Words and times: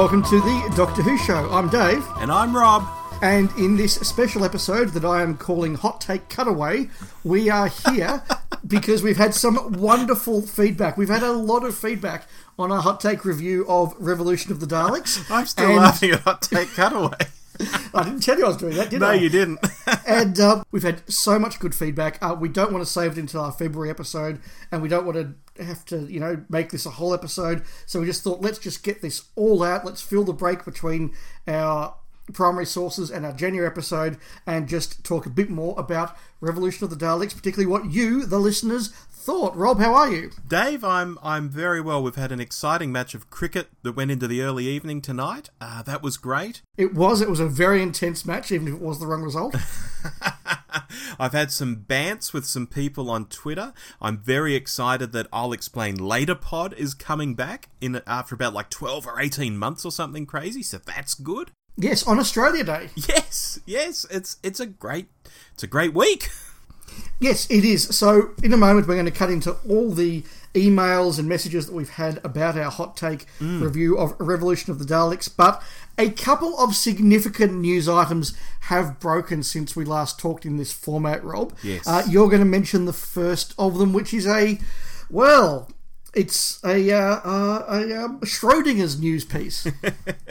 Welcome 0.00 0.22
to 0.22 0.40
the 0.40 0.72
Doctor 0.76 1.02
Who 1.02 1.18
Show. 1.18 1.50
I'm 1.52 1.68
Dave, 1.68 2.02
And 2.20 2.32
I'm 2.32 2.56
Rob. 2.56 2.88
and 3.20 3.50
in 3.58 3.76
this 3.76 3.96
special 3.96 4.46
episode 4.46 4.94
that 4.94 5.04
I 5.04 5.20
am 5.20 5.36
calling 5.36 5.74
Hot 5.74 6.00
Take 6.00 6.30
Cutaway, 6.30 6.88
we 7.22 7.50
are 7.50 7.66
here 7.68 8.22
because 8.66 9.02
we've 9.02 9.18
had 9.18 9.34
some 9.34 9.74
wonderful 9.74 10.40
feedback. 10.40 10.96
We've 10.96 11.10
had 11.10 11.22
a 11.22 11.32
lot 11.32 11.64
of 11.66 11.76
feedback 11.76 12.26
on 12.58 12.72
our 12.72 12.80
Hot 12.80 12.98
Take 12.98 13.26
review 13.26 13.66
of 13.68 13.94
Revolution 13.98 14.52
of 14.52 14.60
the 14.60 14.66
Daleks. 14.66 15.30
I'm 15.30 15.44
still 15.44 15.66
and 15.66 15.76
laughing 15.76 16.12
at 16.12 16.20
Hot 16.20 16.40
Take 16.40 16.68
Cutaway. 16.70 17.18
I 17.94 18.04
didn't 18.04 18.22
tell 18.22 18.38
you 18.38 18.44
I 18.44 18.48
was 18.48 18.56
doing 18.56 18.76
that, 18.76 18.90
did 18.90 19.00
no, 19.00 19.08
I? 19.08 19.16
No, 19.16 19.22
you 19.22 19.28
didn't. 19.28 19.58
and 20.06 20.38
uh, 20.38 20.62
we've 20.70 20.82
had 20.82 21.08
so 21.10 21.38
much 21.38 21.58
good 21.58 21.74
feedback. 21.74 22.18
Uh, 22.22 22.36
we 22.38 22.48
don't 22.48 22.72
want 22.72 22.84
to 22.84 22.90
save 22.90 23.12
it 23.12 23.18
until 23.18 23.42
our 23.42 23.52
February 23.52 23.90
episode, 23.90 24.40
and 24.72 24.82
we 24.82 24.88
don't 24.88 25.04
want 25.04 25.16
to 25.56 25.64
have 25.64 25.84
to, 25.86 26.10
you 26.10 26.20
know, 26.20 26.44
make 26.48 26.70
this 26.70 26.86
a 26.86 26.90
whole 26.90 27.12
episode. 27.12 27.62
So 27.86 28.00
we 28.00 28.06
just 28.06 28.22
thought, 28.22 28.40
let's 28.40 28.58
just 28.58 28.82
get 28.82 29.02
this 29.02 29.24
all 29.36 29.62
out. 29.62 29.84
Let's 29.84 30.02
fill 30.02 30.24
the 30.24 30.32
break 30.32 30.64
between 30.64 31.14
our 31.46 31.94
primary 32.32 32.66
sources 32.66 33.10
and 33.10 33.26
our 33.26 33.32
January 33.32 33.66
episode, 33.66 34.16
and 34.46 34.68
just 34.68 35.04
talk 35.04 35.26
a 35.26 35.30
bit 35.30 35.50
more 35.50 35.74
about 35.78 36.16
Revolution 36.40 36.84
of 36.84 36.90
the 36.90 37.04
Daleks, 37.04 37.34
particularly 37.34 37.66
what 37.66 37.90
you, 37.90 38.24
the 38.24 38.38
listeners, 38.38 38.92
thought. 39.30 39.56
Rob, 39.56 39.78
how 39.78 39.94
are 39.94 40.10
you? 40.10 40.32
Dave, 40.48 40.82
I'm 40.82 41.16
I'm 41.22 41.48
very 41.48 41.80
well. 41.80 42.02
We've 42.02 42.16
had 42.16 42.32
an 42.32 42.40
exciting 42.40 42.90
match 42.90 43.14
of 43.14 43.30
cricket 43.30 43.68
that 43.84 43.92
went 43.92 44.10
into 44.10 44.26
the 44.26 44.42
early 44.42 44.66
evening 44.66 45.00
tonight. 45.00 45.50
Uh, 45.60 45.82
that 45.82 46.02
was 46.02 46.16
great. 46.16 46.62
It 46.76 46.94
was. 46.94 47.20
It 47.20 47.30
was 47.30 47.38
a 47.38 47.46
very 47.46 47.80
intense 47.80 48.26
match, 48.26 48.50
even 48.50 48.66
if 48.66 48.74
it 48.74 48.80
was 48.80 48.98
the 48.98 49.06
wrong 49.06 49.22
result. 49.22 49.54
I've 51.18 51.32
had 51.32 51.52
some 51.52 51.84
bants 51.88 52.32
with 52.32 52.44
some 52.44 52.66
people 52.66 53.08
on 53.08 53.26
Twitter. 53.26 53.72
I'm 54.00 54.18
very 54.18 54.56
excited 54.56 55.12
that 55.12 55.28
I'll 55.32 55.52
explain 55.52 55.94
later. 55.96 56.34
Pod 56.34 56.72
is 56.74 56.92
coming 56.94 57.34
back 57.36 57.68
in 57.80 58.02
after 58.08 58.34
about 58.34 58.52
like 58.54 58.68
12 58.70 59.06
or 59.06 59.20
18 59.20 59.56
months 59.56 59.84
or 59.84 59.92
something 59.92 60.26
crazy. 60.26 60.62
So 60.64 60.78
that's 60.78 61.14
good. 61.14 61.52
yes, 61.76 62.04
on 62.04 62.18
Australia 62.18 62.64
Day. 62.64 62.88
Yes, 62.96 63.60
yes, 63.64 64.06
it's 64.10 64.38
it's 64.42 64.58
a 64.58 64.66
great 64.66 65.06
it's 65.54 65.62
a 65.62 65.68
great 65.68 65.94
week. 65.94 66.28
Yes, 67.18 67.46
it 67.50 67.64
is. 67.64 67.94
So, 67.94 68.30
in 68.42 68.52
a 68.52 68.56
moment, 68.56 68.88
we're 68.88 68.94
going 68.94 69.04
to 69.04 69.12
cut 69.12 69.30
into 69.30 69.56
all 69.68 69.90
the 69.90 70.24
emails 70.54 71.18
and 71.18 71.28
messages 71.28 71.66
that 71.66 71.74
we've 71.74 71.90
had 71.90 72.18
about 72.24 72.56
our 72.56 72.70
hot 72.70 72.96
take 72.96 73.26
review 73.40 73.96
of 73.96 74.14
Revolution 74.18 74.72
of 74.72 74.78
the 74.78 74.84
Daleks. 74.84 75.28
But 75.34 75.62
a 75.98 76.10
couple 76.10 76.58
of 76.58 76.74
significant 76.74 77.54
news 77.54 77.88
items 77.88 78.34
have 78.62 78.98
broken 78.98 79.42
since 79.42 79.76
we 79.76 79.84
last 79.84 80.18
talked 80.18 80.46
in 80.46 80.56
this 80.56 80.72
format, 80.72 81.22
Rob. 81.22 81.52
Yes. 81.62 81.86
Uh, 81.86 82.02
you're 82.08 82.28
going 82.28 82.40
to 82.40 82.46
mention 82.46 82.86
the 82.86 82.92
first 82.92 83.54
of 83.58 83.78
them, 83.78 83.92
which 83.92 84.14
is 84.14 84.26
a, 84.26 84.58
well, 85.10 85.70
it's 86.14 86.62
a, 86.64 86.90
uh, 86.90 87.20
uh, 87.22 87.64
a 87.68 88.04
um, 88.04 88.20
Schrodinger's 88.20 88.98
news 88.98 89.24
piece. 89.24 89.66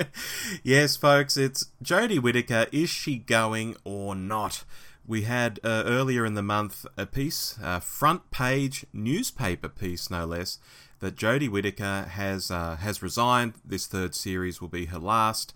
yes, 0.63 0.97
folks, 0.97 1.37
it's 1.37 1.67
Jodie 1.83 2.19
Whittaker. 2.19 2.65
Is 2.71 2.89
she 2.89 3.17
going 3.17 3.77
or 3.83 4.15
not? 4.15 4.63
We 5.09 5.23
had 5.23 5.59
uh, 5.63 5.85
earlier 5.87 6.23
in 6.23 6.35
the 6.35 6.43
month 6.43 6.85
a 6.95 7.07
piece, 7.07 7.57
a 7.63 7.81
front 7.81 8.29
page 8.29 8.85
newspaper 8.93 9.67
piece, 9.67 10.11
no 10.11 10.23
less, 10.23 10.59
that 10.99 11.15
Jodie 11.15 11.49
Whittaker 11.49 12.05
has 12.11 12.51
uh, 12.51 12.75
has 12.75 13.01
resigned. 13.01 13.55
This 13.65 13.87
third 13.87 14.13
series 14.13 14.61
will 14.61 14.67
be 14.67 14.85
her 14.85 14.99
last, 14.99 15.51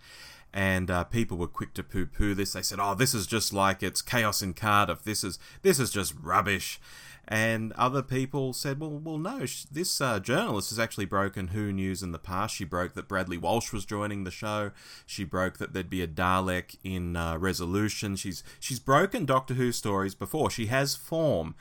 and 0.51 0.89
uh, 0.89 1.03
people 1.03 1.37
were 1.37 1.45
quick 1.45 1.75
to 1.75 1.83
poo-poo 1.83 2.33
this. 2.33 2.53
They 2.53 2.63
said, 2.63 2.79
"Oh, 2.81 2.95
this 2.95 3.13
is 3.13 3.27
just 3.27 3.53
like 3.53 3.83
it's 3.83 4.01
chaos 4.01 4.41
in 4.41 4.55
Cardiff. 4.55 5.03
This 5.03 5.23
is 5.23 5.37
this 5.61 5.79
is 5.79 5.91
just 5.91 6.15
rubbish." 6.19 6.81
And 7.25 7.71
other 7.73 8.01
people 8.01 8.51
said, 8.51 8.79
well, 8.81 8.91
well, 8.91 9.17
no, 9.17 9.45
this 9.71 10.01
uh, 10.01 10.19
journalist 10.19 10.71
has 10.71 10.79
actually 10.79 11.05
broken 11.05 11.49
Who 11.49 11.71
news 11.71 12.03
in 12.03 12.11
the 12.11 12.19
past. 12.19 12.55
She 12.55 12.65
broke 12.65 12.93
that 12.95 13.07
Bradley 13.07 13.37
Walsh 13.37 13.71
was 13.71 13.85
joining 13.85 14.23
the 14.23 14.31
show. 14.31 14.71
She 15.05 15.23
broke 15.23 15.57
that 15.57 15.73
there'd 15.73 15.89
be 15.89 16.01
a 16.01 16.07
Dalek 16.07 16.75
in 16.83 17.15
uh, 17.15 17.37
Resolution. 17.37 18.17
She's 18.17 18.43
she's 18.59 18.79
broken 18.79 19.25
Doctor 19.25 19.53
Who 19.53 19.71
stories 19.71 20.15
before. 20.15 20.49
She 20.49 20.65
has 20.65 20.95
form. 20.95 21.55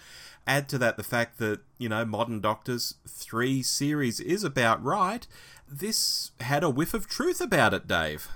Add 0.49 0.69
to 0.71 0.79
that 0.79 0.97
the 0.97 1.05
fact 1.05 1.39
that 1.39 1.61
you 1.79 1.89
know 1.89 2.05
Modern 2.05 2.41
Doctors 2.41 2.97
three 3.07 3.63
series 3.63 4.19
is 4.19 4.43
about 4.43 4.83
right. 4.83 5.27
This 5.69 6.33
had 6.41 6.65
a 6.65 6.71
whiff 6.71 6.93
of 6.93 7.07
truth 7.07 7.41
about 7.41 7.73
it, 7.73 7.87
Dave. 7.87 8.29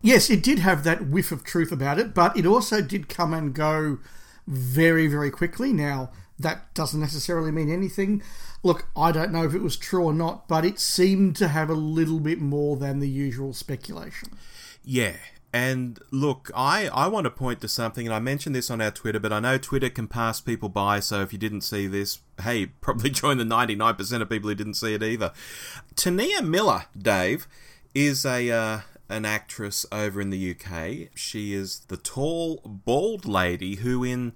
Yes, 0.00 0.30
it 0.30 0.42
did 0.42 0.60
have 0.60 0.82
that 0.84 1.08
whiff 1.08 1.30
of 1.30 1.44
truth 1.44 1.70
about 1.70 1.98
it, 1.98 2.14
but 2.14 2.34
it 2.36 2.46
also 2.46 2.80
did 2.80 3.10
come 3.10 3.34
and 3.34 3.54
go 3.54 3.98
very, 4.46 5.06
very 5.06 5.30
quickly. 5.30 5.74
Now, 5.74 6.10
that 6.40 6.72
doesn't 6.74 7.00
necessarily 7.00 7.52
mean 7.52 7.70
anything. 7.70 8.22
Look, 8.62 8.88
I 8.96 9.12
don't 9.12 9.32
know 9.32 9.44
if 9.44 9.54
it 9.54 9.62
was 9.62 9.76
true 9.76 10.04
or 10.04 10.12
not, 10.12 10.48
but 10.48 10.64
it 10.64 10.78
seemed 10.78 11.36
to 11.36 11.48
have 11.48 11.70
a 11.70 11.74
little 11.74 12.20
bit 12.20 12.40
more 12.40 12.76
than 12.76 13.00
the 13.00 13.08
usual 13.08 13.52
speculation. 13.52 14.30
Yeah. 14.84 15.16
And 15.52 15.98
look, 16.12 16.50
I, 16.54 16.88
I 16.88 17.08
want 17.08 17.24
to 17.24 17.30
point 17.30 17.60
to 17.62 17.68
something, 17.68 18.06
and 18.06 18.14
I 18.14 18.20
mentioned 18.20 18.54
this 18.54 18.70
on 18.70 18.80
our 18.80 18.92
Twitter, 18.92 19.18
but 19.18 19.32
I 19.32 19.40
know 19.40 19.58
Twitter 19.58 19.90
can 19.90 20.06
pass 20.06 20.40
people 20.40 20.68
by, 20.68 21.00
so 21.00 21.22
if 21.22 21.32
you 21.32 21.40
didn't 21.40 21.62
see 21.62 21.88
this, 21.88 22.20
hey, 22.42 22.66
probably 22.80 23.10
join 23.10 23.38
the 23.38 23.44
99% 23.44 24.22
of 24.22 24.30
people 24.30 24.48
who 24.48 24.54
didn't 24.54 24.74
see 24.74 24.94
it 24.94 25.02
either. 25.02 25.32
T'Nia 25.96 26.46
Miller, 26.46 26.84
Dave, 26.96 27.48
is 27.94 28.24
a 28.24 28.48
uh, 28.50 28.80
an 29.08 29.24
actress 29.24 29.84
over 29.90 30.20
in 30.20 30.30
the 30.30 30.54
UK. 30.54 31.08
She 31.16 31.52
is 31.52 31.80
the 31.88 31.96
tall, 31.96 32.62
bald 32.64 33.26
lady 33.26 33.76
who 33.76 34.04
in 34.04 34.32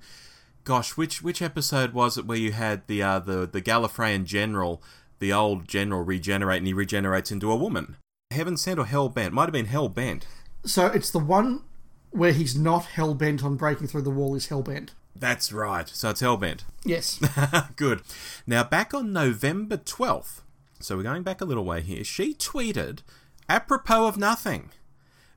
gosh, 0.64 0.96
which 0.96 1.22
which 1.22 1.42
episode 1.42 1.92
was 1.92 2.18
it 2.18 2.26
where 2.26 2.38
you 2.38 2.52
had 2.52 2.86
the 2.86 3.02
uh, 3.02 3.18
the 3.18 3.46
the 3.46 3.62
Gallifreyan 3.62 4.24
general, 4.24 4.82
the 5.18 5.32
old 5.32 5.68
general 5.68 6.02
regenerate, 6.02 6.58
and 6.58 6.66
he 6.66 6.72
regenerates 6.72 7.30
into 7.30 7.52
a 7.52 7.56
woman? 7.56 7.96
Heaven 8.30 8.56
Sent 8.56 8.78
or 8.78 8.86
Hell 8.86 9.08
Bent? 9.08 9.32
Might 9.32 9.44
have 9.44 9.52
been 9.52 9.66
Hell 9.66 9.88
Bent. 9.88 10.26
So 10.64 10.86
it's 10.86 11.10
the 11.10 11.18
one 11.18 11.62
where 12.10 12.32
he's 12.32 12.56
not 12.56 12.86
hell 12.86 13.12
bent 13.14 13.44
on 13.44 13.56
breaking 13.56 13.88
through 13.88 14.02
the 14.02 14.10
wall, 14.10 14.34
is 14.34 14.46
hell 14.46 14.62
bent. 14.62 14.92
That's 15.16 15.52
right. 15.52 15.88
So 15.88 16.10
it's 16.10 16.20
Hell 16.20 16.36
Bent. 16.36 16.64
Yes. 16.84 17.20
Good. 17.76 18.02
Now 18.46 18.64
back 18.64 18.94
on 18.94 19.12
November 19.12 19.76
twelfth. 19.76 20.42
So 20.80 20.96
we're 20.96 21.02
going 21.02 21.22
back 21.22 21.40
a 21.40 21.44
little 21.44 21.64
way 21.64 21.80
here. 21.80 22.04
She 22.04 22.34
tweeted, 22.34 23.00
apropos 23.48 24.06
of 24.06 24.16
nothing. 24.16 24.70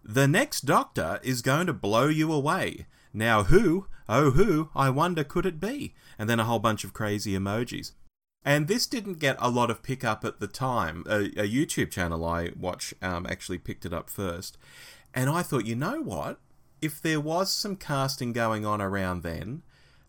The 0.03 0.27
next 0.27 0.61
Doctor 0.61 1.19
is 1.23 1.41
going 1.41 1.67
to 1.67 1.73
blow 1.73 2.07
you 2.07 2.31
away. 2.31 2.85
Now 3.17 3.45
who, 3.45 3.88
oh 4.07 4.29
who, 4.29 4.69
I 4.75 4.91
wonder 4.91 5.23
could 5.23 5.47
it 5.47 5.59
be? 5.59 5.95
And 6.19 6.29
then 6.29 6.39
a 6.39 6.44
whole 6.44 6.59
bunch 6.59 6.83
of 6.83 6.94
crazy 6.94 7.33
emojis. 7.33 7.94
And 8.45 8.67
this 8.67 8.85
didn't 8.85 9.17
get 9.17 9.38
a 9.39 9.50
lot 9.50 9.72
of 9.72 9.81
pickup 9.81 10.23
at 10.23 10.39
the 10.39 10.47
time. 10.47 11.03
A, 11.09 11.22
a 11.22 11.50
YouTube 11.50 11.89
channel 11.89 12.23
I 12.23 12.51
watch 12.56 12.94
um, 13.01 13.25
actually 13.27 13.57
picked 13.57 13.88
it 13.88 13.94
up 13.94 14.11
first. 14.11 14.59
And 15.16 15.31
I 15.31 15.41
thought, 15.41 15.66
you 15.66 15.75
know 15.75 16.00
what? 16.00 16.39
If 16.79 17.01
there 17.01 17.19
was 17.19 17.51
some 17.51 17.75
casting 17.75 18.33
going 18.33 18.67
on 18.67 18.83
around 18.83 19.23
then, 19.23 19.63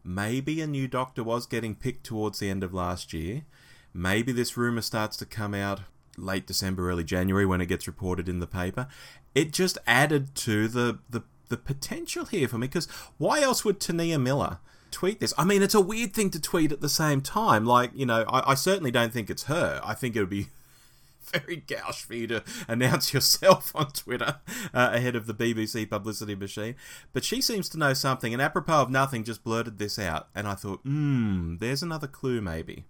maybe 0.04 0.60
a 0.60 0.66
new 0.66 0.86
Doctor 0.86 1.24
was 1.24 1.46
getting 1.46 1.74
picked 1.74 2.04
towards 2.04 2.40
the 2.40 2.50
end 2.50 2.62
of 2.62 2.74
last 2.74 3.14
year. 3.14 3.46
Maybe 3.94 4.32
this 4.32 4.58
rumour 4.58 4.82
starts 4.82 5.16
to 5.16 5.24
come 5.24 5.54
out 5.54 5.80
late 6.18 6.46
December, 6.46 6.90
early 6.90 7.04
January 7.04 7.46
when 7.46 7.62
it 7.62 7.66
gets 7.66 7.86
reported 7.86 8.28
in 8.28 8.38
the 8.38 8.46
paper. 8.46 8.86
It 9.34 9.50
just 9.50 9.78
added 9.86 10.34
to 10.34 10.68
the, 10.68 10.98
the, 11.08 11.22
the 11.48 11.56
potential 11.56 12.24
here 12.26 12.48
for 12.48 12.58
me 12.58 12.66
because 12.66 12.86
why 13.18 13.40
else 13.40 13.64
would 13.64 13.80
T'Nia 13.80 14.20
Miller 14.20 14.58
tweet 14.90 15.20
this? 15.20 15.34
I 15.36 15.44
mean, 15.44 15.62
it's 15.62 15.74
a 15.74 15.80
weird 15.80 16.14
thing 16.14 16.30
to 16.30 16.40
tweet 16.40 16.72
at 16.72 16.80
the 16.80 16.88
same 16.88 17.20
time. 17.20 17.64
Like, 17.64 17.90
you 17.94 18.06
know, 18.06 18.24
I, 18.28 18.52
I 18.52 18.54
certainly 18.54 18.90
don't 18.90 19.12
think 19.12 19.30
it's 19.30 19.44
her. 19.44 19.80
I 19.84 19.94
think 19.94 20.16
it 20.16 20.20
would 20.20 20.30
be 20.30 20.48
very 21.32 21.56
gauche 21.56 22.04
for 22.04 22.14
you 22.14 22.26
to 22.26 22.44
announce 22.66 23.12
yourself 23.14 23.72
on 23.74 23.90
Twitter 23.92 24.36
uh, 24.74 24.90
ahead 24.92 25.16
of 25.16 25.26
the 25.26 25.34
BBC 25.34 25.88
publicity 25.88 26.34
machine. 26.34 26.74
But 27.12 27.24
she 27.24 27.40
seems 27.40 27.68
to 27.70 27.78
know 27.78 27.94
something, 27.94 28.32
and 28.32 28.42
apropos 28.42 28.82
of 28.82 28.90
nothing, 28.90 29.24
just 29.24 29.44
blurted 29.44 29.78
this 29.78 29.98
out. 29.98 30.28
And 30.34 30.46
I 30.46 30.54
thought, 30.54 30.80
hmm, 30.80 31.56
there's 31.56 31.82
another 31.82 32.06
clue 32.06 32.40
maybe. 32.40 32.84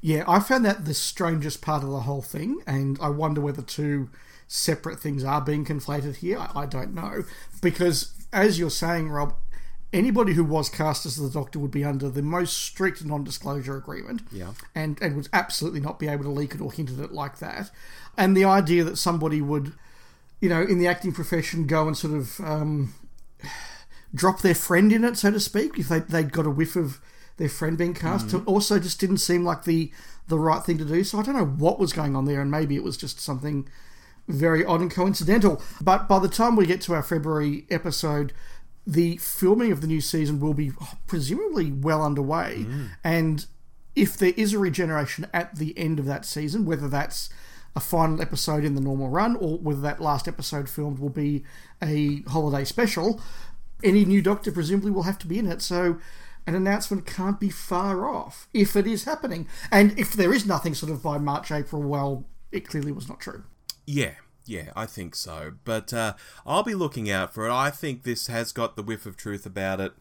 Yeah, 0.00 0.24
I 0.28 0.38
found 0.38 0.64
that 0.64 0.84
the 0.84 0.94
strangest 0.94 1.60
part 1.60 1.82
of 1.82 1.90
the 1.90 2.00
whole 2.00 2.22
thing, 2.22 2.60
and 2.66 2.98
I 3.00 3.08
wonder 3.08 3.40
whether 3.40 3.62
two 3.62 4.08
separate 4.48 5.00
things 5.00 5.24
are 5.24 5.40
being 5.40 5.64
conflated 5.64 6.16
here. 6.16 6.38
I, 6.38 6.60
I 6.60 6.66
don't 6.66 6.94
know. 6.94 7.24
Because, 7.60 8.12
as 8.32 8.58
you're 8.58 8.70
saying, 8.70 9.08
Rob, 9.08 9.34
anybody 9.92 10.34
who 10.34 10.44
was 10.44 10.68
cast 10.68 11.06
as 11.06 11.16
the 11.16 11.30
Doctor 11.30 11.58
would 11.58 11.70
be 11.70 11.84
under 11.84 12.10
the 12.10 12.22
most 12.22 12.56
strict 12.58 13.04
non 13.04 13.24
disclosure 13.24 13.76
agreement. 13.76 14.22
Yeah. 14.30 14.52
And, 14.74 15.00
and 15.00 15.16
would 15.16 15.28
absolutely 15.32 15.80
not 15.80 15.98
be 15.98 16.08
able 16.08 16.24
to 16.24 16.30
leak 16.30 16.54
it 16.54 16.60
or 16.60 16.72
hint 16.72 16.90
at 16.90 16.98
it 16.98 17.12
like 17.12 17.38
that. 17.38 17.70
And 18.16 18.36
the 18.36 18.44
idea 18.44 18.84
that 18.84 18.98
somebody 18.98 19.40
would, 19.40 19.72
you 20.40 20.48
know, 20.48 20.62
in 20.62 20.78
the 20.78 20.86
acting 20.86 21.12
profession 21.12 21.66
go 21.66 21.86
and 21.86 21.96
sort 21.96 22.14
of 22.14 22.40
um, 22.40 22.94
drop 24.14 24.40
their 24.40 24.54
friend 24.54 24.92
in 24.92 25.04
it, 25.04 25.16
so 25.16 25.30
to 25.30 25.40
speak, 25.40 25.78
if 25.78 25.88
they, 25.88 26.00
they'd 26.00 26.32
got 26.32 26.46
a 26.46 26.50
whiff 26.50 26.76
of 26.76 27.00
their 27.36 27.48
friend 27.48 27.76
being 27.76 27.94
cast, 27.94 28.32
also 28.46 28.78
just 28.78 29.00
didn't 29.00 29.18
seem 29.18 29.44
like 29.44 29.64
the, 29.64 29.90
the 30.28 30.38
right 30.38 30.62
thing 30.62 30.78
to 30.78 30.84
do. 30.84 31.02
So 31.02 31.18
I 31.18 31.22
don't 31.22 31.36
know 31.36 31.44
what 31.44 31.80
was 31.80 31.92
going 31.92 32.14
on 32.14 32.24
there, 32.24 32.40
and 32.40 32.50
maybe 32.50 32.76
it 32.76 32.84
was 32.84 32.96
just 32.96 33.18
something 33.18 33.68
very 34.28 34.64
odd 34.64 34.80
and 34.80 34.90
coincidental. 34.90 35.62
But 35.80 36.08
by 36.08 36.18
the 36.18 36.28
time 36.28 36.56
we 36.56 36.66
get 36.66 36.80
to 36.82 36.94
our 36.94 37.02
February 37.02 37.66
episode, 37.70 38.32
the 38.86 39.16
filming 39.18 39.72
of 39.72 39.80
the 39.80 39.86
new 39.86 40.00
season 40.00 40.40
will 40.40 40.54
be 40.54 40.72
presumably 41.06 41.70
well 41.70 42.02
underway. 42.02 42.66
Mm. 42.66 42.88
And 43.02 43.46
if 43.96 44.16
there 44.16 44.32
is 44.36 44.52
a 44.52 44.58
regeneration 44.58 45.26
at 45.32 45.56
the 45.56 45.76
end 45.78 45.98
of 45.98 46.06
that 46.06 46.24
season, 46.24 46.64
whether 46.64 46.88
that's 46.88 47.28
a 47.76 47.80
final 47.80 48.20
episode 48.22 48.64
in 48.64 48.74
the 48.74 48.80
normal 48.80 49.08
run, 49.08 49.36
or 49.36 49.58
whether 49.58 49.80
that 49.80 50.00
last 50.00 50.28
episode 50.28 50.68
filmed 50.68 50.98
will 50.98 51.08
be 51.10 51.44
a 51.82 52.22
holiday 52.28 52.64
special, 52.64 53.20
any 53.82 54.04
new 54.04 54.22
Doctor 54.22 54.52
presumably 54.52 54.90
will 54.90 55.02
have 55.02 55.18
to 55.18 55.26
be 55.26 55.38
in 55.38 55.46
it. 55.46 55.60
So 55.60 55.98
an 56.46 56.54
announcement 56.54 57.06
can't 57.06 57.40
be 57.40 57.50
far 57.50 58.08
off 58.08 58.48
if 58.52 58.76
it 58.76 58.86
is 58.86 59.04
happening. 59.04 59.48
And 59.72 59.98
if 59.98 60.12
there 60.12 60.32
is 60.32 60.46
nothing 60.46 60.74
sort 60.74 60.92
of 60.92 61.02
by 61.02 61.18
March, 61.18 61.50
April, 61.50 61.82
well, 61.82 62.26
it 62.52 62.68
clearly 62.68 62.92
was 62.92 63.08
not 63.08 63.20
true. 63.20 63.44
Yeah, 63.86 64.14
yeah, 64.46 64.70
I 64.76 64.86
think 64.86 65.14
so. 65.14 65.54
But 65.64 65.92
uh, 65.92 66.14
I'll 66.46 66.62
be 66.62 66.74
looking 66.74 67.10
out 67.10 67.32
for 67.34 67.46
it. 67.46 67.52
I 67.52 67.70
think 67.70 68.02
this 68.02 68.26
has 68.26 68.52
got 68.52 68.76
the 68.76 68.82
whiff 68.82 69.06
of 69.06 69.16
truth 69.16 69.46
about 69.46 69.80
it. 69.80 69.92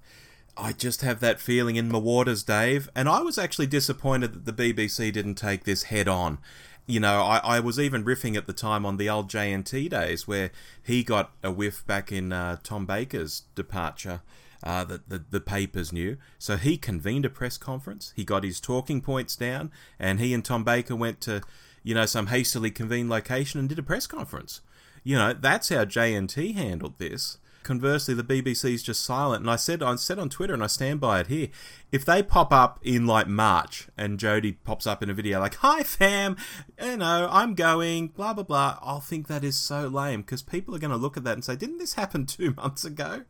I 0.55 0.71
just 0.71 1.01
have 1.01 1.19
that 1.21 1.39
feeling 1.39 1.77
in 1.77 1.89
my 1.89 1.97
waters, 1.97 2.43
Dave. 2.43 2.89
And 2.95 3.09
I 3.09 3.21
was 3.21 3.37
actually 3.37 3.67
disappointed 3.67 4.33
that 4.33 4.45
the 4.45 4.73
BBC 4.73 5.11
didn't 5.11 5.35
take 5.35 5.63
this 5.63 5.83
head 5.83 6.07
on. 6.07 6.37
You 6.85 6.99
know, 6.99 7.21
I, 7.21 7.37
I 7.37 7.59
was 7.59 7.79
even 7.79 8.03
riffing 8.03 8.35
at 8.35 8.45
the 8.45 8.53
time 8.53 8.85
on 8.85 8.97
the 8.97 9.09
old 9.09 9.29
JNT 9.29 9.89
days 9.89 10.27
where 10.27 10.51
he 10.83 11.03
got 11.03 11.31
a 11.41 11.51
whiff 11.51 11.85
back 11.87 12.11
in 12.11 12.33
uh, 12.33 12.57
Tom 12.63 12.85
Baker's 12.85 13.43
departure. 13.55 14.21
Uh, 14.65 14.85
that 14.85 15.09
the, 15.09 15.21
the 15.29 15.41
papers 15.41 15.91
knew. 15.91 16.15
So 16.39 16.55
he 16.55 16.77
convened 16.77 17.25
a 17.25 17.29
press 17.29 17.57
conference. 17.57 18.13
He 18.15 18.23
got 18.23 18.45
his 18.45 18.61
talking 18.61 19.01
points 19.01 19.35
down, 19.35 19.71
and 19.99 20.21
he 20.21 20.33
and 20.33 20.45
Tom 20.45 20.63
Baker 20.63 20.95
went 20.95 21.19
to, 21.21 21.41
you 21.83 21.93
know, 21.93 22.05
some 22.05 22.27
hastily 22.27 22.71
convened 22.71 23.09
location 23.09 23.59
and 23.59 23.69
did 23.69 23.79
a 23.79 23.83
press 23.83 24.07
conference. 24.07 24.61
You 25.03 25.17
know, 25.17 25.33
that's 25.33 25.69
how 25.69 25.85
JNT 25.85 26.55
handled 26.55 26.97
this. 26.97 27.37
Conversely, 27.63 28.13
the 28.13 28.23
BBC 28.23 28.73
is 28.73 28.83
just 28.83 29.03
silent. 29.03 29.41
And 29.41 29.49
I 29.49 29.55
said, 29.55 29.81
I 29.81 29.95
said 29.95 30.19
on 30.19 30.29
Twitter, 30.29 30.53
and 30.53 30.63
I 30.63 30.67
stand 30.67 30.99
by 30.99 31.21
it 31.21 31.27
here. 31.27 31.47
If 31.91 32.03
they 32.03 32.21
pop 32.21 32.51
up 32.51 32.79
in 32.83 33.05
like 33.05 33.27
March, 33.27 33.87
and 33.97 34.19
Jodie 34.19 34.57
pops 34.63 34.85
up 34.85 35.01
in 35.01 35.09
a 35.09 35.13
video 35.13 35.39
like, 35.39 35.55
"Hi 35.55 35.83
fam, 35.83 36.35
you 36.81 36.97
know, 36.97 37.27
I'm 37.31 37.53
going," 37.53 38.07
blah 38.09 38.33
blah 38.33 38.43
blah, 38.43 38.77
I'll 38.81 38.99
think 38.99 39.27
that 39.27 39.43
is 39.43 39.55
so 39.55 39.87
lame 39.87 40.21
because 40.21 40.41
people 40.41 40.75
are 40.75 40.79
going 40.79 40.91
to 40.91 40.97
look 40.97 41.17
at 41.17 41.23
that 41.23 41.33
and 41.33 41.45
say, 41.45 41.55
"Didn't 41.55 41.77
this 41.77 41.93
happen 41.93 42.25
two 42.27 42.53
months 42.55 42.83
ago?" 42.83 43.23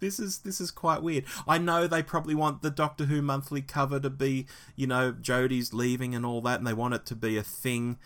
This 0.00 0.18
is 0.18 0.38
this 0.38 0.60
is 0.60 0.70
quite 0.70 1.02
weird. 1.02 1.24
I 1.46 1.58
know 1.58 1.86
they 1.86 2.02
probably 2.02 2.34
want 2.34 2.62
the 2.62 2.70
Doctor 2.70 3.04
Who 3.04 3.20
monthly 3.20 3.62
cover 3.62 4.00
to 4.00 4.10
be, 4.10 4.46
you 4.76 4.86
know, 4.86 5.12
Jodie's 5.12 5.74
leaving 5.74 6.14
and 6.14 6.24
all 6.24 6.40
that, 6.42 6.58
and 6.58 6.66
they 6.66 6.72
want 6.72 6.94
it 6.94 7.06
to 7.06 7.14
be 7.14 7.36
a 7.36 7.42
thing. 7.42 7.98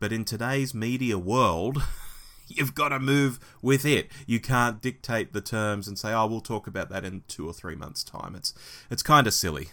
But 0.00 0.12
in 0.12 0.24
today's 0.24 0.74
media 0.74 1.18
world. 1.18 1.82
you've 2.48 2.74
got 2.74 2.88
to 2.90 2.98
move 2.98 3.38
with 3.62 3.84
it. 3.84 4.08
You 4.26 4.40
can't 4.40 4.80
dictate 4.80 5.32
the 5.32 5.40
terms 5.40 5.86
and 5.86 5.98
say, 5.98 6.12
"Oh, 6.12 6.26
we'll 6.26 6.40
talk 6.40 6.66
about 6.66 6.88
that 6.90 7.04
in 7.04 7.22
two 7.28 7.46
or 7.46 7.52
three 7.52 7.74
months' 7.74 8.02
time." 8.02 8.34
It's 8.34 8.54
it's 8.90 9.02
kind 9.02 9.26
of 9.26 9.34
silly. 9.34 9.68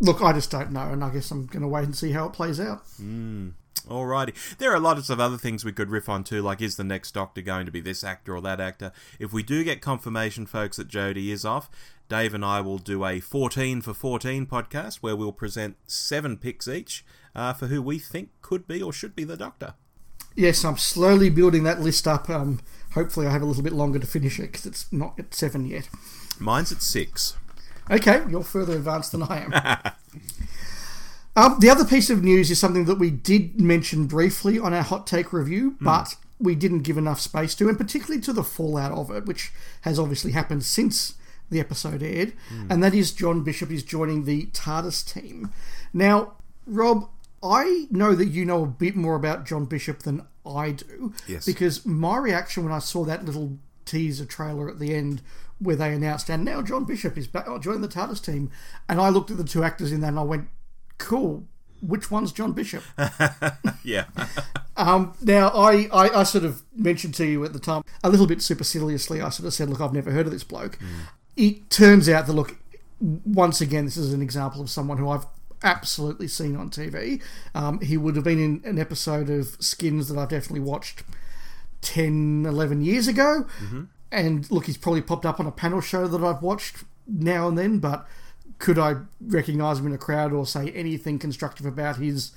Look, 0.00 0.22
I 0.22 0.32
just 0.32 0.50
don't 0.50 0.72
know, 0.72 0.90
and 0.92 1.04
I 1.04 1.10
guess 1.10 1.30
I'm 1.30 1.46
going 1.46 1.62
to 1.62 1.68
wait 1.68 1.84
and 1.84 1.96
see 1.96 2.12
how 2.12 2.26
it 2.26 2.32
plays 2.32 2.58
out. 2.58 2.82
Mm. 3.00 3.52
Alrighty. 3.88 4.34
There 4.56 4.72
are 4.72 4.80
lots 4.80 5.10
of 5.10 5.20
other 5.20 5.36
things 5.36 5.64
we 5.64 5.72
could 5.72 5.90
riff 5.90 6.08
on 6.08 6.24
too, 6.24 6.40
like 6.40 6.62
is 6.62 6.76
the 6.76 6.84
next 6.84 7.12
Doctor 7.12 7.42
going 7.42 7.66
to 7.66 7.72
be 7.72 7.82
this 7.82 8.02
actor 8.02 8.34
or 8.34 8.40
that 8.40 8.60
actor? 8.60 8.92
If 9.18 9.32
we 9.32 9.42
do 9.42 9.62
get 9.62 9.82
confirmation, 9.82 10.46
folks, 10.46 10.78
that 10.78 10.88
Jodie 10.88 11.28
is 11.28 11.44
off, 11.44 11.68
Dave 12.08 12.32
and 12.32 12.44
I 12.44 12.62
will 12.62 12.78
do 12.78 13.04
a 13.04 13.20
14 13.20 13.82
for 13.82 13.92
14 13.92 14.46
podcast 14.46 14.96
where 14.96 15.14
we'll 15.14 15.32
present 15.32 15.76
seven 15.86 16.38
picks 16.38 16.66
each 16.66 17.04
uh, 17.34 17.52
for 17.52 17.66
who 17.66 17.82
we 17.82 17.98
think 17.98 18.30
could 18.40 18.66
be 18.66 18.82
or 18.82 18.92
should 18.92 19.14
be 19.14 19.24
the 19.24 19.36
Doctor. 19.36 19.74
Yes, 20.36 20.64
I'm 20.64 20.76
slowly 20.76 21.30
building 21.30 21.62
that 21.64 21.80
list 21.80 22.08
up. 22.08 22.28
Um, 22.28 22.60
hopefully, 22.92 23.26
I 23.26 23.30
have 23.30 23.42
a 23.42 23.46
little 23.46 23.62
bit 23.62 23.72
longer 23.72 23.98
to 23.98 24.06
finish 24.06 24.38
it 24.38 24.52
because 24.52 24.66
it's 24.66 24.92
not 24.92 25.18
at 25.18 25.34
seven 25.34 25.66
yet. 25.66 25.88
Mine's 26.38 26.72
at 26.72 26.82
six. 26.82 27.36
Okay, 27.90 28.22
you're 28.28 28.42
further 28.42 28.74
advanced 28.76 29.12
than 29.12 29.22
I 29.22 29.44
am. 29.44 29.92
um, 31.36 31.58
the 31.60 31.70
other 31.70 31.84
piece 31.84 32.10
of 32.10 32.24
news 32.24 32.50
is 32.50 32.58
something 32.58 32.86
that 32.86 32.98
we 32.98 33.10
did 33.10 33.60
mention 33.60 34.06
briefly 34.06 34.58
on 34.58 34.72
our 34.72 34.82
hot 34.82 35.06
take 35.06 35.32
review, 35.32 35.76
but 35.80 36.04
mm. 36.04 36.16
we 36.40 36.54
didn't 36.54 36.80
give 36.80 36.96
enough 36.96 37.20
space 37.20 37.54
to, 37.56 37.68
and 37.68 37.78
particularly 37.78 38.22
to 38.22 38.32
the 38.32 38.42
fallout 38.42 38.92
of 38.92 39.10
it, 39.10 39.26
which 39.26 39.52
has 39.82 39.98
obviously 39.98 40.32
happened 40.32 40.64
since 40.64 41.14
the 41.50 41.60
episode 41.60 42.02
aired, 42.02 42.32
mm. 42.50 42.70
and 42.70 42.82
that 42.82 42.94
is 42.94 43.12
John 43.12 43.44
Bishop 43.44 43.70
is 43.70 43.82
joining 43.82 44.24
the 44.24 44.46
TARDIS 44.46 45.12
team. 45.12 45.52
Now, 45.92 46.34
Rob, 46.66 47.08
I 47.44 47.86
know 47.90 48.14
that 48.14 48.28
you 48.28 48.46
know 48.46 48.62
a 48.62 48.66
bit 48.66 48.96
more 48.96 49.16
about 49.16 49.44
John 49.44 49.66
Bishop 49.66 50.00
than 50.00 50.26
I 50.46 50.72
do. 50.72 51.12
Yes. 51.28 51.44
Because 51.44 51.84
my 51.84 52.16
reaction 52.16 52.64
when 52.64 52.72
I 52.72 52.78
saw 52.78 53.04
that 53.04 53.26
little 53.26 53.58
teaser 53.84 54.24
trailer 54.24 54.68
at 54.70 54.78
the 54.78 54.94
end 54.94 55.20
where 55.58 55.76
they 55.76 55.92
announced, 55.92 56.30
and 56.30 56.44
now 56.44 56.62
John 56.62 56.84
Bishop 56.84 57.18
is 57.18 57.26
back, 57.26 57.44
oh, 57.46 57.58
joining 57.58 57.82
the 57.82 57.88
TARDIS 57.88 58.24
team, 58.24 58.50
and 58.88 58.98
I 58.98 59.10
looked 59.10 59.30
at 59.30 59.36
the 59.36 59.44
two 59.44 59.62
actors 59.62 59.92
in 59.92 60.00
that 60.00 60.08
and 60.08 60.18
I 60.18 60.22
went, 60.22 60.48
cool. 60.96 61.44
Which 61.82 62.10
one's 62.10 62.32
John 62.32 62.52
Bishop? 62.52 62.82
yeah. 63.84 64.06
um, 64.76 65.14
now, 65.20 65.48
I, 65.48 65.86
I, 65.92 66.20
I, 66.20 66.22
sort 66.22 66.44
of 66.44 66.62
mentioned 66.74 67.12
to 67.16 67.26
you 67.26 67.44
at 67.44 67.52
the 67.52 67.58
time, 67.58 67.82
a 68.02 68.08
little 68.08 68.26
bit 68.26 68.40
superciliously, 68.40 69.20
I 69.20 69.28
sort 69.28 69.46
of 69.46 69.52
said, 69.52 69.68
look, 69.68 69.82
I've 69.82 69.92
never 69.92 70.10
heard 70.10 70.24
of 70.24 70.32
this 70.32 70.44
bloke. 70.44 70.78
Mm. 70.78 70.88
It 71.36 71.68
turns 71.68 72.08
out 72.08 72.26
that, 72.26 72.32
look, 72.32 72.56
once 73.00 73.60
again, 73.60 73.84
this 73.84 73.98
is 73.98 74.14
an 74.14 74.22
example 74.22 74.62
of 74.62 74.70
someone 74.70 74.96
who 74.96 75.10
I've 75.10 75.26
absolutely 75.64 76.28
seen 76.28 76.54
on 76.54 76.70
TV. 76.70 77.20
Um, 77.54 77.80
he 77.80 77.96
would 77.96 78.14
have 78.14 78.24
been 78.24 78.38
in 78.38 78.62
an 78.64 78.78
episode 78.78 79.30
of 79.30 79.56
Skins 79.58 80.08
that 80.08 80.18
I've 80.18 80.28
definitely 80.28 80.60
watched 80.60 81.02
10, 81.80 82.46
11 82.46 82.82
years 82.82 83.08
ago. 83.08 83.46
Mm-hmm. 83.60 83.84
And 84.12 84.50
look, 84.50 84.66
he's 84.66 84.76
probably 84.76 85.02
popped 85.02 85.26
up 85.26 85.40
on 85.40 85.46
a 85.46 85.50
panel 85.50 85.80
show 85.80 86.06
that 86.06 86.22
I've 86.22 86.42
watched 86.42 86.84
now 87.08 87.48
and 87.48 87.58
then, 87.58 87.78
but 87.78 88.06
could 88.58 88.78
I 88.78 88.96
recognise 89.20 89.80
him 89.80 89.86
in 89.86 89.92
a 89.92 89.98
crowd 89.98 90.32
or 90.32 90.46
say 90.46 90.70
anything 90.70 91.18
constructive 91.18 91.66
about 91.66 91.96
his 91.96 92.30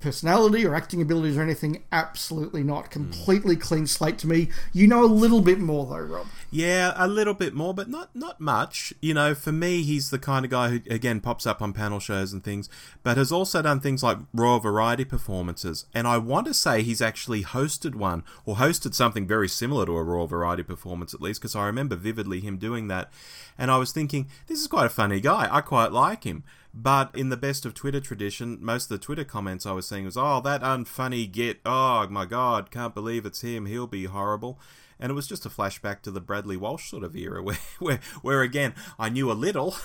personality 0.00 0.66
or 0.66 0.74
acting 0.74 1.00
abilities 1.00 1.36
or 1.36 1.42
anything? 1.42 1.84
Absolutely 1.92 2.62
not. 2.62 2.90
Completely 2.90 3.56
mm. 3.56 3.60
clean 3.60 3.86
slate 3.86 4.18
to 4.18 4.26
me. 4.26 4.48
You 4.72 4.86
know 4.86 5.04
a 5.04 5.06
little 5.06 5.40
bit 5.40 5.58
more 5.58 5.86
though, 5.86 5.98
Rob. 5.98 6.26
Yeah, 6.50 6.92
a 6.96 7.08
little 7.08 7.34
bit 7.34 7.54
more, 7.54 7.74
but 7.74 7.88
not 7.88 8.14
not 8.14 8.40
much. 8.40 8.94
You 9.00 9.14
know, 9.14 9.34
for 9.34 9.52
me, 9.52 9.82
he's 9.82 10.10
the 10.10 10.18
kind 10.18 10.44
of 10.44 10.50
guy 10.50 10.68
who 10.68 10.80
again 10.88 11.20
pops 11.20 11.46
up 11.46 11.60
on 11.60 11.72
panel 11.72 11.98
shows 11.98 12.32
and 12.32 12.42
things, 12.42 12.68
but 13.02 13.16
has 13.16 13.32
also 13.32 13.62
done 13.62 13.80
things 13.80 14.02
like 14.02 14.18
Royal 14.32 14.60
Variety 14.60 15.04
performances. 15.04 15.86
And 15.92 16.06
I 16.06 16.18
want 16.18 16.46
to 16.46 16.54
say 16.54 16.82
he's 16.82 17.02
actually 17.02 17.42
hosted 17.42 17.96
one 17.96 18.22
or 18.44 18.56
hosted 18.56 18.94
something 18.94 19.26
very 19.26 19.48
similar 19.48 19.86
to 19.86 19.96
a 19.96 20.04
Royal 20.04 20.28
Variety 20.28 20.62
performance, 20.62 21.12
at 21.14 21.20
least, 21.20 21.40
because 21.40 21.56
I 21.56 21.66
remember 21.66 21.96
vividly 21.96 22.40
him 22.40 22.58
doing 22.58 22.86
that. 22.88 23.12
And 23.58 23.70
I 23.70 23.78
was 23.78 23.90
thinking, 23.90 24.28
this 24.46 24.60
is 24.60 24.68
quite 24.68 24.86
a 24.86 24.90
funny 24.90 25.20
guy. 25.20 25.48
I 25.50 25.60
quite 25.62 25.90
like 25.90 26.24
him. 26.24 26.44
But 26.72 27.10
in 27.14 27.30
the 27.30 27.38
best 27.38 27.64
of 27.64 27.72
Twitter 27.72 28.00
tradition, 28.00 28.58
most 28.60 28.84
of 28.84 28.88
the 28.90 29.04
Twitter 29.04 29.24
comments 29.24 29.64
I 29.64 29.72
was 29.72 29.88
seeing 29.88 30.04
was, 30.04 30.18
"Oh, 30.18 30.42
that 30.42 30.60
unfunny 30.60 31.30
git! 31.30 31.60
Oh 31.64 32.06
my 32.08 32.26
God, 32.26 32.70
can't 32.70 32.94
believe 32.94 33.24
it's 33.24 33.40
him. 33.40 33.64
He'll 33.64 33.86
be 33.86 34.04
horrible." 34.04 34.60
And 34.98 35.10
it 35.10 35.14
was 35.14 35.26
just 35.26 35.46
a 35.46 35.50
flashback 35.50 36.02
to 36.02 36.10
the 36.10 36.20
Bradley 36.20 36.56
Walsh 36.56 36.90
sort 36.90 37.04
of 37.04 37.16
era, 37.16 37.42
where, 37.42 37.58
where, 37.78 38.00
where 38.22 38.42
again, 38.42 38.74
I 38.98 39.08
knew 39.08 39.30
a 39.30 39.34
little, 39.34 39.76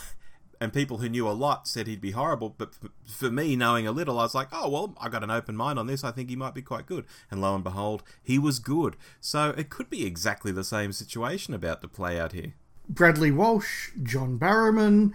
and 0.59 0.71
people 0.71 0.99
who 0.99 1.09
knew 1.09 1.27
a 1.27 1.31
lot 1.31 1.67
said 1.67 1.87
he'd 1.87 2.01
be 2.01 2.11
horrible. 2.11 2.53
But 2.57 2.73
for 3.05 3.31
me, 3.31 3.55
knowing 3.55 3.87
a 3.87 3.91
little, 3.91 4.19
I 4.19 4.23
was 4.23 4.35
like, 4.35 4.49
oh, 4.51 4.69
well, 4.69 4.95
I 4.99 5.09
got 5.09 5.23
an 5.23 5.31
open 5.31 5.57
mind 5.57 5.79
on 5.79 5.87
this. 5.87 6.03
I 6.03 6.11
think 6.11 6.29
he 6.29 6.35
might 6.35 6.53
be 6.53 6.61
quite 6.61 6.85
good. 6.85 7.05
And 7.29 7.41
lo 7.41 7.55
and 7.55 7.63
behold, 7.63 8.03
he 8.23 8.37
was 8.37 8.59
good. 8.59 8.95
So 9.19 9.55
it 9.57 9.69
could 9.69 9.89
be 9.89 10.05
exactly 10.05 10.51
the 10.51 10.63
same 10.63 10.93
situation 10.93 11.53
about 11.53 11.81
to 11.81 11.87
play 11.87 12.19
out 12.19 12.31
here. 12.31 12.53
Bradley 12.87 13.31
Walsh, 13.31 13.91
John 14.03 14.37
Barrowman, 14.37 15.13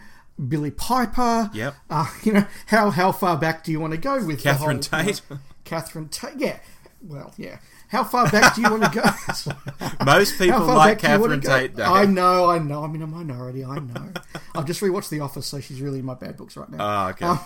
Billie 0.49 0.71
Piper. 0.71 1.51
Yep. 1.53 1.75
Uh, 1.89 2.07
you 2.23 2.33
know, 2.33 2.47
how 2.67 2.91
how 2.91 3.13
far 3.13 3.37
back 3.37 3.65
do 3.65 3.73
you 3.73 3.81
want 3.81 3.93
to 3.93 3.99
go 3.99 4.25
with 4.25 4.43
Catherine 4.43 4.77
whole, 4.77 5.03
Tate? 5.03 5.23
You 5.29 5.37
know, 5.37 5.43
Catherine 5.65 6.09
Tate. 6.09 6.39
Yeah. 6.39 6.59
Well, 7.03 7.33
yeah. 7.37 7.59
How 7.89 8.05
far 8.05 8.29
back 8.31 8.55
do 8.55 8.63
you 8.63 8.71
want 8.71 8.93
to 8.93 9.01
go? 9.01 10.05
Most 10.05 10.39
people 10.39 10.67
like 10.67 10.99
Catherine 10.99 11.41
Tate. 11.41 11.79
I 11.79 12.05
know, 12.05 12.51
I 12.51 12.59
know. 12.59 12.83
I'm 12.83 12.95
in 12.95 13.03
a 13.03 13.07
minority. 13.07 13.65
I 13.65 13.79
know. 13.79 14.13
I've 14.55 14.67
just 14.67 14.81
rewatched 14.81 15.11
The 15.11 15.21
Office, 15.21 15.47
so 15.47 15.61
she's 15.61 15.81
really 15.81 16.01
in 16.01 16.05
my 16.05 16.15
bad 16.15 16.37
books 16.37 16.57
right 16.57 16.69
now. 16.69 16.79
Ah, 16.81 17.09
okay. 17.11 17.27
Um, 17.27 17.41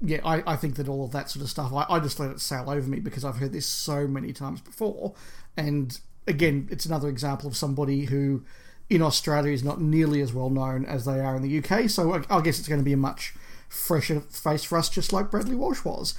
yeah, 0.00 0.20
I, 0.24 0.42
I 0.52 0.56
think 0.56 0.76
that 0.76 0.88
all 0.88 1.04
of 1.04 1.12
that 1.12 1.30
sort 1.30 1.42
of 1.42 1.50
stuff, 1.50 1.72
I, 1.72 1.86
I 1.88 2.00
just 2.00 2.18
let 2.18 2.30
it 2.30 2.40
sail 2.40 2.68
over 2.68 2.88
me 2.88 3.00
because 3.00 3.24
I've 3.24 3.36
heard 3.36 3.52
this 3.52 3.66
so 3.66 4.06
many 4.06 4.32
times 4.32 4.60
before. 4.60 5.14
And 5.56 5.98
again, 6.26 6.68
it's 6.70 6.86
another 6.86 7.08
example 7.08 7.48
of 7.48 7.56
somebody 7.56 8.06
who 8.06 8.44
in 8.88 9.02
Australia 9.02 9.52
is 9.52 9.64
not 9.64 9.80
nearly 9.80 10.20
as 10.20 10.32
well 10.32 10.50
known 10.50 10.84
as 10.84 11.04
they 11.04 11.20
are 11.20 11.36
in 11.36 11.42
the 11.42 11.58
UK. 11.58 11.88
So 11.90 12.14
I, 12.14 12.22
I 12.38 12.40
guess 12.40 12.58
it's 12.58 12.68
going 12.68 12.80
to 12.80 12.84
be 12.84 12.92
a 12.92 12.98
much 12.98 13.34
fresher 13.68 14.20
face 14.20 14.64
for 14.64 14.78
us, 14.78 14.88
just 14.88 15.12
like 15.12 15.30
Bradley 15.30 15.56
Walsh 15.56 15.84
was. 15.84 16.14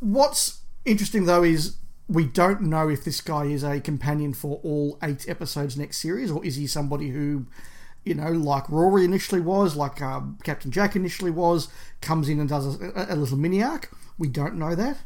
What's 0.00 0.60
interesting 0.84 1.26
though 1.26 1.42
is 1.42 1.76
we 2.08 2.24
don't 2.24 2.62
know 2.62 2.88
if 2.88 3.04
this 3.04 3.20
guy 3.20 3.44
is 3.44 3.62
a 3.62 3.80
companion 3.80 4.32
for 4.32 4.60
all 4.62 4.98
eight 5.02 5.28
episodes 5.28 5.76
next 5.76 5.98
series, 5.98 6.30
or 6.30 6.44
is 6.44 6.56
he 6.56 6.66
somebody 6.66 7.10
who, 7.10 7.46
you 8.04 8.14
know, 8.14 8.30
like 8.30 8.68
Rory 8.70 9.04
initially 9.04 9.40
was, 9.40 9.76
like 9.76 10.00
um, 10.00 10.38
Captain 10.42 10.70
Jack 10.70 10.96
initially 10.96 11.30
was, 11.30 11.68
comes 12.00 12.28
in 12.28 12.40
and 12.40 12.48
does 12.48 12.80
a, 12.80 13.06
a 13.10 13.16
little 13.16 13.36
mini 13.36 13.62
arc. 13.62 13.90
We 14.16 14.28
don't 14.28 14.54
know 14.54 14.74
that. 14.74 14.98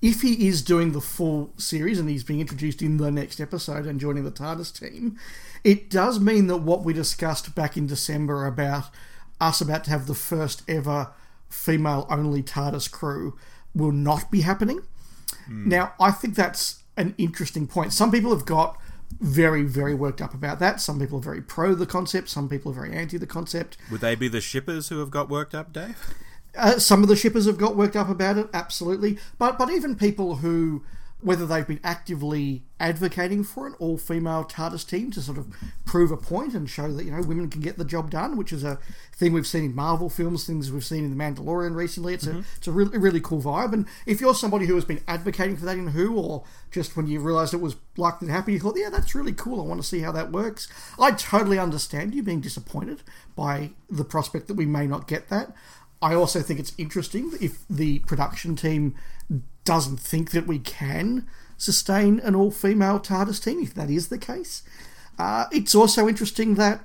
If 0.00 0.22
he 0.22 0.48
is 0.48 0.62
doing 0.62 0.92
the 0.92 1.00
full 1.02 1.52
series 1.58 1.98
and 2.00 2.08
he's 2.08 2.24
being 2.24 2.40
introduced 2.40 2.80
in 2.80 2.96
the 2.96 3.10
next 3.10 3.38
episode 3.38 3.84
and 3.84 4.00
joining 4.00 4.24
the 4.24 4.30
TARDIS 4.32 4.80
team, 4.80 5.18
it 5.62 5.90
does 5.90 6.18
mean 6.18 6.46
that 6.46 6.62
what 6.62 6.84
we 6.84 6.94
discussed 6.94 7.54
back 7.54 7.76
in 7.76 7.86
December 7.86 8.46
about 8.46 8.86
us 9.42 9.60
about 9.60 9.84
to 9.84 9.90
have 9.90 10.06
the 10.06 10.14
first 10.14 10.62
ever 10.66 11.12
female 11.50 12.06
only 12.08 12.42
TARDIS 12.42 12.90
crew 12.90 13.36
will 13.74 13.92
not 13.92 14.30
be 14.30 14.40
happening. 14.40 14.80
Now, 15.48 15.94
I 16.00 16.10
think 16.10 16.34
that's 16.34 16.82
an 16.96 17.14
interesting 17.18 17.66
point. 17.66 17.92
Some 17.92 18.10
people 18.10 18.30
have 18.30 18.44
got 18.44 18.78
very, 19.18 19.62
very 19.62 19.94
worked 19.94 20.20
up 20.20 20.34
about 20.34 20.58
that. 20.60 20.80
Some 20.80 21.00
people 21.00 21.18
are 21.18 21.22
very 21.22 21.42
pro 21.42 21.74
the 21.74 21.86
concept. 21.86 22.28
Some 22.28 22.48
people 22.48 22.72
are 22.72 22.74
very 22.74 22.94
anti 22.94 23.18
the 23.18 23.26
concept. 23.26 23.76
Would 23.90 24.00
they 24.00 24.14
be 24.14 24.28
the 24.28 24.40
shippers 24.40 24.88
who 24.88 24.98
have 24.98 25.10
got 25.10 25.28
worked 25.28 25.54
up, 25.54 25.72
Dave? 25.72 26.14
Uh, 26.56 26.78
some 26.78 27.02
of 27.02 27.08
the 27.08 27.16
shippers 27.16 27.46
have 27.46 27.58
got 27.58 27.76
worked 27.76 27.96
up 27.96 28.08
about 28.08 28.38
it, 28.38 28.48
absolutely. 28.52 29.18
But 29.38 29.58
but 29.58 29.70
even 29.70 29.96
people 29.96 30.36
who, 30.36 30.84
whether 31.22 31.46
they've 31.46 31.66
been 31.66 31.80
actively 31.84 32.62
advocating 32.78 33.44
for 33.44 33.66
an 33.66 33.74
all-female 33.78 34.44
TARDIS 34.44 34.88
team 34.88 35.10
to 35.10 35.20
sort 35.20 35.36
of 35.36 35.54
prove 35.84 36.10
a 36.10 36.16
point 36.16 36.54
and 36.54 36.68
show 36.68 36.90
that 36.92 37.04
you 37.04 37.10
know 37.10 37.20
women 37.22 37.50
can 37.50 37.60
get 37.60 37.76
the 37.76 37.84
job 37.84 38.10
done, 38.10 38.36
which 38.36 38.52
is 38.52 38.64
a 38.64 38.78
thing 39.14 39.32
we've 39.32 39.46
seen 39.46 39.64
in 39.64 39.74
Marvel 39.74 40.08
films, 40.08 40.46
things 40.46 40.72
we've 40.72 40.84
seen 40.84 41.04
in 41.04 41.16
The 41.16 41.22
Mandalorian 41.22 41.74
recently. 41.74 42.14
It's 42.14 42.26
a 42.26 42.30
mm-hmm. 42.30 42.40
it's 42.56 42.66
a 42.66 42.72
really 42.72 42.96
really 42.98 43.20
cool 43.20 43.42
vibe. 43.42 43.72
And 43.72 43.86
if 44.06 44.20
you're 44.20 44.34
somebody 44.34 44.66
who 44.66 44.74
has 44.74 44.84
been 44.84 45.02
advocating 45.06 45.56
for 45.56 45.66
that 45.66 45.76
in 45.76 45.88
Who, 45.88 46.16
or 46.16 46.44
just 46.70 46.96
when 46.96 47.06
you 47.06 47.20
realised 47.20 47.52
it 47.52 47.60
was 47.60 47.76
likely 47.96 48.28
to 48.28 48.32
happen, 48.32 48.54
you 48.54 48.60
thought, 48.60 48.78
yeah, 48.78 48.90
that's 48.90 49.14
really 49.14 49.32
cool. 49.32 49.60
I 49.60 49.64
want 49.64 49.80
to 49.80 49.86
see 49.86 50.00
how 50.00 50.12
that 50.12 50.32
works. 50.32 50.68
I 50.98 51.12
totally 51.12 51.58
understand 51.58 52.14
you 52.14 52.22
being 52.22 52.40
disappointed 52.40 53.02
by 53.36 53.70
the 53.90 54.04
prospect 54.04 54.48
that 54.48 54.54
we 54.54 54.66
may 54.66 54.86
not 54.86 55.06
get 55.06 55.28
that. 55.28 55.54
I 56.02 56.14
also 56.14 56.40
think 56.40 56.58
it's 56.58 56.72
interesting 56.78 57.32
if 57.40 57.66
the 57.68 57.98
production 58.00 58.56
team 58.56 58.94
doesn't 59.64 60.00
think 60.00 60.30
that 60.30 60.46
we 60.46 60.58
can 60.58 61.26
sustain 61.56 62.20
an 62.20 62.34
all 62.34 62.50
female 62.50 62.98
TARDIS 62.98 63.42
team, 63.42 63.60
if 63.60 63.74
that 63.74 63.90
is 63.90 64.08
the 64.08 64.18
case. 64.18 64.62
Uh, 65.18 65.44
it's 65.52 65.74
also 65.74 66.08
interesting 66.08 66.54
that, 66.54 66.80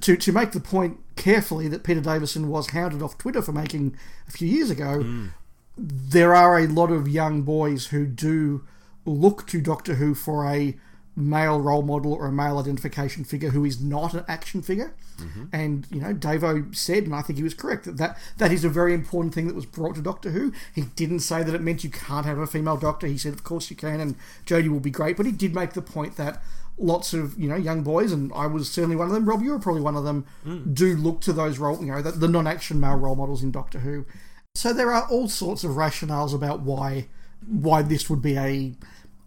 to, 0.00 0.16
to 0.16 0.32
make 0.32 0.52
the 0.52 0.60
point 0.60 0.98
carefully, 1.16 1.68
that 1.68 1.82
Peter 1.82 2.00
Davison 2.00 2.48
was 2.48 2.70
hounded 2.70 3.02
off 3.02 3.18
Twitter 3.18 3.42
for 3.42 3.52
making 3.52 3.96
a 4.28 4.30
few 4.30 4.48
years 4.48 4.70
ago, 4.70 5.28
there 5.76 6.34
are 6.34 6.58
a 6.58 6.66
lot 6.66 6.90
of 6.90 7.08
young 7.08 7.42
boys 7.42 7.86
who 7.86 8.06
do 8.06 8.64
look 9.04 9.46
to 9.48 9.60
Doctor 9.60 9.94
Who 9.94 10.14
for 10.14 10.46
a 10.46 10.76
male 11.14 11.60
role 11.60 11.82
model 11.82 12.14
or 12.14 12.26
a 12.26 12.32
male 12.32 12.58
identification 12.58 13.22
figure 13.24 13.50
who 13.50 13.64
is 13.64 13.80
not 13.80 14.14
an 14.14 14.24
action 14.28 14.62
figure. 14.62 14.94
Mm-hmm. 15.18 15.44
And 15.52 15.86
you 15.90 16.00
know, 16.00 16.14
Davo 16.14 16.74
said, 16.74 17.04
and 17.04 17.14
I 17.14 17.22
think 17.22 17.36
he 17.36 17.42
was 17.42 17.54
correct 17.54 17.84
that, 17.84 17.98
that 17.98 18.18
that 18.38 18.52
is 18.52 18.64
a 18.64 18.68
very 18.68 18.94
important 18.94 19.34
thing 19.34 19.46
that 19.46 19.54
was 19.54 19.66
brought 19.66 19.94
to 19.96 20.02
Doctor 20.02 20.30
Who. 20.30 20.52
He 20.74 20.82
didn't 20.82 21.20
say 21.20 21.42
that 21.42 21.54
it 21.54 21.60
meant 21.60 21.84
you 21.84 21.90
can't 21.90 22.26
have 22.26 22.38
a 22.38 22.46
female 22.46 22.76
Doctor. 22.76 23.06
He 23.06 23.18
said, 23.18 23.34
of 23.34 23.44
course 23.44 23.70
you 23.70 23.76
can, 23.76 24.00
and 24.00 24.16
Jodie 24.46 24.70
will 24.70 24.80
be 24.80 24.90
great. 24.90 25.16
But 25.16 25.26
he 25.26 25.32
did 25.32 25.54
make 25.54 25.74
the 25.74 25.82
point 25.82 26.16
that 26.16 26.42
lots 26.78 27.12
of 27.12 27.38
you 27.38 27.48
know 27.48 27.56
young 27.56 27.82
boys, 27.82 28.12
and 28.12 28.32
I 28.34 28.46
was 28.46 28.70
certainly 28.70 28.96
one 28.96 29.08
of 29.08 29.12
them. 29.12 29.28
Rob, 29.28 29.42
you 29.42 29.50
were 29.50 29.58
probably 29.58 29.82
one 29.82 29.96
of 29.96 30.04
them. 30.04 30.24
Mm. 30.46 30.74
Do 30.74 30.96
look 30.96 31.20
to 31.22 31.32
those 31.32 31.58
role, 31.58 31.78
you 31.80 31.92
know, 31.92 32.02
the, 32.02 32.12
the 32.12 32.28
non-action 32.28 32.80
male 32.80 32.96
role 32.96 33.16
models 33.16 33.42
in 33.42 33.50
Doctor 33.50 33.80
Who. 33.80 34.06
So 34.54 34.72
there 34.72 34.92
are 34.92 35.06
all 35.08 35.28
sorts 35.28 35.64
of 35.64 35.72
rationales 35.72 36.34
about 36.34 36.60
why 36.60 37.08
why 37.46 37.82
this 37.82 38.08
would 38.08 38.22
be 38.22 38.36
a 38.36 38.72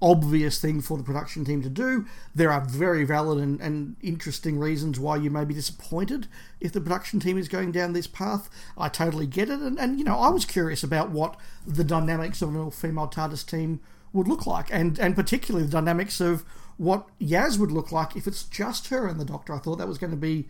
obvious 0.05 0.61
thing 0.61 0.81
for 0.81 0.97
the 0.97 1.03
production 1.03 1.43
team 1.43 1.63
to 1.63 1.69
do. 1.69 2.05
There 2.35 2.51
are 2.51 2.63
very 2.63 3.03
valid 3.03 3.39
and, 3.39 3.59
and 3.59 3.95
interesting 4.01 4.59
reasons 4.59 4.99
why 4.99 5.15
you 5.15 5.31
may 5.31 5.45
be 5.45 5.55
disappointed 5.55 6.27
if 6.61 6.71
the 6.71 6.79
production 6.79 7.19
team 7.19 7.39
is 7.39 7.47
going 7.47 7.71
down 7.71 7.93
this 7.93 8.05
path. 8.05 8.47
I 8.77 8.87
totally 8.87 9.25
get 9.25 9.49
it, 9.49 9.59
and, 9.59 9.79
and 9.79 9.97
you 9.97 10.05
know 10.05 10.17
I 10.17 10.29
was 10.29 10.45
curious 10.45 10.83
about 10.83 11.09
what 11.09 11.35
the 11.65 11.83
dynamics 11.83 12.43
of 12.43 12.49
an 12.49 12.61
all-female 12.61 13.07
TARDIS 13.07 13.49
team 13.49 13.79
would 14.13 14.27
look 14.27 14.45
like, 14.45 14.71
and 14.71 14.99
and 14.99 15.15
particularly 15.15 15.65
the 15.65 15.71
dynamics 15.71 16.21
of 16.21 16.45
what 16.77 17.07
Yaz 17.19 17.57
would 17.57 17.71
look 17.71 17.91
like 17.91 18.15
if 18.15 18.27
it's 18.27 18.43
just 18.43 18.89
her 18.89 19.07
and 19.07 19.19
the 19.19 19.25
Doctor. 19.25 19.53
I 19.53 19.57
thought 19.57 19.77
that 19.77 19.87
was 19.87 19.97
going 19.97 20.11
to 20.11 20.17
be 20.17 20.47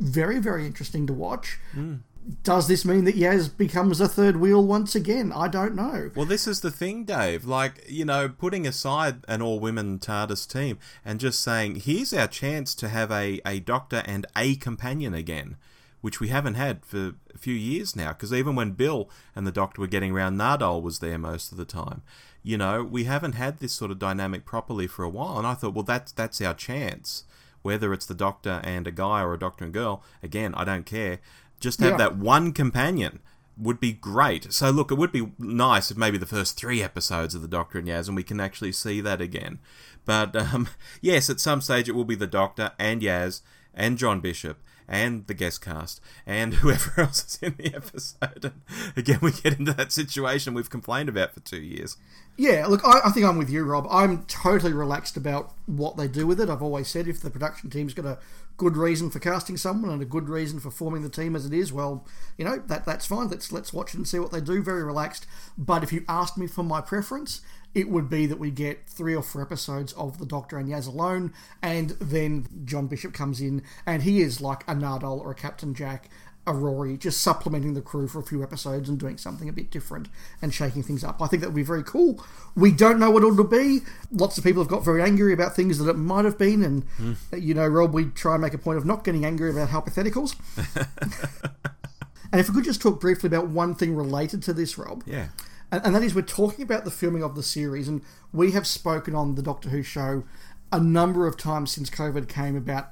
very 0.00 0.40
very 0.40 0.66
interesting 0.66 1.06
to 1.06 1.12
watch. 1.12 1.60
Hmm. 1.72 1.96
Does 2.42 2.68
this 2.68 2.84
mean 2.84 3.04
that 3.04 3.16
Yaz 3.16 3.56
becomes 3.56 4.02
a 4.02 4.08
third 4.08 4.36
wheel 4.36 4.62
once 4.62 4.94
again? 4.94 5.32
I 5.34 5.48
don't 5.48 5.74
know. 5.74 6.10
Well, 6.14 6.26
this 6.26 6.46
is 6.46 6.60
the 6.60 6.70
thing, 6.70 7.04
Dave. 7.04 7.46
Like, 7.46 7.84
you 7.88 8.04
know, 8.04 8.28
putting 8.28 8.66
aside 8.66 9.24
an 9.26 9.40
all 9.40 9.58
women 9.58 9.98
TARDIS 9.98 10.46
team 10.46 10.78
and 11.04 11.20
just 11.20 11.40
saying, 11.40 11.76
here's 11.76 12.12
our 12.12 12.26
chance 12.26 12.74
to 12.74 12.88
have 12.88 13.10
a, 13.10 13.40
a 13.46 13.60
doctor 13.60 14.02
and 14.04 14.26
a 14.36 14.56
companion 14.56 15.14
again, 15.14 15.56
which 16.02 16.20
we 16.20 16.28
haven't 16.28 16.54
had 16.54 16.84
for 16.84 17.14
a 17.34 17.38
few 17.38 17.54
years 17.54 17.96
now. 17.96 18.08
Because 18.08 18.32
even 18.32 18.54
when 18.54 18.72
Bill 18.72 19.08
and 19.34 19.46
the 19.46 19.52
doctor 19.52 19.80
were 19.80 19.86
getting 19.86 20.12
around, 20.12 20.36
Nardole 20.36 20.82
was 20.82 20.98
there 20.98 21.18
most 21.18 21.50
of 21.50 21.56
the 21.56 21.64
time. 21.64 22.02
You 22.42 22.58
know, 22.58 22.84
we 22.84 23.04
haven't 23.04 23.36
had 23.36 23.58
this 23.58 23.72
sort 23.72 23.90
of 23.90 23.98
dynamic 23.98 24.44
properly 24.44 24.86
for 24.86 25.02
a 25.02 25.08
while. 25.08 25.38
And 25.38 25.46
I 25.46 25.54
thought, 25.54 25.72
well, 25.72 25.82
that's, 25.82 26.12
that's 26.12 26.42
our 26.42 26.54
chance. 26.54 27.24
Whether 27.62 27.92
it's 27.92 28.06
the 28.06 28.14
doctor 28.14 28.60
and 28.64 28.86
a 28.86 28.92
guy 28.92 29.22
or 29.22 29.32
a 29.32 29.38
doctor 29.38 29.64
and 29.64 29.72
girl, 29.72 30.02
again, 30.22 30.54
I 30.54 30.64
don't 30.64 30.86
care. 30.86 31.20
Just 31.60 31.80
have 31.80 31.92
Yeah. 31.92 31.96
that 31.98 32.16
one 32.16 32.52
companion 32.52 33.20
would 33.56 33.80
be 33.80 33.92
great. 33.92 34.52
So 34.52 34.70
look, 34.70 34.90
it 34.92 34.94
would 34.94 35.10
be 35.12 35.32
nice 35.38 35.90
if 35.90 35.96
maybe 35.96 36.16
the 36.18 36.26
first 36.26 36.56
three 36.56 36.82
episodes 36.82 37.34
of 37.34 37.42
the 37.42 37.48
Doctor 37.48 37.78
and 37.78 37.88
Yaz, 37.88 38.06
and 38.06 38.14
we 38.16 38.22
can 38.22 38.38
actually 38.40 38.72
see 38.72 39.00
that 39.00 39.20
again. 39.20 39.58
But 40.04 40.36
um, 40.54 40.68
yes, 41.00 41.28
at 41.28 41.40
some 41.40 41.60
stage 41.60 41.88
it 41.88 41.94
will 41.96 42.04
be 42.04 42.14
the 42.14 42.26
Doctor 42.26 42.72
and 42.78 43.02
Yaz 43.02 43.40
and 43.74 43.98
John 43.98 44.20
Bishop 44.20 44.58
and 44.90 45.26
the 45.26 45.34
guest 45.34 45.60
cast 45.60 46.00
and 46.26 46.54
whoever 46.62 47.00
else 47.02 47.24
is 47.24 47.38
in 47.42 47.56
the 47.58 47.74
episode. 47.74 48.44
And 48.44 48.62
again, 48.96 49.18
we 49.20 49.32
get 49.32 49.58
into 49.58 49.72
that 49.74 49.92
situation 49.92 50.54
we've 50.54 50.70
complained 50.70 51.08
about 51.10 51.34
for 51.34 51.40
two 51.40 51.60
years. 51.60 51.96
Yeah, 52.38 52.66
look, 52.68 52.80
I, 52.86 53.00
I 53.06 53.10
think 53.10 53.26
I'm 53.26 53.36
with 53.36 53.50
you, 53.50 53.64
Rob. 53.64 53.86
I'm 53.90 54.24
totally 54.26 54.72
relaxed 54.72 55.16
about 55.16 55.52
what 55.66 55.96
they 55.96 56.06
do 56.08 56.26
with 56.26 56.40
it. 56.40 56.48
I've 56.48 56.62
always 56.62 56.88
said 56.88 57.08
if 57.08 57.20
the 57.20 57.30
production 57.30 57.68
team's 57.68 57.92
going 57.92 58.08
a 58.08 58.18
good 58.58 58.76
reason 58.76 59.08
for 59.08 59.20
casting 59.20 59.56
someone 59.56 59.90
and 59.90 60.02
a 60.02 60.04
good 60.04 60.28
reason 60.28 60.58
for 60.58 60.70
forming 60.70 61.02
the 61.02 61.08
team 61.08 61.34
as 61.34 61.46
it 61.46 61.52
is, 61.54 61.72
well, 61.72 62.04
you 62.36 62.44
know 62.44 62.60
that 62.66 62.84
that's 62.84 63.06
fine. 63.06 63.28
Let's 63.28 63.50
let's 63.52 63.72
watch 63.72 63.94
it 63.94 63.96
and 63.96 64.06
see 64.06 64.18
what 64.18 64.32
they 64.32 64.40
do. 64.40 64.62
Very 64.62 64.82
relaxed. 64.84 65.26
But 65.56 65.82
if 65.82 65.92
you 65.92 66.04
asked 66.08 66.36
me 66.36 66.48
for 66.48 66.64
my 66.64 66.80
preference, 66.80 67.40
it 67.74 67.88
would 67.88 68.10
be 68.10 68.26
that 68.26 68.38
we 68.38 68.50
get 68.50 68.88
three 68.88 69.14
or 69.14 69.22
four 69.22 69.40
episodes 69.40 69.92
of 69.92 70.18
the 70.18 70.26
Doctor 70.26 70.58
and 70.58 70.68
Yaz 70.68 70.88
alone, 70.88 71.32
and 71.62 71.90
then 72.00 72.48
John 72.64 72.88
Bishop 72.88 73.14
comes 73.14 73.40
in 73.40 73.62
and 73.86 74.02
he 74.02 74.20
is 74.20 74.40
like 74.40 74.64
a 74.68 74.74
Nardole 74.74 75.20
or 75.20 75.30
a 75.30 75.36
Captain 75.36 75.72
Jack 75.72 76.10
a 76.48 76.52
Rory, 76.52 76.96
just 76.96 77.20
supplementing 77.20 77.74
the 77.74 77.80
crew 77.80 78.08
for 78.08 78.18
a 78.18 78.22
few 78.22 78.42
episodes 78.42 78.88
and 78.88 78.98
doing 78.98 79.18
something 79.18 79.48
a 79.48 79.52
bit 79.52 79.70
different 79.70 80.08
and 80.42 80.52
shaking 80.52 80.82
things 80.82 81.04
up. 81.04 81.20
I 81.22 81.26
think 81.26 81.42
that 81.42 81.48
would 81.48 81.54
be 81.56 81.62
very 81.62 81.84
cool. 81.84 82.24
We 82.56 82.72
don't 82.72 82.98
know 82.98 83.10
what 83.10 83.22
it'll 83.22 83.44
be. 83.44 83.80
Lots 84.10 84.38
of 84.38 84.44
people 84.44 84.62
have 84.62 84.70
got 84.70 84.84
very 84.84 85.02
angry 85.02 85.32
about 85.32 85.54
things 85.54 85.78
that 85.78 85.88
it 85.88 85.96
might 85.96 86.24
have 86.24 86.38
been, 86.38 86.62
and 86.62 86.84
uh, 87.32 87.36
you 87.36 87.54
know, 87.54 87.66
Rob, 87.66 87.92
we 87.94 88.06
try 88.06 88.34
and 88.34 88.42
make 88.42 88.54
a 88.54 88.58
point 88.58 88.78
of 88.78 88.84
not 88.86 89.04
getting 89.04 89.24
angry 89.24 89.50
about 89.50 89.68
hypotheticals. 89.68 90.34
and 92.32 92.40
if 92.40 92.48
we 92.48 92.54
could 92.56 92.64
just 92.64 92.82
talk 92.82 93.00
briefly 93.00 93.26
about 93.28 93.48
one 93.48 93.74
thing 93.74 93.94
related 93.94 94.42
to 94.44 94.52
this, 94.52 94.76
Rob, 94.78 95.02
Yeah. 95.06 95.28
and, 95.70 95.84
and 95.84 95.94
that 95.94 96.02
is 96.02 96.14
we're 96.14 96.22
talking 96.22 96.62
about 96.64 96.84
the 96.84 96.90
filming 96.90 97.22
of 97.22 97.34
the 97.36 97.42
series, 97.42 97.88
and 97.88 98.02
we 98.32 98.52
have 98.52 98.66
spoken 98.66 99.14
on 99.14 99.34
the 99.34 99.42
Doctor 99.42 99.68
Who 99.70 99.82
show 99.82 100.24
a 100.72 100.80
number 100.80 101.26
of 101.26 101.36
times 101.36 101.70
since 101.72 101.88
COVID 101.90 102.28
came 102.28 102.56
about 102.56 102.90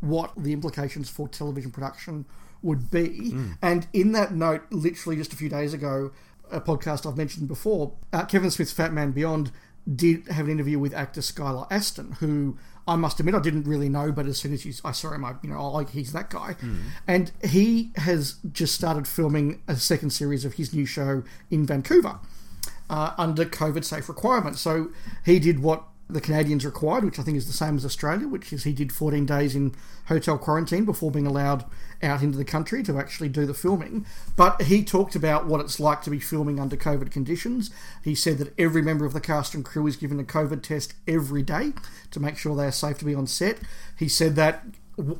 what 0.00 0.32
the 0.36 0.52
implications 0.52 1.08
for 1.08 1.26
television 1.28 1.70
production 1.70 2.26
would 2.64 2.90
be. 2.90 3.32
And 3.62 3.86
in 3.92 4.12
that 4.12 4.32
note, 4.34 4.62
literally 4.70 5.16
just 5.16 5.32
a 5.32 5.36
few 5.36 5.48
days 5.48 5.72
ago, 5.74 6.10
a 6.50 6.60
podcast 6.60 7.06
I've 7.08 7.16
mentioned 7.16 7.48
before, 7.48 7.92
uh, 8.12 8.24
Kevin 8.24 8.50
Smith's 8.50 8.72
Fat 8.72 8.92
Man 8.92 9.12
Beyond 9.12 9.52
did 9.94 10.26
have 10.28 10.46
an 10.46 10.52
interview 10.52 10.78
with 10.78 10.94
actor 10.94 11.20
Skylar 11.20 11.66
Astin, 11.70 12.12
who 12.12 12.56
I 12.88 12.96
must 12.96 13.20
admit 13.20 13.34
I 13.34 13.40
didn't 13.40 13.64
really 13.64 13.88
know, 13.88 14.12
but 14.12 14.26
as 14.26 14.38
soon 14.38 14.52
as 14.52 14.64
you, 14.64 14.72
I 14.84 14.92
saw 14.92 15.12
him, 15.12 15.24
I 15.24 15.34
you 15.42 15.50
know, 15.50 15.58
I 15.58 15.66
like 15.66 15.90
he's 15.90 16.12
that 16.12 16.30
guy, 16.30 16.56
and 17.06 17.32
he 17.42 17.92
has 17.96 18.36
just 18.52 18.74
started 18.74 19.06
filming 19.06 19.62
a 19.68 19.76
second 19.76 20.10
series 20.10 20.44
of 20.44 20.54
his 20.54 20.72
new 20.72 20.86
show 20.86 21.22
in 21.50 21.66
Vancouver 21.66 22.18
uh, 22.90 23.12
under 23.18 23.44
COVID 23.44 23.84
safe 23.84 24.08
requirements. 24.08 24.60
So 24.60 24.90
he 25.24 25.38
did 25.38 25.60
what 25.60 25.84
the 26.08 26.20
Canadians 26.20 26.64
required, 26.66 27.04
which 27.04 27.18
I 27.18 27.22
think 27.22 27.36
is 27.36 27.46
the 27.46 27.52
same 27.52 27.76
as 27.76 27.84
Australia, 27.84 28.28
which 28.28 28.52
is 28.52 28.64
he 28.64 28.72
did 28.72 28.92
14 28.92 29.24
days 29.24 29.56
in 29.56 29.74
hotel 30.06 30.36
quarantine 30.36 30.84
before 30.84 31.10
being 31.10 31.26
allowed 31.26 31.64
out 32.04 32.22
into 32.22 32.38
the 32.38 32.44
country 32.44 32.82
to 32.84 32.98
actually 32.98 33.28
do 33.28 33.46
the 33.46 33.54
filming. 33.54 34.06
But 34.36 34.62
he 34.62 34.84
talked 34.84 35.16
about 35.16 35.46
what 35.46 35.60
it's 35.60 35.80
like 35.80 36.02
to 36.02 36.10
be 36.10 36.20
filming 36.20 36.60
under 36.60 36.76
COVID 36.76 37.10
conditions. 37.10 37.70
He 38.02 38.14
said 38.14 38.38
that 38.38 38.54
every 38.58 38.82
member 38.82 39.04
of 39.04 39.12
the 39.12 39.20
cast 39.20 39.54
and 39.54 39.64
crew 39.64 39.86
is 39.86 39.96
given 39.96 40.20
a 40.20 40.24
COVID 40.24 40.62
test 40.62 40.94
every 41.08 41.42
day 41.42 41.72
to 42.10 42.20
make 42.20 42.36
sure 42.36 42.54
they 42.54 42.66
are 42.66 42.72
safe 42.72 42.98
to 42.98 43.04
be 43.04 43.14
on 43.14 43.26
set. 43.26 43.58
He 43.98 44.08
said 44.08 44.36
that 44.36 44.64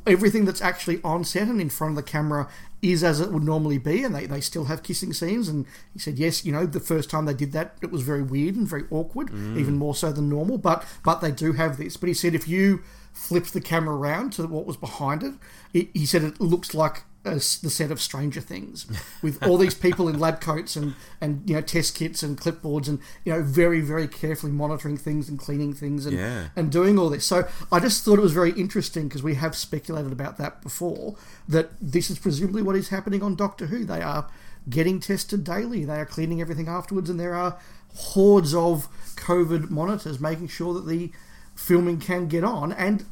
everything 0.07 0.45
that's 0.45 0.63
actually 0.63 1.01
on 1.03 1.25
set 1.25 1.49
and 1.49 1.61
in 1.61 1.71
front 1.71 1.93
of 1.93 1.97
the 1.97 2.11
camera 2.11 2.49
is 2.83 3.03
as 3.03 3.21
it 3.21 3.33
would 3.33 3.43
normally 3.43 3.79
be, 3.79 4.05
and 4.05 4.15
they, 4.15 4.27
they 4.27 4.41
still 4.41 4.67
have 4.67 4.83
kissing 4.83 5.13
scenes. 5.13 5.49
And 5.49 5.67
he 5.93 5.99
said, 5.99 6.19
yes, 6.19 6.45
you 6.45 6.53
know, 6.53 6.67
the 6.67 6.81
first 6.81 7.11
time 7.11 7.25
they 7.25 7.35
did 7.35 7.53
that, 7.53 7.77
it 7.83 7.91
was 7.91 8.03
very 8.03 8.23
weird 8.23 8.57
and 8.57 8.69
very 8.69 8.85
awkward, 8.91 9.31
mm. 9.31 9.59
even 9.59 9.77
more 9.77 9.95
so 9.95 10.13
than 10.13 10.29
normal. 10.29 10.59
But 10.59 10.85
but 11.03 11.21
they 11.21 11.31
do 11.33 11.53
have 11.53 11.77
this. 11.77 11.97
But 11.97 12.09
he 12.09 12.15
said 12.15 12.35
if 12.35 12.47
you 12.47 12.83
flipped 13.15 13.55
the 13.55 13.61
camera 13.63 13.97
around 13.97 14.35
to 14.35 14.47
what 14.47 14.67
was 14.67 14.77
behind 14.77 15.23
it, 15.23 15.35
it 15.73 15.89
he 15.95 16.05
said 16.05 16.23
it 16.23 16.41
looks 16.41 16.75
like 16.75 17.05
a 17.27 17.31
the 17.37 17.71
set 17.71 17.91
of 17.91 18.03
Stranger 18.03 18.43
Things, 18.43 18.87
with 19.23 19.43
all 19.43 19.57
these 19.57 19.75
people 19.75 20.09
in 20.09 20.19
lab 20.21 20.43
coats 20.43 20.77
and 20.77 20.95
and 21.23 21.49
you 21.49 21.55
know 21.55 21.63
test 21.63 21.95
kits 21.95 22.23
and 22.23 22.39
clipboards 22.39 22.87
and 22.87 22.99
you 23.25 23.33
know 23.33 23.41
very 23.41 23.81
very 23.81 24.07
carefully 24.07 24.53
monitoring 24.53 24.99
things 24.99 25.31
and 25.31 25.39
cleaning 25.39 25.73
things 25.73 26.05
and 26.05 26.19
Yeah. 26.19 26.49
and 26.55 26.71
doing 26.71 26.99
all 26.99 27.09
this. 27.09 27.25
So 27.25 27.49
I 27.73 27.81
just 27.81 28.05
thought 28.05 28.19
it 28.19 28.23
was 28.23 28.33
very 28.35 28.51
interesting 28.53 29.09
because 29.09 29.23
we 29.23 29.37
have 29.37 29.57
speculated 29.57 30.13
about 30.13 30.37
that 30.37 30.61
before. 30.61 31.17
That 31.49 31.71
this 31.81 32.11
is 32.11 32.19
presumably 32.19 32.61
what 32.61 32.77
is 32.77 32.91
happening 32.91 33.23
on 33.23 33.37
Doctor 33.37 33.69
Who. 33.69 33.87
They 33.87 34.03
are 34.03 34.29
getting 34.69 35.01
tested 35.01 35.45
daily. 35.45 35.87
They 35.87 35.99
are 36.01 36.07
cleaning 36.07 36.43
everything 36.43 36.69
afterwards, 36.69 37.09
and 37.09 37.19
there 37.19 37.35
are 37.35 37.57
hordes 37.95 38.55
of 38.55 38.89
COVID 39.17 39.71
monitors, 39.71 40.21
making 40.21 40.49
sure 40.49 40.75
that 40.75 40.87
the 40.87 41.11
filming 41.55 41.99
can 41.99 42.29
get 42.29 42.45
on, 42.45 42.73
and 42.73 43.07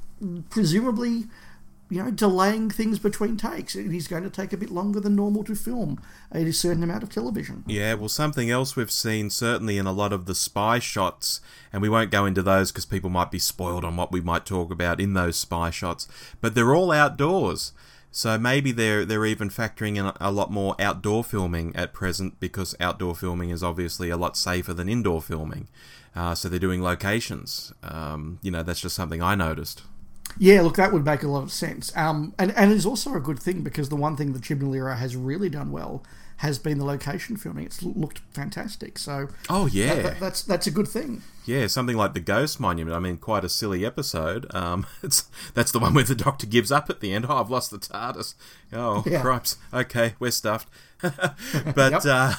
presumably, 0.50 1.24
you 1.90 2.02
know, 2.02 2.10
delaying 2.10 2.70
things 2.70 2.98
between 2.98 3.36
takes. 3.36 3.76
It 3.76 3.94
is 3.94 4.08
going 4.08 4.22
to 4.22 4.30
take 4.30 4.52
a 4.52 4.56
bit 4.56 4.70
longer 4.70 4.98
than 4.98 5.14
normal 5.14 5.44
to 5.44 5.54
film 5.54 6.00
a 6.32 6.50
certain 6.52 6.82
amount 6.82 7.02
of 7.02 7.10
television. 7.10 7.64
Yeah, 7.66 7.94
well, 7.94 8.08
something 8.08 8.50
else 8.50 8.76
we've 8.76 8.90
seen 8.90 9.28
certainly 9.28 9.76
in 9.76 9.86
a 9.86 9.92
lot 9.92 10.12
of 10.12 10.24
the 10.24 10.34
spy 10.34 10.78
shots, 10.78 11.40
and 11.72 11.82
we 11.82 11.90
won't 11.90 12.10
go 12.10 12.24
into 12.24 12.42
those 12.42 12.72
because 12.72 12.86
people 12.86 13.10
might 13.10 13.30
be 13.30 13.38
spoiled 13.38 13.84
on 13.84 13.96
what 13.96 14.10
we 14.10 14.22
might 14.22 14.46
talk 14.46 14.70
about 14.70 15.00
in 15.00 15.12
those 15.12 15.36
spy 15.36 15.68
shots, 15.70 16.08
but 16.40 16.54
they're 16.54 16.74
all 16.74 16.92
outdoors. 16.92 17.72
So 18.14 18.38
maybe 18.38 18.72
they're 18.72 19.06
they're 19.06 19.24
even 19.24 19.48
factoring 19.48 19.96
in 19.96 20.12
a 20.20 20.30
lot 20.30 20.50
more 20.50 20.76
outdoor 20.78 21.24
filming 21.24 21.74
at 21.74 21.94
present 21.94 22.38
because 22.38 22.76
outdoor 22.78 23.16
filming 23.16 23.48
is 23.48 23.62
obviously 23.62 24.10
a 24.10 24.18
lot 24.18 24.36
safer 24.36 24.74
than 24.74 24.86
indoor 24.86 25.22
filming. 25.22 25.68
Uh, 26.14 26.34
so 26.34 26.50
they're 26.50 26.58
doing 26.58 26.82
locations. 26.82 27.72
Um, 27.82 28.38
you 28.42 28.50
know, 28.50 28.62
that's 28.62 28.80
just 28.80 28.94
something 28.94 29.22
I 29.22 29.34
noticed. 29.34 29.82
Yeah, 30.38 30.60
look, 30.60 30.76
that 30.76 30.92
would 30.92 31.06
make 31.06 31.22
a 31.22 31.28
lot 31.28 31.42
of 31.42 31.50
sense. 31.50 31.94
Um, 31.96 32.34
and 32.38 32.52
and 32.52 32.70
it's 32.70 32.84
also 32.84 33.14
a 33.14 33.20
good 33.20 33.38
thing 33.38 33.62
because 33.62 33.88
the 33.88 33.96
one 33.96 34.16
thing 34.16 34.34
the 34.34 34.38
Chibnall 34.38 34.76
era 34.76 34.96
has 34.96 35.16
really 35.16 35.48
done 35.48 35.72
well 35.72 36.04
has 36.42 36.58
been 36.58 36.78
the 36.78 36.84
location 36.84 37.36
filming. 37.36 37.64
It's 37.64 37.84
looked 37.84 38.18
fantastic. 38.32 38.98
So 38.98 39.28
oh 39.48 39.66
yeah, 39.66 39.94
that, 39.94 40.02
that, 40.02 40.20
that's 40.20 40.42
that's 40.42 40.66
a 40.66 40.72
good 40.72 40.88
thing. 40.88 41.22
Yeah, 41.46 41.68
something 41.68 41.96
like 41.96 42.14
the 42.14 42.20
Ghost 42.20 42.58
Monument. 42.58 42.96
I 42.96 42.98
mean, 42.98 43.16
quite 43.16 43.44
a 43.44 43.48
silly 43.48 43.86
episode. 43.86 44.52
Um, 44.52 44.84
it's 45.04 45.30
that's 45.54 45.70
the 45.70 45.78
one 45.78 45.94
where 45.94 46.02
the 46.02 46.16
Doctor 46.16 46.48
gives 46.48 46.72
up 46.72 46.90
at 46.90 46.98
the 46.98 47.12
end. 47.12 47.26
Oh, 47.28 47.36
I've 47.36 47.50
lost 47.50 47.70
the 47.70 47.78
TARDIS. 47.78 48.34
Oh, 48.72 49.04
yeah. 49.06 49.20
cripes. 49.20 49.56
Okay, 49.72 50.14
we're 50.18 50.32
stuffed. 50.32 50.68
but 51.00 51.92
yep. 51.92 52.02
uh, 52.04 52.34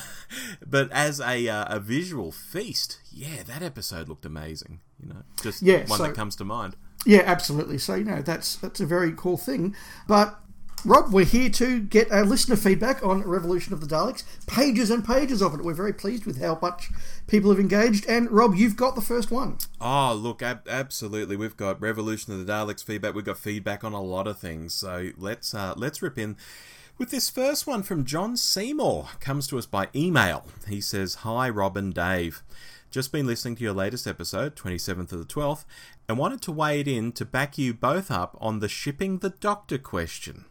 but 0.68 0.92
as 0.92 1.22
a 1.22 1.48
uh, 1.48 1.78
a 1.78 1.80
visual 1.80 2.34
feast, 2.34 3.00
yeah, 3.10 3.44
that 3.44 3.64
episode 3.64 4.10
looked 4.10 4.26
amazing. 4.26 4.82
You 5.02 5.14
know, 5.14 5.24
just 5.42 5.62
yeah, 5.62 5.86
one 5.88 5.98
so, 5.98 6.04
that 6.04 6.14
comes 6.14 6.36
to 6.36 6.44
mind. 6.44 6.76
Yeah, 7.06 7.24
absolutely. 7.26 7.78
So 7.78 7.96
you 7.96 8.04
know 8.04 8.22
that's 8.22 8.58
that's 8.58 8.82
a 8.82 8.86
very 8.86 9.14
cool 9.16 9.38
thing. 9.38 9.78
But 10.10 10.43
Rob, 10.86 11.14
we're 11.14 11.24
here 11.24 11.50
to 11.50 11.80
get 11.80 12.12
our 12.12 12.26
listener 12.26 12.58
feedback 12.58 13.02
on 13.06 13.22
Revolution 13.22 13.72
of 13.72 13.80
the 13.80 13.88
Daleks. 13.88 14.24
Pages 14.48 14.90
and 14.90 15.06
pages 15.06 15.42
of 15.42 15.54
it. 15.54 15.64
We're 15.64 15.74
very 15.74 15.94
pleased 15.94 16.26
with 16.26 16.42
how 16.42 16.60
much 16.62 16.90
people 17.26 17.50
have 17.52 17.60
engaged. 17.60 18.06
And 18.10 18.30
Rob, 18.30 18.54
you've 18.54 18.76
got 18.76 18.96
the 18.96 19.02
first 19.02 19.32
one. 19.32 19.60
Oh, 19.80 20.14
look, 20.14 20.42
ab- 20.42 20.68
absolutely. 20.68 21.38
We've 21.38 21.56
got 21.56 21.82
Revolution 21.82 22.34
of 22.34 22.46
the 22.46 22.52
Daleks 22.52 22.84
feedback. 22.84 23.16
We've 23.16 23.24
got 23.24 23.38
feedback 23.38 23.86
on 23.86 23.94
a 23.94 24.02
lot 24.02 24.28
of 24.28 24.38
things. 24.38 24.74
So 24.74 25.12
let's 25.18 25.54
uh, 25.54 25.74
let's 25.78 26.02
rip 26.02 26.18
in. 26.20 26.36
With 26.98 27.12
this 27.12 27.30
first 27.30 27.66
one 27.66 27.82
from 27.82 28.04
John 28.04 28.36
Seymour, 28.36 29.08
comes 29.22 29.48
to 29.48 29.58
us 29.58 29.66
by 29.66 29.88
email. 29.96 30.48
He 30.68 30.82
says, 30.82 31.16
"Hi, 31.16 31.50
Rob 31.50 31.78
and 31.78 31.94
Dave." 31.94 32.44
Just 32.94 33.12
been 33.12 33.26
listening 33.26 33.56
to 33.56 33.64
your 33.64 33.74
latest 33.74 34.06
episode, 34.06 34.56
27th 34.56 35.12
of 35.12 35.18
the 35.18 35.26
12th, 35.26 35.66
and 36.08 36.16
wanted 36.16 36.44
to 36.44 36.52
wade 36.52 36.88
in 36.88 37.12
to 37.14 37.26
back 37.26 37.58
you 37.58 37.74
both 37.74 38.12
up 38.12 38.38
on 38.40 38.60
the 38.60 38.70
shipping 38.70 39.18
the 39.18 39.32
doctor 39.32 39.80
question. 39.80 40.46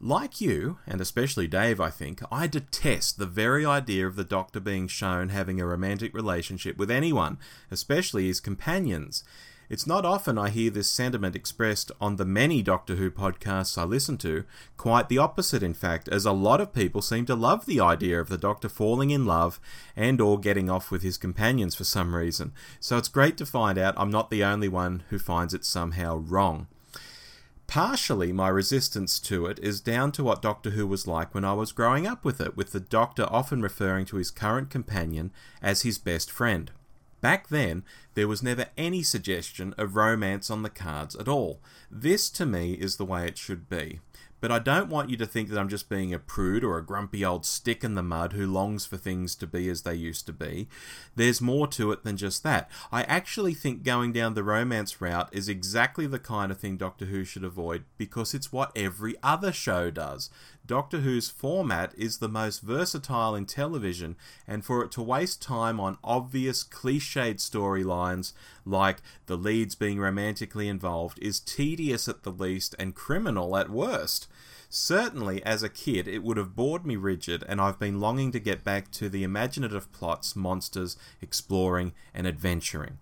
Like 0.00 0.40
you, 0.40 0.78
and 0.86 1.00
especially 1.00 1.48
Dave, 1.48 1.80
I 1.80 1.90
think, 1.90 2.22
I 2.30 2.46
detest 2.46 3.18
the 3.18 3.26
very 3.26 3.66
idea 3.66 4.06
of 4.06 4.14
the 4.14 4.22
Doctor 4.22 4.60
being 4.60 4.86
shown 4.86 5.30
having 5.30 5.60
a 5.60 5.66
romantic 5.66 6.14
relationship 6.14 6.76
with 6.76 6.88
anyone, 6.88 7.38
especially 7.68 8.28
his 8.28 8.38
companions. 8.38 9.24
It's 9.72 9.86
not 9.86 10.04
often 10.04 10.36
I 10.36 10.50
hear 10.50 10.70
this 10.70 10.90
sentiment 10.90 11.34
expressed 11.34 11.90
on 11.98 12.16
the 12.16 12.26
many 12.26 12.60
Doctor 12.60 12.96
Who 12.96 13.10
podcasts 13.10 13.78
I 13.78 13.84
listen 13.84 14.18
to, 14.18 14.44
quite 14.76 15.08
the 15.08 15.16
opposite 15.16 15.62
in 15.62 15.72
fact, 15.72 16.10
as 16.10 16.26
a 16.26 16.32
lot 16.32 16.60
of 16.60 16.74
people 16.74 17.00
seem 17.00 17.24
to 17.24 17.34
love 17.34 17.64
the 17.64 17.80
idea 17.80 18.20
of 18.20 18.28
the 18.28 18.36
Doctor 18.36 18.68
falling 18.68 19.08
in 19.08 19.24
love 19.24 19.58
and 19.96 20.20
or 20.20 20.38
getting 20.38 20.68
off 20.68 20.90
with 20.90 21.00
his 21.00 21.16
companions 21.16 21.74
for 21.74 21.84
some 21.84 22.14
reason. 22.14 22.52
So 22.80 22.98
it's 22.98 23.08
great 23.08 23.38
to 23.38 23.46
find 23.46 23.78
out 23.78 23.94
I'm 23.96 24.10
not 24.10 24.28
the 24.28 24.44
only 24.44 24.68
one 24.68 25.04
who 25.08 25.18
finds 25.18 25.54
it 25.54 25.64
somehow 25.64 26.18
wrong. 26.18 26.66
Partially, 27.66 28.30
my 28.30 28.48
resistance 28.48 29.18
to 29.20 29.46
it 29.46 29.58
is 29.60 29.80
down 29.80 30.12
to 30.12 30.22
what 30.22 30.42
Doctor 30.42 30.72
Who 30.72 30.86
was 30.86 31.06
like 31.06 31.34
when 31.34 31.46
I 31.46 31.54
was 31.54 31.72
growing 31.72 32.06
up 32.06 32.26
with 32.26 32.42
it, 32.42 32.58
with 32.58 32.72
the 32.72 32.80
Doctor 32.80 33.26
often 33.30 33.62
referring 33.62 34.04
to 34.06 34.16
his 34.16 34.30
current 34.30 34.68
companion 34.68 35.32
as 35.62 35.80
his 35.80 35.96
best 35.96 36.30
friend. 36.30 36.72
Back 37.22 37.48
then, 37.48 37.84
there 38.14 38.28
was 38.28 38.42
never 38.42 38.66
any 38.76 39.02
suggestion 39.02 39.74
of 39.78 39.96
romance 39.96 40.50
on 40.50 40.62
the 40.62 40.68
cards 40.68 41.16
at 41.16 41.28
all. 41.28 41.60
This, 41.90 42.28
to 42.30 42.44
me, 42.44 42.72
is 42.72 42.96
the 42.96 43.06
way 43.06 43.26
it 43.26 43.38
should 43.38 43.70
be. 43.70 44.00
But 44.42 44.50
I 44.50 44.58
don't 44.58 44.90
want 44.90 45.08
you 45.08 45.16
to 45.18 45.24
think 45.24 45.50
that 45.50 45.58
I'm 45.58 45.68
just 45.68 45.88
being 45.88 46.12
a 46.12 46.18
prude 46.18 46.64
or 46.64 46.76
a 46.76 46.84
grumpy 46.84 47.24
old 47.24 47.46
stick 47.46 47.84
in 47.84 47.94
the 47.94 48.02
mud 48.02 48.32
who 48.32 48.44
longs 48.44 48.84
for 48.84 48.96
things 48.96 49.36
to 49.36 49.46
be 49.46 49.70
as 49.70 49.82
they 49.82 49.94
used 49.94 50.26
to 50.26 50.32
be. 50.32 50.66
There's 51.14 51.40
more 51.40 51.68
to 51.68 51.92
it 51.92 52.02
than 52.02 52.16
just 52.16 52.42
that. 52.42 52.68
I 52.90 53.04
actually 53.04 53.54
think 53.54 53.84
going 53.84 54.12
down 54.12 54.34
the 54.34 54.42
romance 54.42 55.00
route 55.00 55.28
is 55.30 55.48
exactly 55.48 56.08
the 56.08 56.18
kind 56.18 56.50
of 56.50 56.58
thing 56.58 56.76
Doctor 56.76 57.04
Who 57.04 57.22
should 57.22 57.44
avoid 57.44 57.84
because 57.96 58.34
it's 58.34 58.52
what 58.52 58.72
every 58.74 59.14
other 59.22 59.52
show 59.52 59.92
does. 59.92 60.28
Doctor 60.64 61.00
Who's 61.00 61.28
format 61.28 61.92
is 61.98 62.18
the 62.18 62.28
most 62.28 62.62
versatile 62.62 63.34
in 63.34 63.46
television, 63.46 64.14
and 64.46 64.64
for 64.64 64.84
it 64.84 64.92
to 64.92 65.02
waste 65.02 65.42
time 65.42 65.80
on 65.80 65.98
obvious 66.04 66.62
cliched 66.62 67.38
storylines 67.38 68.32
like 68.64 69.02
the 69.26 69.36
leads 69.36 69.74
being 69.74 69.98
romantically 69.98 70.68
involved 70.68 71.18
is 71.20 71.40
tedious 71.40 72.06
at 72.06 72.22
the 72.22 72.30
least 72.30 72.76
and 72.78 72.94
criminal 72.94 73.56
at 73.56 73.70
worst. 73.70 74.28
Certainly, 74.68 75.44
as 75.44 75.64
a 75.64 75.68
kid, 75.68 76.06
it 76.06 76.22
would 76.22 76.36
have 76.36 76.54
bored 76.54 76.86
me 76.86 76.94
rigid, 76.94 77.44
and 77.48 77.60
I've 77.60 77.80
been 77.80 78.00
longing 78.00 78.30
to 78.30 78.38
get 78.38 78.62
back 78.62 78.90
to 78.92 79.08
the 79.08 79.24
imaginative 79.24 79.92
plots, 79.92 80.36
monsters, 80.36 80.96
exploring, 81.20 81.92
and 82.14 82.26
adventuring. 82.26 82.98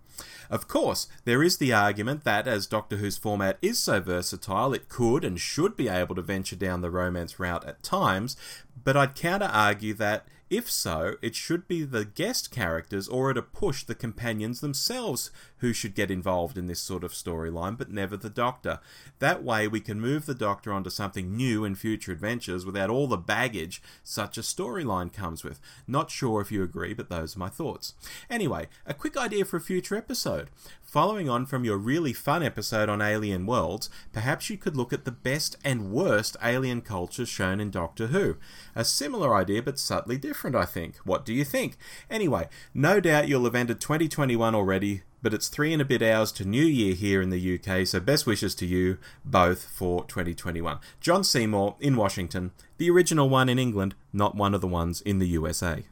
Of 0.50 0.68
course, 0.68 1.08
there 1.24 1.42
is 1.42 1.58
the 1.58 1.72
argument 1.72 2.24
that 2.24 2.46
as 2.46 2.66
Doctor 2.66 2.96
Who's 2.96 3.16
format 3.16 3.58
is 3.62 3.78
so 3.78 4.00
versatile, 4.00 4.72
it 4.72 4.88
could 4.88 5.24
and 5.24 5.40
should 5.40 5.76
be 5.76 5.88
able 5.88 6.14
to 6.14 6.22
venture 6.22 6.56
down 6.56 6.80
the 6.80 6.90
romance 6.90 7.38
route 7.38 7.64
at 7.64 7.82
times, 7.82 8.36
but 8.82 8.96
I'd 8.96 9.14
counter 9.14 9.50
argue 9.52 9.94
that 9.94 10.26
if 10.50 10.68
so, 10.68 11.14
it 11.22 11.36
should 11.36 11.68
be 11.68 11.84
the 11.84 12.04
guest 12.04 12.50
characters 12.50 13.06
or 13.08 13.30
at 13.30 13.38
a 13.38 13.42
push 13.42 13.84
the 13.84 13.94
companions 13.94 14.60
themselves 14.60 15.30
who 15.58 15.72
should 15.72 15.94
get 15.94 16.10
involved 16.10 16.58
in 16.58 16.66
this 16.66 16.82
sort 16.82 17.04
of 17.04 17.12
storyline, 17.12 17.78
but 17.78 17.90
never 17.90 18.16
the 18.16 18.28
Doctor. 18.28 18.80
That 19.20 19.44
way, 19.44 19.68
we 19.68 19.80
can 19.80 20.00
move 20.00 20.26
the 20.26 20.34
Doctor 20.34 20.72
onto 20.72 20.90
something 20.90 21.36
new 21.36 21.64
in 21.64 21.76
future 21.76 22.10
adventures 22.10 22.66
without 22.66 22.90
all 22.90 23.06
the 23.06 23.16
baggage 23.16 23.80
such 24.02 24.36
a 24.36 24.42
storyline 24.42 25.12
comes 25.12 25.44
with. 25.44 25.60
Not 25.86 26.10
sure 26.10 26.40
if 26.40 26.50
you 26.50 26.62
agree, 26.62 26.94
but 26.94 27.10
those 27.10 27.36
are 27.36 27.40
my 27.40 27.48
thoughts. 27.48 27.94
Anyway, 28.28 28.68
a 28.84 28.94
quick 28.94 29.16
idea 29.16 29.44
for 29.44 29.58
a 29.58 29.60
future 29.60 29.94
episode. 29.94 30.50
Following 30.82 31.28
on 31.28 31.46
from 31.46 31.64
your 31.64 31.76
really 31.76 32.12
fun 32.12 32.42
episode 32.42 32.88
on 32.88 33.00
alien 33.00 33.46
worlds, 33.46 33.88
perhaps 34.12 34.50
you 34.50 34.56
could 34.56 34.76
look 34.76 34.92
at 34.92 35.04
the 35.04 35.12
best 35.12 35.56
and 35.62 35.92
worst 35.92 36.36
alien 36.42 36.80
cultures 36.80 37.28
shown 37.28 37.60
in 37.60 37.70
Doctor 37.70 38.08
Who. 38.08 38.38
A 38.74 38.84
similar 38.84 39.32
idea, 39.36 39.62
but 39.62 39.78
subtly 39.78 40.18
different, 40.40 40.56
I 40.56 40.64
think. 40.64 40.96
What 41.04 41.26
do 41.26 41.34
you 41.34 41.44
think? 41.44 41.76
Anyway, 42.10 42.48
no 42.72 42.98
doubt 42.98 43.28
you'll 43.28 43.44
have 43.44 43.54
ended 43.54 43.78
2021 43.78 44.54
already, 44.54 45.02
but 45.20 45.34
it's 45.34 45.48
three 45.48 45.70
and 45.74 45.82
a 45.82 45.84
bit 45.84 46.00
hours 46.00 46.32
to 46.32 46.46
New 46.46 46.64
Year 46.64 46.94
here 46.94 47.20
in 47.20 47.28
the 47.28 47.58
UK, 47.58 47.86
so 47.86 48.00
best 48.00 48.24
wishes 48.24 48.54
to 48.54 48.64
you 48.64 48.96
both 49.22 49.66
for 49.66 50.02
2021. 50.06 50.78
John 50.98 51.24
Seymour 51.24 51.76
in 51.78 51.94
Washington, 51.94 52.52
the 52.78 52.88
original 52.88 53.28
one 53.28 53.50
in 53.50 53.58
England, 53.58 53.94
not 54.14 54.34
one 54.34 54.54
of 54.54 54.62
the 54.62 54.66
ones 54.66 55.02
in 55.02 55.18
the 55.18 55.28
USA. 55.28 55.82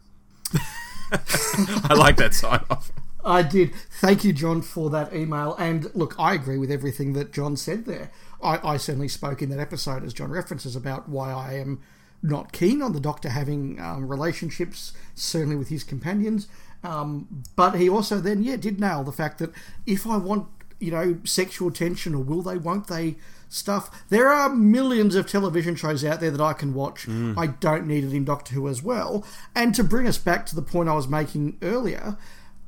I 1.12 1.92
like 1.94 2.16
that 2.16 2.32
sign 2.32 2.64
off. 2.70 2.90
I 3.22 3.42
did. 3.42 3.74
Thank 4.00 4.24
you, 4.24 4.32
John, 4.32 4.62
for 4.62 4.88
that 4.88 5.12
email. 5.12 5.56
And 5.56 5.94
look, 5.94 6.14
I 6.18 6.32
agree 6.32 6.56
with 6.56 6.70
everything 6.70 7.12
that 7.12 7.34
John 7.34 7.54
said 7.58 7.84
there. 7.84 8.10
I, 8.42 8.60
I 8.66 8.76
certainly 8.78 9.08
spoke 9.08 9.42
in 9.42 9.50
that 9.50 9.58
episode, 9.58 10.04
as 10.04 10.14
John 10.14 10.30
references, 10.30 10.74
about 10.74 11.06
why 11.06 11.32
I 11.32 11.52
am 11.58 11.82
not 12.22 12.52
keen 12.52 12.82
on 12.82 12.92
the 12.92 13.00
Doctor 13.00 13.28
having 13.28 13.80
um, 13.80 14.08
relationships, 14.08 14.92
certainly 15.14 15.56
with 15.56 15.68
his 15.68 15.84
companions. 15.84 16.48
Um, 16.82 17.44
but 17.56 17.74
he 17.74 17.88
also 17.88 18.18
then, 18.20 18.42
yeah, 18.42 18.56
did 18.56 18.80
nail 18.80 19.04
the 19.04 19.12
fact 19.12 19.38
that 19.38 19.52
if 19.86 20.06
I 20.06 20.16
want, 20.16 20.46
you 20.78 20.90
know, 20.90 21.18
sexual 21.24 21.70
tension 21.70 22.14
or 22.14 22.22
will 22.22 22.42
they, 22.42 22.56
won't 22.56 22.86
they 22.86 23.16
stuff, 23.48 24.04
there 24.10 24.28
are 24.28 24.48
millions 24.48 25.14
of 25.14 25.26
television 25.26 25.74
shows 25.74 26.04
out 26.04 26.20
there 26.20 26.30
that 26.30 26.40
I 26.40 26.52
can 26.52 26.74
watch. 26.74 27.06
Mm. 27.06 27.36
I 27.36 27.48
don't 27.48 27.86
need 27.86 28.04
it 28.04 28.12
in 28.12 28.24
Doctor 28.24 28.54
Who 28.54 28.68
as 28.68 28.82
well. 28.82 29.24
And 29.54 29.74
to 29.74 29.84
bring 29.84 30.06
us 30.06 30.18
back 30.18 30.46
to 30.46 30.54
the 30.54 30.62
point 30.62 30.88
I 30.88 30.94
was 30.94 31.08
making 31.08 31.58
earlier, 31.62 32.16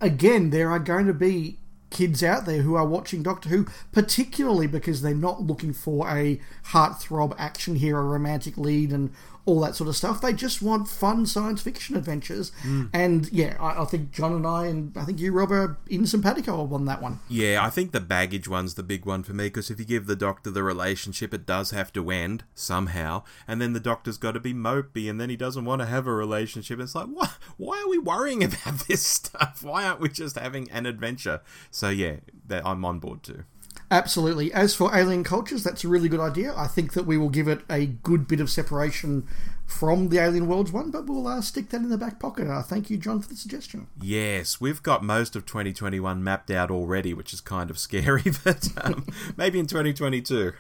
again, 0.01 0.51
there 0.51 0.71
are 0.71 0.79
going 0.79 1.07
to 1.07 1.15
be 1.15 1.59
kids 1.91 2.23
out 2.23 2.47
there 2.47 2.63
who 2.63 2.77
are 2.77 2.87
watching 2.87 3.23
Doctor 3.23 3.49
Who, 3.49 3.67
particularly 3.93 4.67
because 4.67 5.03
they're 5.03 5.15
not 5.15 5.43
looking 5.43 5.73
for 5.73 6.09
a 6.09 6.41
heartthrob 6.67 7.35
action 7.37 7.77
hero 7.77 8.03
romantic 8.03 8.57
lead 8.57 8.93
and 8.93 9.11
all 9.47 9.61
that 9.61 9.75
sort 9.75 9.89
of 9.89 9.97
stuff. 9.97 10.21
They 10.21 10.33
just 10.33 10.63
want 10.63 10.89
fun 10.89 11.27
science 11.27 11.63
fiction 11.63 11.97
adventures. 11.97 12.53
Hmm. 12.63 12.87
And 12.93 13.31
yeah, 13.33 13.57
I, 13.61 13.83
I 13.83 13.85
think 13.85 14.13
John 14.13 14.33
and 14.33 14.47
I, 14.47 14.67
and 14.67 14.97
I 14.97 15.05
think 15.05 15.19
you, 15.19 15.33
Rob, 15.33 15.51
are 15.53 15.79
in 15.89 16.07
simpatico 16.07 16.73
on 16.73 16.85
that 16.87 17.03
one. 17.03 17.21
Yeah, 17.29 17.65
I 17.65 17.71
think 17.71 17.93
the 17.93 18.01
baggage 18.01 18.49
one's 18.49 18.75
the 18.75 18.83
big 18.83 19.05
one 19.05 19.23
for 19.23 19.33
me 19.33 19.45
because 19.47 19.71
if 19.71 19.79
you 19.79 19.85
give 19.85 20.07
the 20.07 20.17
doctor 20.17 20.51
the 20.51 20.63
relationship, 20.63 21.33
it 21.35 21.47
does 21.47 21.71
have 21.71 21.93
to 21.95 22.11
end 22.11 22.45
somehow, 22.55 23.23
and 23.47 23.61
then 23.61 23.73
the 23.73 23.81
doctor's 23.81 24.19
got 24.19 24.33
to 24.33 24.41
be 24.41 24.55
mopey, 24.55 25.09
and 25.09 25.21
then 25.21 25.31
he 25.31 25.37
doesn't 25.37 25.65
want 25.65 25.81
to 25.81 25.87
have 25.87 26.07
a 26.07 26.13
relationship. 26.13 26.81
It's 26.81 26.95
like, 26.95 27.07
why? 27.07 27.31
Why 27.57 27.83
are 27.85 27.89
we 27.89 27.99
worrying 27.99 28.43
about 28.45 28.87
this 28.89 29.03
stuff? 29.03 29.63
Why 29.63 29.85
aren't 29.85 30.01
we 30.01 30.09
just 30.09 30.39
having 30.39 30.71
an 30.71 30.87
adventure? 30.87 31.41
So 31.71 31.89
yeah, 31.89 32.17
that 32.47 32.67
I'm 32.67 32.85
on 32.85 32.99
board 32.99 33.23
too. 33.23 33.45
Absolutely. 33.91 34.53
As 34.53 34.75
for 34.75 34.95
alien 34.95 35.25
cultures, 35.25 35.65
that's 35.65 35.83
a 35.83 35.89
really 35.89 36.09
good 36.09 36.21
idea. 36.21 36.55
I 36.57 36.69
think 36.69 36.93
that 36.93 37.07
we 37.07 37.17
will 37.17 37.29
give 37.29 37.49
it 37.49 37.63
a 37.69 37.87
good 37.87 38.29
bit 38.29 38.41
of 38.41 38.49
separation 38.49 39.27
from 39.67 40.09
the 40.09 40.19
Alien 40.19 40.47
Worlds 40.47 40.73
one, 40.73 40.91
but 40.91 41.07
we'll 41.07 41.27
uh, 41.27 41.41
stick 41.41 41.71
that 41.71 41.79
in 41.81 41.91
the 41.91 41.99
back 41.99 42.19
pocket. 42.21 42.49
Uh, 42.49 42.63
thank 42.63 42.91
you, 42.91 42.97
John, 42.97 43.21
for 43.21 43.29
the 43.29 43.37
suggestion. 43.37 43.87
Yes, 44.01 44.61
we've 44.61 44.83
got 44.83 45.03
most 45.03 45.35
of 45.35 45.47
2021 45.47 46.23
mapped 46.23 46.51
out 46.51 46.71
already, 46.71 47.15
which 47.15 47.33
is 47.33 47.41
kind 47.41 47.71
of 47.71 47.79
scary, 47.79 48.23
but 48.45 48.69
um, 48.83 49.07
maybe 49.37 49.59
in 49.59 49.67
2022. 49.67 50.53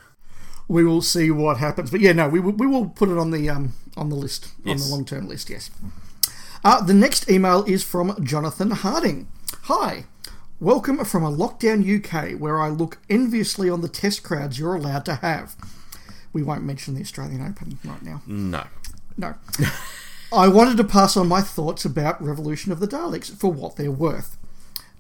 We 0.68 0.84
will 0.84 1.02
see 1.02 1.30
what 1.30 1.58
happens. 1.58 1.90
But 1.90 2.00
yeah, 2.00 2.12
no, 2.12 2.28
we 2.28 2.40
will, 2.40 2.52
we 2.52 2.66
will 2.66 2.88
put 2.88 3.08
it 3.08 3.18
on 3.18 3.32
the 3.32 3.48
um, 3.48 3.74
on 3.96 4.08
the 4.08 4.14
list, 4.14 4.48
on 4.64 4.76
the 4.76 4.84
long 4.84 5.04
term 5.04 5.26
list, 5.26 5.50
yes. 5.50 5.70
Uh, 6.64 6.80
the 6.80 6.94
next 6.94 7.28
email 7.28 7.64
is 7.64 7.82
from 7.82 8.24
Jonathan 8.24 8.70
Harding. 8.70 9.26
Hi. 9.62 10.04
Welcome 10.62 11.02
from 11.06 11.24
a 11.24 11.32
lockdown 11.32 11.80
UK 11.88 12.38
where 12.38 12.60
I 12.60 12.68
look 12.68 12.98
enviously 13.08 13.70
on 13.70 13.80
the 13.80 13.88
test 13.88 14.22
crowds 14.22 14.58
you're 14.58 14.74
allowed 14.74 15.06
to 15.06 15.14
have. 15.14 15.56
We 16.34 16.42
won't 16.42 16.64
mention 16.64 16.94
the 16.94 17.00
Australian 17.00 17.40
Open 17.40 17.78
right 17.82 18.02
now. 18.02 18.20
No. 18.26 18.64
No. 19.16 19.36
I 20.30 20.48
wanted 20.48 20.76
to 20.76 20.84
pass 20.84 21.16
on 21.16 21.28
my 21.28 21.40
thoughts 21.40 21.86
about 21.86 22.22
Revolution 22.22 22.72
of 22.72 22.78
the 22.78 22.86
Daleks 22.86 23.34
for 23.34 23.50
what 23.50 23.76
they're 23.76 23.90
worth. 23.90 24.36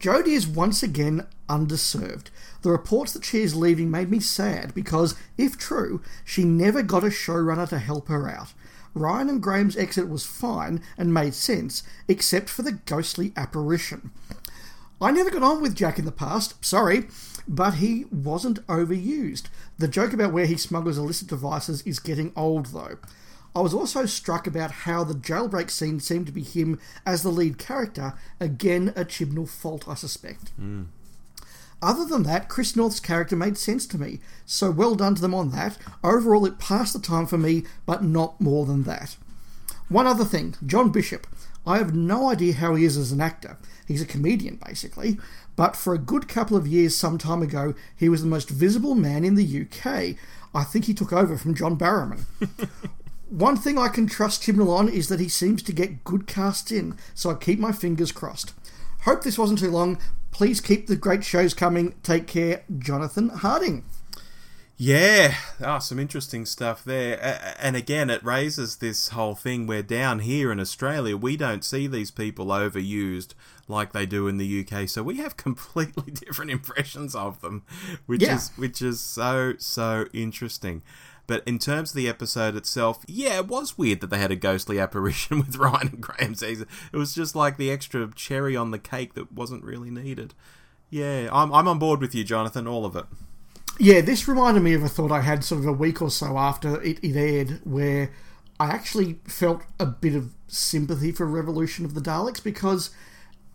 Jodie 0.00 0.28
is 0.28 0.48
once 0.48 0.82
again 0.82 1.26
underserved. 1.46 2.28
The 2.62 2.70
reports 2.70 3.12
that 3.12 3.26
she 3.26 3.42
is 3.42 3.54
leaving 3.54 3.90
made 3.90 4.10
me 4.10 4.18
sad 4.18 4.74
because, 4.74 5.14
if 5.36 5.58
true, 5.58 6.00
she 6.24 6.42
never 6.42 6.82
got 6.82 7.04
a 7.04 7.08
showrunner 7.08 7.68
to 7.68 7.78
help 7.78 8.08
her 8.08 8.30
out. 8.30 8.54
Ryan 8.94 9.28
and 9.28 9.42
Graham's 9.42 9.76
exit 9.76 10.08
was 10.08 10.24
fine 10.24 10.82
and 10.96 11.12
made 11.12 11.34
sense, 11.34 11.82
except 12.08 12.48
for 12.48 12.62
the 12.62 12.72
ghostly 12.72 13.34
apparition. 13.36 14.10
I 15.00 15.10
never 15.10 15.30
got 15.30 15.42
on 15.42 15.62
with 15.62 15.74
Jack 15.74 15.98
in 15.98 16.04
the 16.04 16.12
past, 16.12 16.62
sorry, 16.64 17.08
but 17.48 17.74
he 17.74 18.04
wasn't 18.12 18.66
overused. 18.66 19.44
The 19.78 19.88
joke 19.88 20.12
about 20.12 20.32
where 20.32 20.46
he 20.46 20.56
smuggles 20.56 20.98
illicit 20.98 21.28
devices 21.28 21.82
is 21.82 21.98
getting 21.98 22.32
old, 22.36 22.66
though. 22.66 22.98
I 23.54 23.60
was 23.60 23.74
also 23.74 24.06
struck 24.06 24.46
about 24.46 24.70
how 24.70 25.02
the 25.02 25.14
jailbreak 25.14 25.70
scene 25.70 26.00
seemed 26.00 26.26
to 26.26 26.32
be 26.32 26.42
him 26.42 26.78
as 27.04 27.22
the 27.22 27.30
lead 27.30 27.58
character, 27.58 28.14
again 28.38 28.92
a 28.94 29.04
Chibnall 29.04 29.48
fault, 29.48 29.88
I 29.88 29.94
suspect. 29.94 30.50
Hmm. 30.50 30.84
Other 31.82 32.04
than 32.04 32.24
that, 32.24 32.48
Chris 32.48 32.76
Noth's 32.76 33.00
character 33.00 33.36
made 33.36 33.56
sense 33.56 33.86
to 33.86 33.98
me, 33.98 34.20
so 34.44 34.70
well 34.70 34.94
done 34.94 35.14
to 35.14 35.22
them 35.22 35.34
on 35.34 35.50
that. 35.52 35.78
Overall, 36.04 36.44
it 36.44 36.58
passed 36.58 36.92
the 36.92 37.00
time 37.00 37.26
for 37.26 37.38
me, 37.38 37.64
but 37.86 38.04
not 38.04 38.40
more 38.40 38.66
than 38.66 38.82
that. 38.84 39.16
One 39.88 40.06
other 40.06 40.24
thing 40.24 40.56
John 40.64 40.90
Bishop. 40.90 41.26
I 41.70 41.78
have 41.78 41.94
no 41.94 42.28
idea 42.28 42.54
how 42.54 42.74
he 42.74 42.84
is 42.84 42.96
as 42.96 43.12
an 43.12 43.20
actor. 43.20 43.56
He's 43.86 44.02
a 44.02 44.06
comedian, 44.06 44.60
basically, 44.66 45.18
but 45.54 45.76
for 45.76 45.94
a 45.94 45.98
good 45.98 46.28
couple 46.28 46.56
of 46.56 46.66
years 46.66 46.96
some 46.96 47.16
time 47.16 47.42
ago, 47.42 47.74
he 47.94 48.08
was 48.08 48.22
the 48.22 48.28
most 48.28 48.50
visible 48.50 48.96
man 48.96 49.24
in 49.24 49.36
the 49.36 49.62
UK. 49.62 50.16
I 50.52 50.64
think 50.64 50.86
he 50.86 50.94
took 50.94 51.12
over 51.12 51.36
from 51.36 51.54
John 51.54 51.78
Barrowman. 51.78 52.24
One 53.30 53.56
thing 53.56 53.78
I 53.78 53.86
can 53.86 54.08
trust 54.08 54.42
Chibnall 54.42 54.76
on 54.76 54.88
is 54.88 55.08
that 55.08 55.20
he 55.20 55.28
seems 55.28 55.62
to 55.62 55.72
get 55.72 56.02
good 56.02 56.26
casts 56.26 56.72
in, 56.72 56.96
so 57.14 57.30
I 57.30 57.34
keep 57.34 57.60
my 57.60 57.70
fingers 57.70 58.10
crossed. 58.10 58.52
Hope 59.02 59.22
this 59.22 59.38
wasn't 59.38 59.60
too 59.60 59.70
long. 59.70 59.98
Please 60.32 60.60
keep 60.60 60.88
the 60.88 60.96
great 60.96 61.22
shows 61.22 61.54
coming. 61.54 61.94
Take 62.02 62.26
care, 62.26 62.64
Jonathan 62.78 63.28
Harding. 63.28 63.84
Yeah, 64.82 65.34
ah, 65.62 65.78
some 65.78 65.98
interesting 65.98 66.46
stuff 66.46 66.82
there. 66.84 67.54
And 67.60 67.76
again, 67.76 68.08
it 68.08 68.24
raises 68.24 68.76
this 68.76 69.08
whole 69.08 69.34
thing 69.34 69.66
where 69.66 69.82
down 69.82 70.20
here 70.20 70.50
in 70.50 70.58
Australia, 70.58 71.18
we 71.18 71.36
don't 71.36 71.62
see 71.62 71.86
these 71.86 72.10
people 72.10 72.46
overused 72.46 73.34
like 73.68 73.92
they 73.92 74.06
do 74.06 74.26
in 74.26 74.38
the 74.38 74.66
UK, 74.66 74.88
so 74.88 75.02
we 75.02 75.18
have 75.18 75.36
completely 75.36 76.10
different 76.10 76.50
impressions 76.50 77.14
of 77.14 77.42
them, 77.42 77.62
which 78.06 78.22
Yeah. 78.22 78.36
is 78.36 78.52
which 78.56 78.80
is 78.80 79.02
so 79.02 79.52
so 79.58 80.06
interesting. 80.14 80.80
But 81.26 81.46
in 81.46 81.58
terms 81.58 81.90
of 81.90 81.96
the 81.96 82.08
episode 82.08 82.56
itself, 82.56 83.04
yeah, 83.06 83.36
it 83.36 83.48
was 83.48 83.76
weird 83.76 84.00
that 84.00 84.08
they 84.08 84.18
had 84.18 84.32
a 84.32 84.36
ghostly 84.36 84.78
apparition 84.80 85.40
with 85.44 85.56
Ryan 85.56 85.88
and 85.88 86.00
Graham 86.00 86.34
season. 86.34 86.66
It 86.90 86.96
was 86.96 87.14
just 87.14 87.36
like 87.36 87.58
the 87.58 87.70
extra 87.70 88.10
cherry 88.14 88.56
on 88.56 88.70
the 88.70 88.78
cake 88.78 89.12
that 89.12 89.30
wasn't 89.30 89.62
really 89.62 89.90
needed. 89.90 90.32
Yeah, 90.88 91.28
I'm 91.30 91.52
I'm 91.52 91.68
on 91.68 91.78
board 91.78 92.00
with 92.00 92.14
you, 92.14 92.24
Jonathan. 92.24 92.66
All 92.66 92.86
of 92.86 92.96
it. 92.96 93.04
Yeah, 93.80 94.02
this 94.02 94.28
reminded 94.28 94.62
me 94.62 94.74
of 94.74 94.82
a 94.82 94.88
thought 94.88 95.10
I 95.10 95.22
had 95.22 95.42
sort 95.42 95.62
of 95.62 95.66
a 95.66 95.72
week 95.72 96.02
or 96.02 96.10
so 96.10 96.36
after 96.36 96.82
it, 96.82 97.02
it 97.02 97.16
aired, 97.16 97.60
where 97.64 98.12
I 98.60 98.66
actually 98.66 99.20
felt 99.24 99.62
a 99.78 99.86
bit 99.86 100.14
of 100.14 100.34
sympathy 100.48 101.12
for 101.12 101.24
Revolution 101.24 101.86
of 101.86 101.94
the 101.94 102.00
Daleks 102.02 102.44
because 102.44 102.90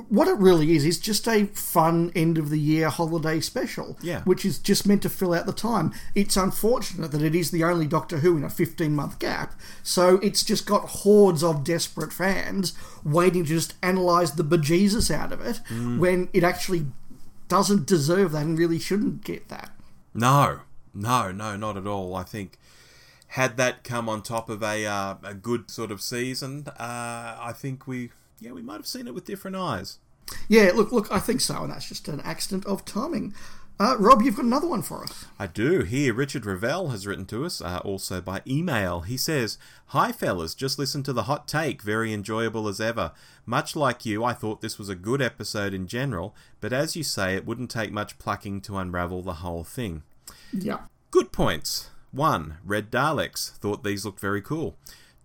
what 0.10 0.28
it 0.28 0.38
really 0.38 0.76
is 0.76 0.84
is 0.84 0.98
just 0.98 1.28
a 1.28 1.46
fun 1.46 2.12
end 2.16 2.40
of 2.40 2.50
the 2.50 2.60
year 2.60 2.90
holiday 2.90 3.40
special, 3.40 4.00
Yeah. 4.02 4.24
which 4.24 4.44
is 4.44 4.58
just 4.58 4.88
meant 4.88 5.04
to 5.04 5.10
fill 5.10 5.32
out 5.32 5.46
the 5.46 5.54
time. 5.54 5.94
It's 6.16 6.36
unfortunate 6.36 7.12
that 7.12 7.22
it 7.22 7.36
is 7.36 7.52
the 7.52 7.64
only 7.64 7.86
Doctor 7.86 8.18
Who 8.18 8.36
in 8.36 8.44
a 8.44 8.50
15 8.50 8.96
month 8.96 9.20
gap, 9.20 9.54
so 9.84 10.16
it's 10.24 10.44
just 10.44 10.66
got 10.66 10.90
hordes 10.90 11.44
of 11.44 11.64
desperate 11.64 12.12
fans 12.12 12.74
waiting 13.04 13.44
to 13.44 13.50
just 13.50 13.76
analyse 13.84 14.32
the 14.32 14.44
bejesus 14.44 15.14
out 15.14 15.32
of 15.32 15.42
it 15.42 15.62
mm. 15.70 16.00
when 16.00 16.30
it 16.34 16.44
actually 16.44 16.88
doesn't 17.48 17.86
deserve 17.86 18.32
that 18.32 18.42
and 18.42 18.58
really 18.58 18.80
shouldn't 18.80 19.24
get 19.24 19.50
that. 19.50 19.70
No, 20.16 20.62
no, 20.94 21.32
no, 21.32 21.58
not 21.58 21.76
at 21.78 21.86
all. 21.86 22.16
I 22.16 22.24
think 22.24 22.58
had 23.28 23.58
that 23.58 23.84
come 23.84 24.08
on 24.08 24.22
top 24.22 24.50
of 24.50 24.64
a 24.64 24.86
uh, 24.86 25.16
a 25.24 25.34
good 25.34 25.70
sort 25.70 25.92
of 25.92 26.02
season, 26.02 26.66
uh, 26.68 27.38
I 27.40 27.52
think 27.54 27.86
we 27.86 28.12
yeah 28.40 28.54
we 28.54 28.62
might 28.62 28.78
have 28.78 28.88
seen 28.88 29.08
it 29.08 29.14
with 29.14 29.26
different 29.26 29.58
eyes. 29.58 30.00
Yeah, 30.48 30.72
look, 30.74 30.92
look, 30.92 31.12
I 31.12 31.20
think 31.20 31.42
so, 31.42 31.64
and 31.64 31.72
that's 31.72 31.88
just 31.88 32.08
an 32.08 32.22
accident 32.22 32.66
of 32.66 32.86
timing. 32.86 33.34
Uh, 33.78 33.98
Rob, 34.00 34.22
you've 34.22 34.38
got 34.38 34.46
another 34.46 34.68
one 34.68 34.82
for 34.82 35.04
us. 35.04 35.26
I 35.38 35.48
do. 35.48 35.82
Here, 35.82 36.14
Richard 36.14 36.46
Ravel 36.46 36.90
has 36.90 37.06
written 37.06 37.26
to 37.26 37.44
us, 37.44 37.60
uh, 37.62 37.82
also 37.84 38.22
by 38.22 38.42
email. 38.48 39.02
He 39.02 39.18
says, 39.18 39.58
Hi, 39.88 40.14
fellas, 40.14 40.56
just 40.56 40.80
listen 40.80 41.04
to 41.04 41.12
the 41.12 41.24
hot 41.24 41.46
take. 41.46 41.82
Very 41.82 42.14
enjoyable 42.14 42.70
as 42.70 42.80
ever. 42.80 43.12
Much 43.46 43.76
like 43.76 44.06
you, 44.06 44.24
I 44.24 44.32
thought 44.32 44.62
this 44.62 44.80
was 44.80 44.88
a 44.88 44.96
good 44.96 45.22
episode 45.22 45.74
in 45.74 45.88
general, 45.88 46.34
but 46.66 46.74
as 46.74 46.96
you 46.96 47.04
say, 47.04 47.36
it 47.36 47.46
wouldn't 47.46 47.70
take 47.70 47.92
much 47.92 48.18
plucking 48.18 48.60
to 48.62 48.78
unravel 48.78 49.22
the 49.22 49.34
whole 49.34 49.64
thing. 49.64 50.02
Yeah. 50.52 50.86
Good 51.12 51.32
points. 51.32 51.92
1. 52.12 52.58
Red 52.66 52.90
Daleks. 52.90 53.52
Thought 53.58 53.84
these 53.84 54.04
looked 54.04 54.20
very 54.20 54.42
cool. 54.42 54.76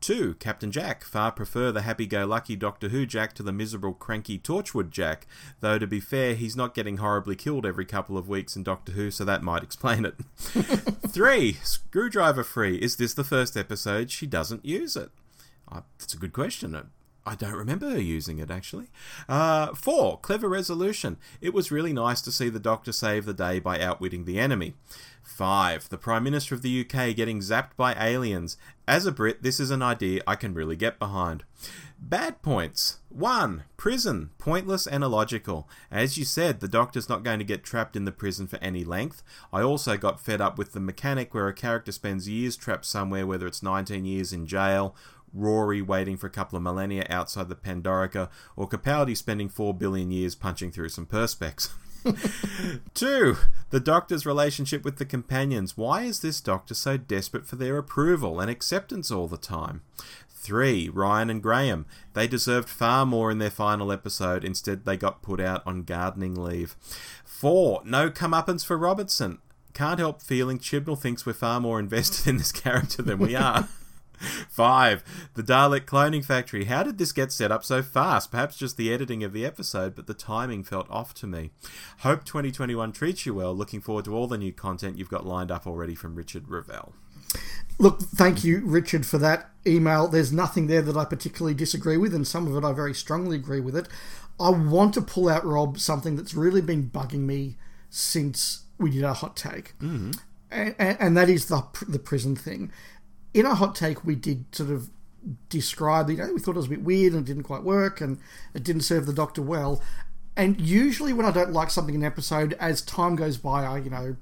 2. 0.02 0.34
Captain 0.34 0.70
Jack. 0.70 1.02
Far 1.02 1.32
prefer 1.32 1.72
the 1.72 1.80
happy 1.80 2.04
go 2.04 2.26
lucky 2.26 2.56
Doctor 2.56 2.90
Who 2.90 3.06
Jack 3.06 3.32
to 3.36 3.42
the 3.42 3.54
miserable 3.54 3.94
cranky 3.94 4.38
Torchwood 4.38 4.90
Jack, 4.90 5.26
though 5.60 5.78
to 5.78 5.86
be 5.86 5.98
fair, 5.98 6.34
he's 6.34 6.56
not 6.56 6.74
getting 6.74 6.98
horribly 6.98 7.36
killed 7.36 7.64
every 7.64 7.86
couple 7.86 8.18
of 8.18 8.28
weeks 8.28 8.54
in 8.54 8.62
Doctor 8.62 8.92
Who, 8.92 9.10
so 9.10 9.24
that 9.24 9.42
might 9.42 9.62
explain 9.62 10.04
it. 10.04 10.16
3. 11.08 11.54
Screwdriver 11.62 12.44
free. 12.44 12.76
Is 12.76 12.96
this 12.96 13.14
the 13.14 13.24
first 13.24 13.56
episode 13.56 14.10
she 14.10 14.26
doesn't 14.26 14.66
use 14.66 14.94
it? 14.94 15.08
That's 15.72 16.12
a 16.12 16.18
good 16.18 16.34
question. 16.34 16.90
I 17.26 17.34
don't 17.34 17.54
remember 17.54 17.90
her 17.90 18.00
using 18.00 18.38
it 18.38 18.50
actually. 18.50 18.86
Uh, 19.28 19.74
four, 19.74 20.18
clever 20.18 20.48
resolution. 20.48 21.18
It 21.40 21.52
was 21.52 21.70
really 21.70 21.92
nice 21.92 22.22
to 22.22 22.32
see 22.32 22.48
the 22.48 22.58
Doctor 22.58 22.92
save 22.92 23.26
the 23.26 23.34
day 23.34 23.58
by 23.58 23.80
outwitting 23.80 24.24
the 24.24 24.38
enemy. 24.38 24.74
Five, 25.22 25.88
the 25.90 25.98
Prime 25.98 26.24
Minister 26.24 26.54
of 26.54 26.62
the 26.62 26.80
UK 26.80 27.14
getting 27.14 27.40
zapped 27.40 27.76
by 27.76 27.94
aliens. 27.94 28.56
As 28.88 29.06
a 29.06 29.12
Brit, 29.12 29.42
this 29.42 29.60
is 29.60 29.70
an 29.70 29.82
idea 29.82 30.22
I 30.26 30.34
can 30.34 30.54
really 30.54 30.76
get 30.76 30.98
behind. 30.98 31.44
Bad 31.98 32.40
points. 32.40 32.98
1. 33.10 33.64
Prison. 33.76 34.30
Pointless 34.38 34.86
and 34.86 35.04
illogical. 35.04 35.68
As 35.90 36.16
you 36.16 36.24
said, 36.24 36.60
the 36.60 36.68
Doctor's 36.68 37.08
not 37.08 37.22
going 37.22 37.38
to 37.38 37.44
get 37.44 37.62
trapped 37.62 37.94
in 37.94 38.06
the 38.06 38.12
prison 38.12 38.46
for 38.46 38.56
any 38.56 38.82
length. 38.82 39.22
I 39.52 39.60
also 39.60 39.96
got 39.96 40.20
fed 40.20 40.40
up 40.40 40.56
with 40.56 40.72
the 40.72 40.80
mechanic 40.80 41.34
where 41.34 41.46
a 41.46 41.52
character 41.52 41.92
spends 41.92 42.28
years 42.28 42.56
trapped 42.56 42.86
somewhere, 42.86 43.26
whether 43.26 43.46
it's 43.46 43.62
19 43.62 44.06
years 44.06 44.32
in 44.32 44.46
jail, 44.46 44.96
Rory 45.32 45.82
waiting 45.82 46.16
for 46.16 46.26
a 46.26 46.30
couple 46.30 46.56
of 46.56 46.62
millennia 46.62 47.06
outside 47.08 47.48
the 47.48 47.54
Pandorica, 47.54 48.28
or 48.56 48.68
Capaldi 48.68 49.16
spending 49.16 49.48
4 49.48 49.74
billion 49.74 50.10
years 50.10 50.34
punching 50.34 50.72
through 50.72 50.88
some 50.90 51.06
perspex. 51.06 51.70
Two, 52.94 53.36
the 53.70 53.80
Doctor's 53.80 54.24
relationship 54.24 54.84
with 54.84 54.96
the 54.96 55.04
companions. 55.04 55.76
Why 55.76 56.02
is 56.02 56.20
this 56.20 56.40
Doctor 56.40 56.74
so 56.74 56.96
desperate 56.96 57.46
for 57.46 57.56
their 57.56 57.76
approval 57.76 58.40
and 58.40 58.50
acceptance 58.50 59.10
all 59.10 59.28
the 59.28 59.36
time? 59.36 59.82
Three, 60.28 60.88
Ryan 60.88 61.28
and 61.28 61.42
Graham. 61.42 61.84
They 62.14 62.26
deserved 62.26 62.68
far 62.68 63.04
more 63.04 63.30
in 63.30 63.38
their 63.38 63.50
final 63.50 63.92
episode. 63.92 64.42
Instead, 64.42 64.86
they 64.86 64.96
got 64.96 65.20
put 65.20 65.38
out 65.38 65.62
on 65.66 65.82
gardening 65.82 66.34
leave. 66.34 66.76
Four, 67.24 67.82
no 67.84 68.08
comeuppance 68.08 68.64
for 68.64 68.78
Robertson. 68.78 69.38
Can't 69.74 69.98
help 69.98 70.22
feeling 70.22 70.58
Chibnall 70.58 70.98
thinks 70.98 71.26
we're 71.26 71.34
far 71.34 71.60
more 71.60 71.78
invested 71.80 72.26
in 72.26 72.38
this 72.38 72.52
character 72.52 73.02
than 73.02 73.18
we 73.18 73.36
are. 73.36 73.68
Five, 74.48 75.02
the 75.34 75.42
Dalek 75.42 75.86
cloning 75.86 76.24
factory. 76.24 76.64
How 76.64 76.82
did 76.82 76.98
this 76.98 77.12
get 77.12 77.32
set 77.32 77.50
up 77.50 77.64
so 77.64 77.82
fast? 77.82 78.30
Perhaps 78.30 78.56
just 78.56 78.76
the 78.76 78.92
editing 78.92 79.24
of 79.24 79.32
the 79.32 79.44
episode, 79.46 79.94
but 79.94 80.06
the 80.06 80.14
timing 80.14 80.62
felt 80.64 80.90
off 80.90 81.14
to 81.14 81.26
me. 81.26 81.50
Hope 82.00 82.24
2021 82.24 82.92
treats 82.92 83.26
you 83.26 83.34
well. 83.34 83.54
Looking 83.54 83.80
forward 83.80 84.04
to 84.04 84.14
all 84.14 84.26
the 84.26 84.38
new 84.38 84.52
content 84.52 84.98
you've 84.98 85.08
got 85.08 85.26
lined 85.26 85.50
up 85.50 85.66
already 85.66 85.94
from 85.94 86.14
Richard 86.14 86.48
Ravel. 86.48 86.94
Look, 87.78 88.02
thank 88.02 88.44
you, 88.44 88.60
Richard, 88.64 89.06
for 89.06 89.16
that 89.18 89.48
email. 89.66 90.06
There's 90.06 90.32
nothing 90.32 90.66
there 90.66 90.82
that 90.82 90.96
I 90.98 91.06
particularly 91.06 91.54
disagree 91.54 91.96
with, 91.96 92.14
and 92.14 92.26
some 92.26 92.46
of 92.46 92.54
it 92.62 92.66
I 92.66 92.72
very 92.72 92.92
strongly 92.92 93.36
agree 93.36 93.60
with 93.60 93.74
it. 93.74 93.88
I 94.38 94.50
want 94.50 94.94
to 94.94 95.02
pull 95.02 95.28
out, 95.28 95.44
Rob, 95.44 95.78
something 95.78 96.16
that's 96.16 96.34
really 96.34 96.60
been 96.60 96.90
bugging 96.90 97.20
me 97.20 97.56
since 97.88 98.64
we 98.78 98.90
did 98.90 99.04
our 99.04 99.14
hot 99.14 99.36
take, 99.36 99.78
mm-hmm. 99.78 100.12
and, 100.50 100.74
and, 100.78 101.16
that 101.16 101.28
is 101.28 101.46
the 101.46 101.62
the 101.88 101.98
prison 101.98 102.36
thing. 102.36 102.70
In 103.32 103.46
our 103.46 103.54
hot 103.54 103.74
take, 103.74 104.04
we 104.04 104.14
did 104.14 104.44
sort 104.54 104.70
of 104.70 104.90
describe, 105.48 106.10
you 106.10 106.16
know, 106.16 106.32
we 106.32 106.40
thought 106.40 106.52
it 106.52 106.56
was 106.56 106.66
a 106.66 106.70
bit 106.70 106.82
weird 106.82 107.12
and 107.12 107.22
it 107.22 107.26
didn't 107.26 107.44
quite 107.44 107.62
work, 107.62 108.00
and 108.00 108.18
it 108.54 108.64
didn't 108.64 108.82
serve 108.82 109.06
the 109.06 109.12
Doctor 109.12 109.42
well. 109.42 109.82
And 110.36 110.60
usually, 110.60 111.12
when 111.12 111.26
I 111.26 111.30
don't 111.30 111.52
like 111.52 111.70
something 111.70 111.94
in 111.94 112.02
an 112.02 112.06
episode, 112.06 112.56
as 112.58 112.82
time 112.82 113.16
goes 113.16 113.36
by, 113.36 113.64
I 113.64 113.78
you 113.78 113.90
know 113.90 114.16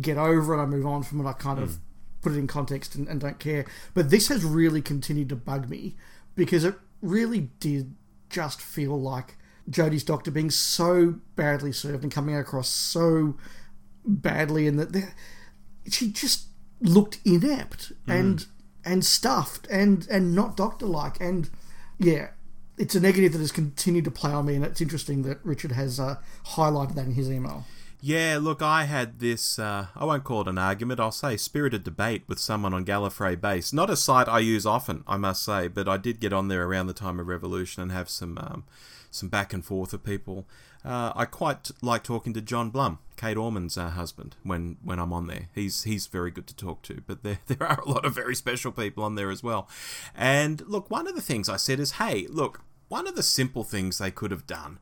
get 0.00 0.18
over 0.18 0.54
it, 0.54 0.62
I 0.62 0.66
move 0.66 0.86
on 0.86 1.02
from 1.02 1.20
it, 1.20 1.28
I 1.28 1.32
kind 1.32 1.58
mm. 1.58 1.62
of 1.62 1.78
put 2.22 2.32
it 2.32 2.38
in 2.38 2.46
context 2.46 2.94
and, 2.94 3.08
and 3.08 3.20
don't 3.20 3.38
care. 3.38 3.66
But 3.94 4.10
this 4.10 4.28
has 4.28 4.44
really 4.44 4.82
continued 4.82 5.28
to 5.30 5.36
bug 5.36 5.68
me 5.68 5.96
because 6.34 6.64
it 6.64 6.74
really 7.02 7.50
did 7.60 7.94
just 8.28 8.60
feel 8.60 9.00
like 9.00 9.36
Jodie's 9.68 10.04
doctor 10.04 10.30
being 10.30 10.50
so 10.50 11.16
badly 11.36 11.72
served 11.72 12.02
and 12.02 12.12
coming 12.12 12.36
across 12.36 12.68
so 12.68 13.36
badly, 14.04 14.66
and 14.66 14.78
that 14.78 15.12
she 15.88 16.10
just 16.10 16.46
looked 16.80 17.20
inept 17.24 17.92
mm. 18.06 18.14
and 18.18 18.46
and 18.84 19.04
stuffed 19.04 19.66
and 19.68 20.06
and 20.10 20.34
not 20.34 20.56
doctor 20.56 20.86
like. 20.86 21.20
And 21.20 21.50
yeah, 21.98 22.28
it's 22.78 22.94
a 22.94 23.00
negative 23.00 23.32
that 23.32 23.40
has 23.40 23.52
continued 23.52 24.04
to 24.04 24.10
play 24.10 24.32
on 24.32 24.46
me, 24.46 24.54
and 24.54 24.64
it's 24.64 24.80
interesting 24.80 25.22
that 25.22 25.38
Richard 25.44 25.72
has 25.72 26.00
uh, 26.00 26.16
highlighted 26.48 26.94
that 26.94 27.06
in 27.06 27.14
his 27.14 27.30
email. 27.30 27.64
Yeah, 28.02 28.38
look, 28.40 28.62
I 28.62 28.84
had 28.84 29.20
this, 29.20 29.58
uh, 29.58 29.88
I 29.94 30.06
won't 30.06 30.24
call 30.24 30.40
it 30.40 30.48
an 30.48 30.56
argument, 30.56 31.00
I'll 31.00 31.12
say 31.12 31.36
spirited 31.36 31.84
debate 31.84 32.22
with 32.26 32.38
someone 32.38 32.72
on 32.72 32.86
Gallifrey 32.86 33.38
Base. 33.38 33.74
Not 33.74 33.90
a 33.90 33.96
site 33.96 34.26
I 34.26 34.38
use 34.38 34.64
often, 34.64 35.04
I 35.06 35.18
must 35.18 35.42
say, 35.42 35.68
but 35.68 35.86
I 35.86 35.98
did 35.98 36.18
get 36.18 36.32
on 36.32 36.48
there 36.48 36.64
around 36.64 36.86
the 36.86 36.94
time 36.94 37.20
of 37.20 37.26
Revolution 37.26 37.82
and 37.82 37.92
have 37.92 38.08
some 38.08 38.38
um, 38.38 38.64
some 39.10 39.28
back 39.28 39.52
and 39.52 39.64
forth 39.64 39.92
with 39.92 40.04
people. 40.04 40.46
Uh, 40.84 41.12
I 41.14 41.26
quite 41.26 41.70
like 41.82 42.02
talking 42.02 42.32
to 42.32 42.40
John 42.40 42.70
Blum, 42.70 42.98
Kate 43.16 43.36
Orman's 43.36 43.76
uh, 43.76 43.90
husband, 43.90 44.36
when, 44.42 44.78
when 44.82 44.98
I'm 44.98 45.12
on 45.12 45.26
there. 45.26 45.48
He's 45.54 45.82
he's 45.82 46.06
very 46.06 46.30
good 46.30 46.46
to 46.46 46.56
talk 46.56 46.82
to, 46.82 47.02
but 47.06 47.22
there 47.22 47.38
there 47.46 47.62
are 47.62 47.80
a 47.80 47.88
lot 47.88 48.04
of 48.04 48.14
very 48.14 48.34
special 48.34 48.72
people 48.72 49.04
on 49.04 49.14
there 49.14 49.30
as 49.30 49.42
well. 49.42 49.68
And 50.14 50.66
look, 50.66 50.90
one 50.90 51.06
of 51.06 51.14
the 51.14 51.20
things 51.20 51.48
I 51.48 51.56
said 51.56 51.80
is, 51.80 51.92
hey, 51.92 52.26
look, 52.28 52.62
one 52.88 53.06
of 53.06 53.14
the 53.14 53.22
simple 53.22 53.64
things 53.64 53.98
they 53.98 54.10
could 54.10 54.30
have 54.30 54.46
done 54.46 54.78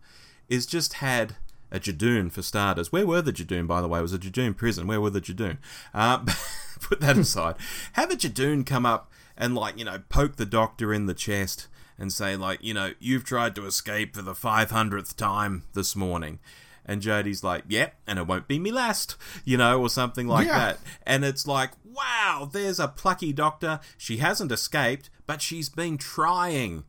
is 0.49 0.67
just 0.67 0.95
had 0.95 1.37
a 1.71 1.79
Judoon 1.79 2.33
for 2.33 2.43
starters. 2.43 2.93
Where 2.93 3.07
were 3.07 3.23
the 3.23 3.33
Judoon, 3.33 3.67
by 3.67 3.81
the 3.81 3.89
way? 3.89 3.99
It 3.99 4.03
was 4.03 4.15
a 4.15 4.19
Judoon 4.19 4.57
prison. 4.57 4.87
Where 4.87 5.01
were 5.01 5.11
the 5.11 5.21
Judoon? 5.21 5.59
Uh, 5.93 6.25
put 6.81 7.01
that 7.01 7.19
aside. 7.19 7.57
Have 7.93 8.11
a 8.11 8.17
Judoon 8.17 8.65
come 8.65 8.87
up 8.87 9.11
and, 9.37 9.55
like, 9.55 9.79
you 9.79 9.85
know, 9.85 10.01
poke 10.09 10.37
the 10.37 10.47
doctor 10.47 10.95
in 10.95 11.07
the 11.07 11.15
chest 11.15 11.69
and 11.99 12.13
say, 12.13 12.37
like, 12.37 12.63
you 12.63 12.73
know, 12.73 12.93
you've 13.01 13.25
tried 13.25 13.55
to 13.57 13.67
escape 13.67 14.15
for 14.15 14.23
the 14.23 14.33
500th 14.33 15.17
time 15.17 15.65
this 15.75 15.97
morning. 15.97 16.39
And 16.87 17.03
Jodie's 17.03 17.45
like, 17.45 17.65
yep, 17.69 17.89
yeah, 17.89 18.11
and 18.11 18.19
it 18.19 18.27
won't 18.27 18.49
be 18.49 18.59
me 18.59 18.73
last, 18.73 19.17
you 19.45 19.59
know, 19.59 19.81
or 19.81 19.91
something 19.91 20.27
like 20.27 20.47
yeah. 20.47 20.59
that. 20.59 20.79
And 21.03 21.23
it's 21.25 21.47
like, 21.47 21.73
wow, 21.85 22.49
there's 22.51 22.81
a 22.81 22.89
plucky 22.89 23.33
doctor. 23.33 23.81
She 23.99 24.19
hasn't 24.19 24.53
escaped, 24.53 25.11
but 25.27 25.43
she's 25.43 25.69
been 25.69 25.99
trying. 25.99 26.85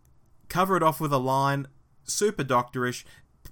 Cover 0.48 0.78
it 0.78 0.84
off 0.84 1.02
with 1.02 1.12
a 1.12 1.18
line, 1.18 1.68
super 2.06 2.46
doctorish, 2.46 3.04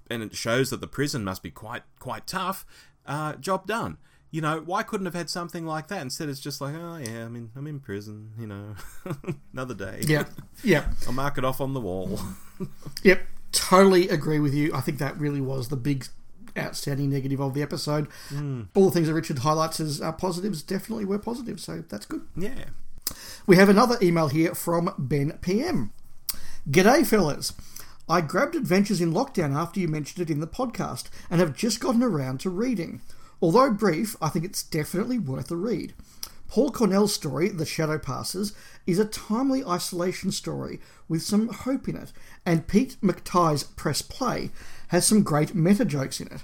and 0.09 0.23
it 0.23 0.35
shows 0.35 0.69
that 0.69 0.79
the 0.79 0.87
prison 0.87 1.23
must 1.23 1.43
be 1.43 1.51
quite 1.51 1.83
quite 1.99 2.25
tough. 2.25 2.65
Uh, 3.05 3.33
job 3.33 3.67
done. 3.67 3.97
You 4.29 4.41
know, 4.41 4.61
why 4.65 4.83
couldn't 4.83 5.05
have 5.05 5.13
had 5.13 5.29
something 5.29 5.65
like 5.65 5.87
that? 5.87 6.01
Instead, 6.01 6.27
it's 6.29 6.39
just 6.39 6.59
like, 6.59 6.75
oh 6.75 6.97
yeah, 6.97 7.25
I 7.25 7.29
mean, 7.29 7.51
I'm 7.55 7.65
in 7.67 7.79
prison. 7.79 8.31
You 8.37 8.47
know, 8.47 8.75
another 9.53 9.73
day. 9.73 10.01
Yeah, 10.01 10.25
yeah. 10.63 10.85
I'll 11.05 11.13
mark 11.13 11.37
it 11.37 11.45
off 11.45 11.61
on 11.61 11.73
the 11.73 11.79
wall. 11.79 12.19
yep, 13.03 13.21
totally 13.51 14.09
agree 14.09 14.39
with 14.39 14.53
you. 14.53 14.73
I 14.73 14.81
think 14.81 14.97
that 14.99 15.17
really 15.17 15.41
was 15.41 15.69
the 15.69 15.77
big 15.77 16.07
outstanding 16.57 17.09
negative 17.09 17.39
of 17.39 17.53
the 17.53 17.61
episode. 17.61 18.07
Mm. 18.29 18.67
All 18.75 18.85
the 18.85 18.91
things 18.91 19.07
that 19.07 19.13
Richard 19.13 19.39
highlights 19.39 19.79
as 19.79 20.01
uh, 20.01 20.11
positives 20.11 20.61
definitely 20.61 21.05
were 21.05 21.19
positive, 21.19 21.59
so 21.59 21.83
that's 21.87 22.05
good. 22.05 22.27
Yeah. 22.35 22.65
We 23.45 23.55
have 23.55 23.69
another 23.69 23.97
email 24.01 24.27
here 24.27 24.53
from 24.53 24.93
Ben 24.97 25.37
PM. 25.41 25.93
G'day, 26.69 27.05
fellas. 27.05 27.53
I 28.09 28.21
grabbed 28.21 28.55
Adventures 28.55 29.01
in 29.01 29.13
Lockdown 29.13 29.55
after 29.55 29.79
you 29.79 29.87
mentioned 29.87 30.29
it 30.29 30.31
in 30.31 30.39
the 30.39 30.47
podcast 30.47 31.09
and 31.29 31.39
have 31.39 31.55
just 31.55 31.79
gotten 31.79 32.03
around 32.03 32.39
to 32.41 32.49
reading. 32.49 33.01
Although 33.41 33.71
brief, 33.71 34.15
I 34.21 34.29
think 34.29 34.45
it's 34.45 34.63
definitely 34.63 35.19
worth 35.19 35.51
a 35.51 35.55
read. 35.55 35.93
Paul 36.47 36.71
Cornell's 36.71 37.13
story, 37.13 37.49
The 37.49 37.65
Shadow 37.65 37.99
Passes, 37.99 38.53
is 38.85 38.99
a 38.99 39.05
timely 39.05 39.63
isolation 39.65 40.31
story 40.31 40.79
with 41.09 41.21
some 41.21 41.49
hope 41.49 41.89
in 41.89 41.97
it, 41.97 42.13
and 42.45 42.67
Pete 42.67 42.97
McTighe's 43.01 43.63
Press 43.63 44.01
Play 44.01 44.51
has 44.87 45.05
some 45.05 45.23
great 45.23 45.53
meta 45.53 45.83
jokes 45.83 46.21
in 46.21 46.27
it. 46.27 46.43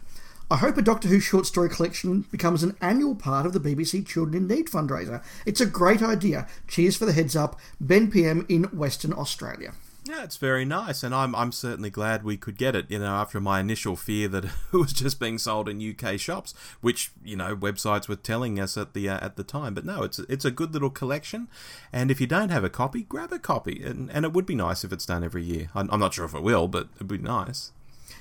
I 0.51 0.58
hope 0.58 0.77
a 0.77 0.82
Doctor 0.82 1.08
Who 1.08 1.19
short 1.19 1.45
story 1.45 1.69
collection 1.69 2.25
becomes 2.32 2.63
an 2.63 2.75
annual 2.82 3.15
part 3.15 3.45
of 3.45 3.53
the 3.53 3.60
BBC 3.60 4.06
Children 4.06 4.43
in 4.43 4.47
Need 4.47 4.67
fundraiser. 4.67 5.23
It's 5.45 5.62
a 5.62 5.65
great 5.65 6.03
idea. 6.03 6.47
Cheers 6.67 6.97
for 6.97 7.06
the 7.06 7.13
heads 7.13 7.36
up. 7.36 7.60
Ben 7.79 8.12
PM 8.12 8.45
in 8.49 8.65
Western 8.65 9.13
Australia. 9.13 9.73
Yeah, 10.06 10.24
it's 10.24 10.36
very 10.36 10.66
nice, 10.66 11.02
and 11.02 11.16
I'm 11.16 11.34
I'm 11.34 11.54
certainly 11.54 11.89
glad 11.89 12.24
we 12.24 12.36
could 12.36 12.58
get 12.58 12.76
it. 12.76 12.88
You 12.89 13.00
know, 13.00 13.16
after 13.16 13.39
my 13.39 13.62
initial 13.62 13.96
fear 13.96 14.28
that 14.30 14.46
it 14.74 14.74
was 14.74 14.92
just 14.92 15.18
being 15.18 15.38
sold 15.38 15.70
in 15.70 15.82
UK 15.82 16.20
shops, 16.20 16.54
which 16.82 17.12
you 17.24 17.38
know 17.38 17.56
websites 17.56 18.10
were 18.10 18.18
telling 18.18 18.60
us 18.60 18.76
at 18.76 18.94
the 18.94 19.08
uh, 19.08 19.24
at 19.26 19.38
the 19.38 19.46
time. 19.46 19.74
But 19.74 19.86
no, 19.86 20.04
it's 20.04 20.20
it's 20.20 20.44
a 20.44 20.52
good 20.52 20.74
little 20.74 20.89
collection, 20.89 21.48
and 21.94 22.12
if 22.12 22.20
you 22.20 22.28
don't 22.28 22.50
have 22.50 22.66
a 22.66 22.70
copy, 22.70 23.04
grab 23.04 23.32
a 23.32 23.39
copy, 23.39 23.82
and 23.82 24.12
and 24.12 24.26
it 24.26 24.34
would 24.34 24.46
be 24.46 24.56
nice 24.56 24.84
if 24.84 24.92
it's 24.92 25.06
done 25.06 25.24
every 25.24 25.44
year. 25.44 25.70
I'm, 25.74 25.89
I'm 25.89 26.02
not 26.02 26.13
sure 26.13 26.26
if 26.26 26.36
it 26.36 26.44
will, 26.44 26.68
but 26.68 26.89
it'd 26.96 27.08
be 27.08 27.18
nice. 27.18 27.72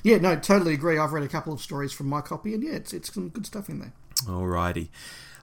Yeah, 0.04 0.18
no, 0.18 0.36
totally 0.36 0.74
agree. 0.74 0.98
I've 0.98 1.12
read 1.12 1.24
a 1.24 1.28
couple 1.28 1.52
of 1.52 1.60
stories 1.60 1.92
from 1.92 2.06
my 2.06 2.20
copy, 2.20 2.54
and 2.54 2.62
yeah, 2.62 2.74
it's 2.74 2.92
it's 2.92 3.12
some 3.12 3.28
good 3.28 3.46
stuff 3.46 3.68
in 3.68 3.80
there. 3.80 3.92
Alrighty. 4.26 4.88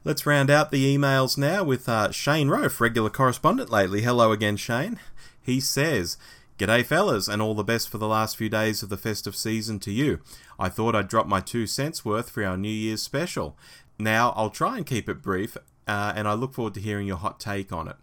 Let's 0.06 0.26
round 0.26 0.50
out 0.50 0.72
the 0.72 0.98
emails 0.98 1.38
now 1.38 1.66
with 1.66 1.90
uh, 1.90 2.12
Shane 2.12 2.48
Rofe, 2.48 2.80
regular 2.80 3.10
correspondent 3.10 3.70
lately. 3.70 4.02
Hello 4.02 4.32
again, 4.32 4.56
Shane. 4.56 4.98
He 5.42 5.60
says, 5.60 6.18
G'day, 6.58 6.86
fellas, 6.86 7.30
and 7.30 7.42
all 7.42 7.54
the 7.54 7.64
best 7.64 7.88
for 7.88 7.98
the 7.98 8.08
last 8.08 8.36
few 8.36 8.50
days 8.50 8.84
of 8.84 8.90
the 8.90 8.98
festive 8.98 9.36
season 9.36 9.80
to 9.80 9.92
you. 9.92 10.20
I 10.60 10.68
thought 10.68 10.94
I'd 10.94 11.08
drop 11.08 11.26
my 11.26 11.40
two 11.40 11.66
cents 11.66 12.04
worth 12.04 12.30
for 12.30 12.44
our 12.44 12.58
New 12.58 12.68
Year's 12.68 13.02
special. 13.02 13.58
Now, 13.98 14.34
I'll 14.36 14.50
try 14.50 14.76
and 14.76 14.86
keep 14.86 15.08
it 15.08 15.22
brief, 15.22 15.56
uh, 15.88 16.14
and 16.16 16.28
I 16.28 16.34
look 16.34 16.54
forward 16.54 16.74
to 16.74 16.82
hearing 16.82 17.08
your 17.08 17.18
hot 17.18 17.40
take 17.40 17.72
on 17.72 17.88
it. 17.88 17.96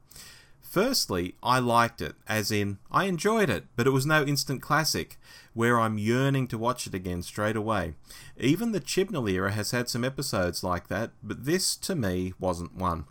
Firstly, 0.62 1.36
I 1.42 1.58
liked 1.58 2.02
it, 2.02 2.16
as 2.26 2.50
in, 2.50 2.78
I 2.90 3.04
enjoyed 3.04 3.48
it, 3.48 3.64
but 3.76 3.86
it 3.86 3.92
was 3.92 4.04
no 4.04 4.24
instant 4.24 4.60
classic, 4.60 5.18
where 5.54 5.78
I'm 5.78 5.96
yearning 5.96 6.48
to 6.48 6.58
watch 6.58 6.86
it 6.86 6.94
again 6.94 7.22
straight 7.22 7.56
away. 7.56 7.94
Even 8.38 8.72
the 8.72 8.80
Chibnall 8.80 9.30
era 9.30 9.52
has 9.52 9.70
had 9.70 9.88
some 9.88 10.04
episodes 10.04 10.62
like 10.62 10.88
that, 10.88 11.12
but 11.22 11.44
this, 11.44 11.76
to 11.76 11.94
me, 11.94 12.34
wasn't 12.38 12.74
one. 12.74 13.04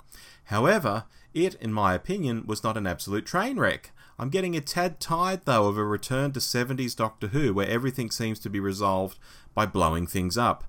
However, 0.46 1.06
it, 1.34 1.56
in 1.56 1.74
my 1.74 1.94
opinion, 1.94 2.46
was 2.46 2.64
not 2.64 2.78
an 2.78 2.86
absolute 2.86 3.26
train 3.26 3.58
wreck. 3.58 3.92
I'm 4.18 4.30
getting 4.30 4.56
a 4.56 4.62
tad 4.62 5.00
tired, 5.00 5.42
though, 5.46 5.68
of 5.68 5.78
a 5.78 5.84
return 5.84 6.32
to 6.34 6.40
70s 6.40 6.96
Doctor 6.96 7.28
Who 7.28 7.54
where 7.54 7.70
everything 7.70 8.12
seems 8.12 8.40
to 8.40 8.50
be 8.50 8.60
resolved 8.60 9.20
by 9.54 9.66
blowing 9.66 10.08
things 10.08 10.38
up. 10.38 10.64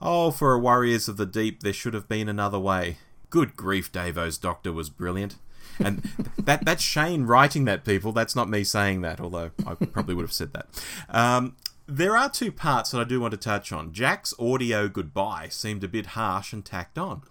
Oh, 0.00 0.30
for 0.30 0.54
a 0.54 0.58
Warriors 0.58 1.08
of 1.08 1.16
the 1.16 1.26
Deep, 1.26 1.62
there 1.62 1.72
should 1.72 1.94
have 1.94 2.08
been 2.08 2.28
another 2.28 2.58
way. 2.58 2.98
Good 3.30 3.56
grief, 3.56 3.90
Davo's 3.92 4.38
Doctor 4.38 4.72
was 4.72 4.90
brilliant. 4.90 5.36
And 5.78 5.98
that 6.38 6.64
that's 6.64 6.82
Shane 6.82 7.24
writing 7.24 7.64
that, 7.66 7.84
people. 7.84 8.12
That's 8.12 8.36
not 8.36 8.48
me 8.48 8.64
saying 8.64 9.02
that, 9.02 9.20
although 9.20 9.50
I 9.66 9.74
probably 9.74 10.14
would 10.14 10.22
have 10.24 10.32
said 10.32 10.52
that. 10.52 10.66
Um, 11.08 11.56
there 11.86 12.16
are 12.16 12.28
two 12.28 12.52
parts 12.52 12.90
that 12.90 13.00
I 13.00 13.04
do 13.04 13.20
want 13.20 13.32
to 13.32 13.38
touch 13.38 13.72
on. 13.72 13.92
Jack's 13.92 14.34
audio 14.38 14.88
goodbye 14.88 15.48
seemed 15.50 15.82
a 15.82 15.88
bit 15.88 16.06
harsh 16.06 16.52
and 16.52 16.64
tacked 16.64 16.98
on. 16.98 17.22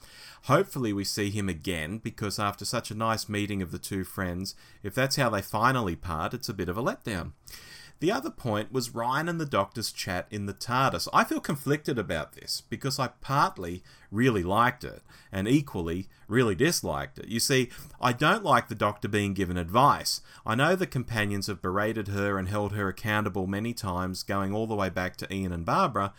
Hopefully, 0.47 0.93
we 0.93 1.03
see 1.03 1.29
him 1.29 1.49
again 1.49 1.97
because 1.97 2.39
after 2.39 2.63
such 2.63 2.89
a 2.89 2.95
nice 2.95 3.27
meeting 3.27 3.61
of 3.61 3.71
the 3.71 3.77
two 3.77 4.05
friends, 4.05 4.55
if 4.81 4.95
that's 4.95 5.17
how 5.17 5.29
they 5.29 5.41
finally 5.41 5.97
part, 5.97 6.33
it's 6.33 6.47
a 6.47 6.53
bit 6.53 6.69
of 6.69 6.77
a 6.77 6.81
letdown. 6.81 7.33
The 7.99 8.13
other 8.13 8.29
point 8.29 8.71
was 8.71 8.93
Ryan 8.93 9.27
and 9.27 9.41
the 9.41 9.45
Doctor's 9.45 9.91
chat 9.91 10.25
in 10.31 10.45
the 10.45 10.53
TARDIS. 10.53 11.09
I 11.11 11.25
feel 11.25 11.41
conflicted 11.41 11.99
about 11.99 12.33
this 12.33 12.61
because 12.69 12.97
I 12.97 13.09
partly 13.19 13.83
really 14.09 14.43
liked 14.43 14.85
it 14.85 15.01
and 15.33 15.49
equally 15.49 16.07
really 16.29 16.55
disliked 16.55 17.19
it. 17.19 17.27
You 17.27 17.41
see, 17.41 17.69
I 17.99 18.13
don't 18.13 18.45
like 18.45 18.69
the 18.69 18.75
Doctor 18.75 19.09
being 19.09 19.33
given 19.33 19.57
advice. 19.57 20.21
I 20.45 20.55
know 20.55 20.75
the 20.75 20.87
companions 20.87 21.47
have 21.47 21.61
berated 21.61 22.07
her 22.09 22.37
and 22.37 22.47
held 22.47 22.71
her 22.73 22.87
accountable 22.87 23.47
many 23.47 23.73
times, 23.73 24.23
going 24.23 24.53
all 24.53 24.67
the 24.67 24.75
way 24.75 24.89
back 24.89 25.17
to 25.17 25.33
Ian 25.33 25.51
and 25.51 25.65
Barbara, 25.65 26.13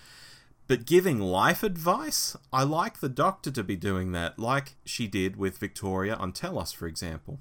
but 0.69 0.85
giving 0.85 1.19
life 1.19 1.63
advice, 1.63 2.37
I 2.53 2.63
like 2.63 3.01
the 3.01 3.09
Doctor 3.09 3.51
to 3.51 3.65
be 3.65 3.75
doing 3.75 4.13
that, 4.13 4.39
like 4.39 4.75
she 4.85 5.09
did 5.09 5.37
with 5.37 5.57
Victoria 5.57 6.15
on 6.15 6.33
Telos, 6.33 6.73
for 6.73 6.87
example. 6.87 7.41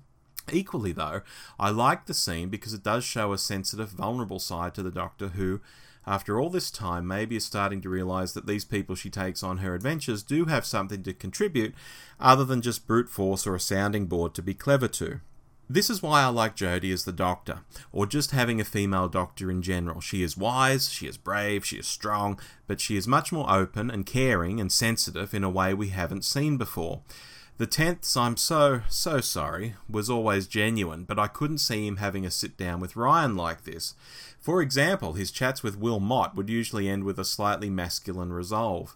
Equally, 0.50 0.94
though, 0.94 1.22
I 1.60 1.70
like 1.72 2.06
the 2.06 2.14
scene 2.14 2.48
because 2.48 2.74
it 2.74 2.84
does 2.84 3.04
show 3.04 3.34
a 3.34 3.38
sensitive, 3.38 3.90
vulnerable 3.90 4.40
side 4.40 4.74
to 4.76 4.84
the 4.84 4.92
Doctor 4.92 5.30
who, 5.30 5.60
after 6.06 6.40
all 6.40 6.50
this 6.50 6.72
time, 6.72 7.06
maybe 7.06 7.36
is 7.36 7.44
starting 7.44 7.82
to 7.82 7.90
realise 7.90 8.32
that 8.32 8.48
these 8.48 8.64
people 8.64 8.96
she 8.96 9.10
takes 9.10 9.44
on 9.44 9.58
her 9.58 9.76
adventures 9.76 10.24
do 10.24 10.46
have 10.46 10.66
something 10.66 11.04
to 11.04 11.14
contribute 11.14 11.76
other 12.22 12.46
than 12.46 12.62
just 12.62 12.88
brute 12.88 13.10
force 13.10 13.46
or 13.46 13.56
a 13.56 13.60
sounding 13.60 14.06
board 14.06 14.34
to 14.36 14.42
be 14.42 14.54
clever 14.54 14.88
to. 14.88 15.20
This 15.70 15.90
is 15.90 16.02
why 16.02 16.22
I 16.22 16.28
like 16.28 16.56
Jodie 16.56 16.94
as 16.94 17.04
the 17.04 17.12
Doctor, 17.12 17.60
or 17.92 18.06
just 18.06 18.32
having 18.32 18.62
a 18.62 18.66
female 18.66 19.10
Doctor 19.10 19.52
in 19.52 19.62
general. 19.62 20.00
She 20.00 20.24
is 20.24 20.38
wise, 20.38 20.90
she 20.90 21.08
is 21.08 21.18
brave, 21.18 21.66
she 21.66 21.78
is 21.78 21.86
strong, 21.86 22.40
but 22.68 22.80
she 22.80 22.96
is 22.96 23.06
much 23.06 23.34
more 23.34 23.52
open 23.52 23.92
and 23.92 24.06
caring 24.06 24.62
and 24.62 24.72
sensitive 24.72 25.34
in 25.34 25.44
a 25.44 25.50
way 25.50 25.74
we 25.74 25.90
haven't 25.90 26.24
seen 26.24 26.56
before. 26.56 27.02
The 27.58 27.68
tenths, 27.68 28.16
I'm 28.16 28.38
so, 28.38 28.82
so 28.88 29.20
sorry, 29.20 29.76
was 29.90 30.10
always 30.10 30.48
genuine, 30.48 31.04
but 31.04 31.20
I 31.20 31.28
couldn't 31.28 31.58
see 31.58 31.86
him 31.86 31.98
having 31.98 32.26
a 32.26 32.32
sit 32.32 32.56
down 32.56 32.80
with 32.80 32.96
Ryan 32.96 33.36
like 33.36 33.66
this. 33.66 33.94
For 34.40 34.62
example, 34.62 35.14
his 35.14 35.32
chats 35.32 35.64
with 35.64 35.78
Wilf 35.78 36.02
Mott 36.02 36.36
would 36.36 36.50
usually 36.50 36.88
end 36.88 37.04
with 37.04 37.20
a 37.20 37.26
slightly 37.26 37.70
masculine 37.70 38.32
resolve. 38.32 38.96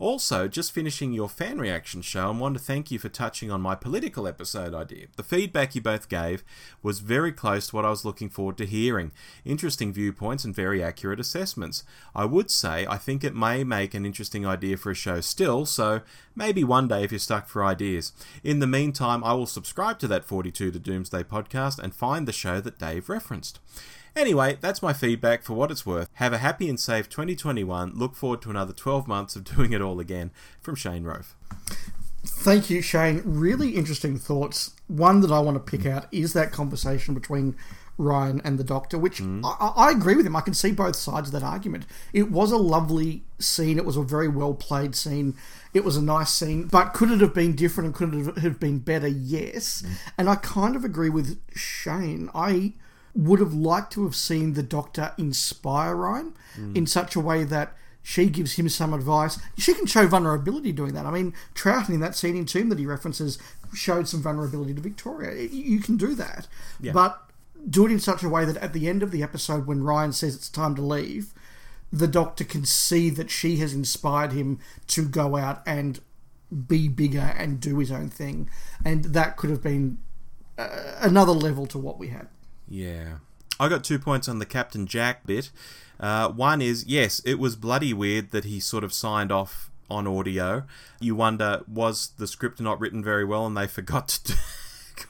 Also, 0.00 0.48
just 0.48 0.72
finishing 0.72 1.12
your 1.12 1.28
fan 1.28 1.58
reaction 1.58 2.00
show 2.00 2.30
and 2.30 2.40
want 2.40 2.56
to 2.56 2.62
thank 2.62 2.90
you 2.90 2.98
for 2.98 3.10
touching 3.10 3.50
on 3.50 3.60
my 3.60 3.74
political 3.74 4.26
episode 4.26 4.72
idea. 4.72 5.08
The 5.16 5.22
feedback 5.22 5.74
you 5.74 5.82
both 5.82 6.08
gave 6.08 6.42
was 6.82 7.00
very 7.00 7.32
close 7.32 7.66
to 7.66 7.76
what 7.76 7.84
I 7.84 7.90
was 7.90 8.02
looking 8.02 8.30
forward 8.30 8.56
to 8.56 8.64
hearing. 8.64 9.12
Interesting 9.44 9.92
viewpoints 9.92 10.42
and 10.42 10.56
very 10.56 10.82
accurate 10.82 11.20
assessments. 11.20 11.84
I 12.14 12.24
would 12.24 12.50
say 12.50 12.86
I 12.88 12.96
think 12.96 13.22
it 13.22 13.34
may 13.34 13.62
make 13.62 13.92
an 13.92 14.06
interesting 14.06 14.46
idea 14.46 14.78
for 14.78 14.90
a 14.90 14.94
show 14.94 15.20
still, 15.20 15.66
so 15.66 16.00
maybe 16.34 16.64
one 16.64 16.88
day 16.88 17.04
if 17.04 17.12
you're 17.12 17.18
stuck 17.18 17.46
for 17.46 17.62
ideas. 17.62 18.12
In 18.42 18.60
the 18.60 18.66
meantime, 18.66 19.22
I 19.22 19.34
will 19.34 19.44
subscribe 19.44 19.98
to 19.98 20.08
that 20.08 20.24
42 20.24 20.70
to 20.70 20.78
Doomsday 20.78 21.24
podcast 21.24 21.78
and 21.78 21.94
find 21.94 22.26
the 22.26 22.32
show 22.32 22.58
that 22.62 22.78
Dave 22.78 23.10
referenced. 23.10 23.60
Anyway, 24.16 24.58
that's 24.60 24.82
my 24.82 24.92
feedback 24.92 25.42
for 25.42 25.54
what 25.54 25.70
it's 25.70 25.86
worth. 25.86 26.08
Have 26.14 26.32
a 26.32 26.38
happy 26.38 26.68
and 26.68 26.78
safe 26.78 27.08
2021. 27.08 27.92
Look 27.94 28.14
forward 28.14 28.42
to 28.42 28.50
another 28.50 28.72
12 28.72 29.06
months 29.06 29.36
of 29.36 29.44
doing 29.56 29.72
it 29.72 29.80
all 29.80 30.00
again. 30.00 30.30
From 30.60 30.74
Shane 30.74 31.04
Rove. 31.04 31.34
Thank 32.24 32.68
you, 32.68 32.82
Shane. 32.82 33.22
Really 33.24 33.76
interesting 33.76 34.18
thoughts. 34.18 34.72
One 34.88 35.20
that 35.20 35.30
I 35.30 35.40
want 35.40 35.56
to 35.56 35.70
pick 35.78 35.86
out 35.86 36.06
is 36.12 36.34
that 36.34 36.52
conversation 36.52 37.14
between 37.14 37.56
Ryan 38.00 38.40
and 38.44 38.58
the 38.58 38.64
Doctor, 38.64 38.98
which 38.98 39.20
mm. 39.20 39.40
I, 39.44 39.88
I, 39.88 39.90
agree 39.90 40.16
with 40.16 40.26
him. 40.26 40.34
I 40.34 40.40
can 40.40 40.54
see 40.54 40.72
both 40.72 40.96
sides 40.96 41.28
of 41.28 41.32
that 41.32 41.46
argument. 41.46 41.86
It 42.12 42.30
was 42.30 42.50
a 42.50 42.56
lovely 42.56 43.24
scene. 43.38 43.78
It 43.78 43.84
was 43.84 43.96
a 43.96 44.02
very 44.02 44.28
well 44.28 44.54
played 44.54 44.94
scene. 44.94 45.36
It 45.74 45.84
was 45.84 45.96
a 45.96 46.02
nice 46.02 46.30
scene, 46.30 46.66
but 46.66 46.92
could 46.92 47.10
it 47.10 47.20
have 47.20 47.34
been 47.34 47.54
different 47.54 47.86
and 47.86 47.94
could 47.94 48.14
it 48.14 48.38
have 48.38 48.58
been 48.58 48.78
better? 48.78 49.08
Yes. 49.08 49.82
Mm. 49.82 49.90
And 50.18 50.30
I 50.30 50.36
kind 50.36 50.76
of 50.76 50.84
agree 50.84 51.10
with 51.10 51.40
Shane. 51.54 52.30
I 52.34 52.72
would 53.14 53.40
have 53.40 53.54
liked 53.54 53.92
to 53.94 54.04
have 54.04 54.14
seen 54.14 54.54
the 54.54 54.62
Doctor 54.62 55.12
inspire 55.18 55.94
Ryan 55.94 56.34
mm. 56.56 56.76
in 56.76 56.86
such 56.86 57.16
a 57.16 57.20
way 57.20 57.44
that 57.44 57.74
she 58.02 58.26
gives 58.26 58.54
him 58.54 58.68
some 58.68 58.94
advice. 58.94 59.38
She 59.58 59.74
can 59.74 59.86
show 59.86 60.06
vulnerability 60.06 60.72
doing 60.72 60.94
that. 60.94 61.06
I 61.06 61.10
mean, 61.10 61.34
Troughton 61.54 61.90
in 61.90 62.00
that 62.00 62.16
scene 62.16 62.36
in 62.36 62.46
Tomb 62.46 62.68
that 62.70 62.78
he 62.78 62.86
references 62.86 63.38
showed 63.74 64.08
some 64.08 64.22
vulnerability 64.22 64.74
to 64.74 64.80
Victoria. 64.80 65.48
You 65.50 65.80
can 65.80 65.96
do 65.96 66.14
that. 66.14 66.48
Yeah. 66.80 66.92
But 66.92 67.20
do 67.68 67.84
it 67.84 67.92
in 67.92 68.00
such 68.00 68.22
a 68.22 68.28
way 68.28 68.44
that 68.44 68.56
at 68.56 68.72
the 68.72 68.88
end 68.88 69.02
of 69.02 69.10
the 69.10 69.22
episode, 69.22 69.66
when 69.66 69.82
Ryan 69.82 70.12
says 70.12 70.34
it's 70.34 70.48
time 70.48 70.74
to 70.76 70.82
leave, 70.82 71.34
the 71.92 72.08
Doctor 72.08 72.44
can 72.44 72.64
see 72.64 73.10
that 73.10 73.30
she 73.30 73.56
has 73.56 73.74
inspired 73.74 74.32
him 74.32 74.60
to 74.88 75.06
go 75.06 75.36
out 75.36 75.62
and 75.66 76.00
be 76.66 76.88
bigger 76.88 77.34
and 77.36 77.60
do 77.60 77.78
his 77.78 77.92
own 77.92 78.08
thing. 78.08 78.48
And 78.84 79.04
that 79.06 79.36
could 79.36 79.50
have 79.50 79.62
been 79.62 79.98
uh, 80.56 80.94
another 81.00 81.32
level 81.32 81.66
to 81.66 81.78
what 81.78 81.98
we 81.98 82.08
had. 82.08 82.28
Yeah. 82.70 83.18
I 83.58 83.68
got 83.68 83.84
two 83.84 83.98
points 83.98 84.28
on 84.28 84.38
the 84.38 84.46
Captain 84.46 84.86
Jack 84.86 85.26
bit. 85.26 85.50
Uh, 85.98 86.30
one 86.30 86.62
is, 86.62 86.86
yes, 86.86 87.20
it 87.26 87.38
was 87.38 87.56
bloody 87.56 87.92
weird 87.92 88.30
that 88.30 88.44
he 88.44 88.58
sort 88.58 88.84
of 88.84 88.92
signed 88.94 89.30
off 89.30 89.70
on 89.90 90.06
audio. 90.06 90.64
You 90.98 91.14
wonder, 91.14 91.62
was 91.68 92.12
the 92.16 92.26
script 92.26 92.60
not 92.60 92.80
written 92.80 93.04
very 93.04 93.24
well 93.24 93.46
and 93.46 93.54
they 93.54 93.66
forgot 93.66 94.08
to 94.08 94.32
do, 94.32 94.34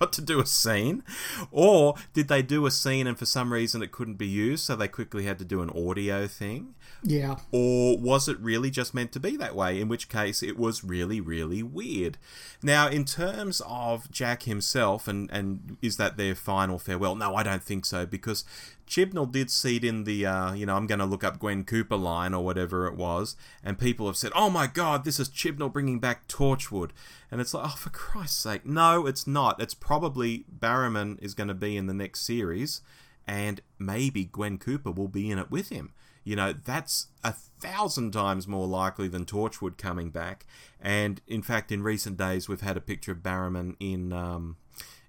got 0.01 0.13
to 0.15 0.23
do 0.23 0.41
a 0.41 0.47
scene? 0.47 1.05
Or 1.53 1.95
did 2.13 2.27
they 2.27 2.43
do 2.43 2.67
a 2.67 2.73
scene 2.73 3.07
and 3.07 3.17
for 3.17 3.27
some 3.27 3.53
reason 3.53 3.83
it 3.83 3.93
couldn't 3.93 4.15
be 4.15 4.27
used, 4.27 4.65
so 4.65 4.75
they 4.75 4.89
quickly 4.89 5.25
had 5.25 5.39
to 5.39 5.45
do 5.45 5.63
an 5.63 5.71
audio 5.71 6.27
thing? 6.27 6.75
Yeah. 7.03 7.37
Or 7.51 7.99
was 7.99 8.29
it 8.29 8.39
really 8.41 8.71
just 8.71 8.95
meant 8.95 9.13
to 9.13 9.21
be 9.21 9.37
that 9.37 9.57
way? 9.57 9.81
In 9.81 9.89
which 9.89 10.09
case, 10.09 10.43
it 10.43 10.59
was 10.59 10.85
really, 10.85 11.21
really 11.21 11.63
weird. 11.63 12.19
Now, 12.63 12.89
in 12.89 13.05
terms 13.05 13.63
of 13.67 14.11
Jack 14.11 14.43
himself, 14.43 15.09
and, 15.09 15.31
and 15.31 15.79
is 15.81 15.97
that 15.97 16.17
their 16.17 16.35
final 16.35 16.79
farewell? 16.79 17.15
No, 17.15 17.35
I 17.35 17.43
don't 17.43 17.63
think 17.63 17.87
so, 17.87 18.05
because 18.05 18.45
Chibnall 18.87 19.31
did 19.31 19.51
seed 19.51 19.85
in 19.85 20.05
the, 20.05 20.27
uh, 20.27 20.53
you 20.53 20.67
know, 20.67 20.77
I'm 20.77 20.87
going 20.87 20.99
to 20.99 21.07
look 21.07 21.25
up 21.25 21.39
Gwen 21.39 21.65
Cooper 21.65 21.97
line 21.97 22.35
or 22.35 22.45
whatever 22.45 22.87
it 22.87 22.97
was, 22.97 23.37
and 23.65 23.79
people 23.79 24.07
have 24.07 24.17
said, 24.17 24.33
oh 24.35 24.51
my 24.51 24.67
god, 24.67 25.05
this 25.05 25.19
is 25.19 25.29
Chibnall 25.29 25.73
bringing 25.73 26.01
back 26.01 26.29
Torchwood. 26.29 26.91
And 27.31 27.41
it's 27.41 27.55
like, 27.55 27.65
oh, 27.65 27.77
for 27.77 27.91
Christ's 27.91 28.43
sake. 28.43 28.67
No, 28.67 29.07
it's 29.07 29.27
not. 29.27 29.63
It's 29.63 29.75
probably 29.75 30.45
Barrowman 30.55 31.23
is 31.23 31.35
going 31.35 31.49
to 31.49 31.55
be 31.55 31.77
in 31.77 31.87
the 31.87 31.95
next 31.95 32.21
series, 32.23 32.83
and 33.27 33.61
maybe 33.79 34.25
Gwen 34.25 34.59
Cooper 34.59 34.91
will 34.91 35.09
be 35.09 35.31
in 35.31 35.39
it 35.39 35.51
with 35.51 35.69
him. 35.69 35.93
You 36.23 36.37
know, 36.37 36.53
that's 36.53 37.09
a 37.25 37.33
thousand 37.33 38.13
times 38.13 38.47
more 38.47 38.67
likely 38.67 39.09
than 39.09 39.25
Torchwood 39.25 39.79
coming 39.79 40.11
back. 40.11 40.47
And 40.81 41.21
in 41.27 41.43
fact, 41.43 41.73
in 41.73 41.83
recent 41.83 42.17
days, 42.17 42.49
we've 42.49 42.61
had 42.61 42.77
a 42.77 42.81
picture 42.81 43.13
of 43.13 43.19
Barrowman 43.19 43.77
in 43.81 44.13
um, 44.13 44.57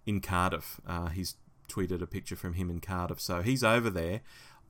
in 0.05 0.21
Cardiff. 0.21 0.79
Uh, 0.87 1.07
he's 1.07 1.35
tweeted 1.69 2.01
a 2.01 2.07
picture 2.07 2.35
from 2.35 2.53
him 2.53 2.69
in 2.69 2.79
Cardiff, 2.79 3.19
so 3.19 3.41
he's 3.41 3.63
over 3.63 3.89
there. 3.89 4.21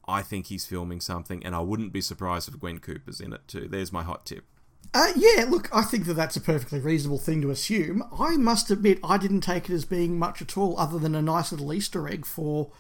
I 0.08 0.22
think 0.24 0.48
he's 0.48 0.66
filming 0.66 1.00
something, 1.00 1.46
and 1.46 1.56
I 1.56 1.60
wouldn't 1.60 1.94
be 1.94 2.02
surprised 2.02 2.50
if 2.50 2.60
Gwen 2.60 2.80
Cooper's 2.80 3.22
in 3.22 3.34
it 3.34 3.48
too. 3.48 3.68
There's 3.68 3.92
my 3.92 4.04
hot 4.04 4.26
tip. 4.26 4.46
Uh, 4.94 5.14
yeah, 5.16 5.46
look, 5.48 5.70
I 5.74 5.84
think 5.84 6.06
that 6.06 6.16
that's 6.16 6.36
a 6.36 6.42
perfectly 6.42 6.80
reasonable 6.80 7.20
thing 7.20 7.42
to 7.42 7.52
assume. 7.52 8.04
I 8.20 8.36
must 8.36 8.72
admit, 8.72 9.00
I 9.04 9.18
didn't 9.18 9.42
take 9.42 9.70
it 9.70 9.74
as 9.74 9.86
being 9.86 10.20
much 10.20 10.42
at 10.42 10.58
all, 10.58 10.78
other 10.78 11.00
than 11.00 11.16
a 11.16 11.22
nice 11.22 11.52
little 11.52 11.72
Easter 11.72 12.10
egg 12.10 12.26
for 12.26 12.72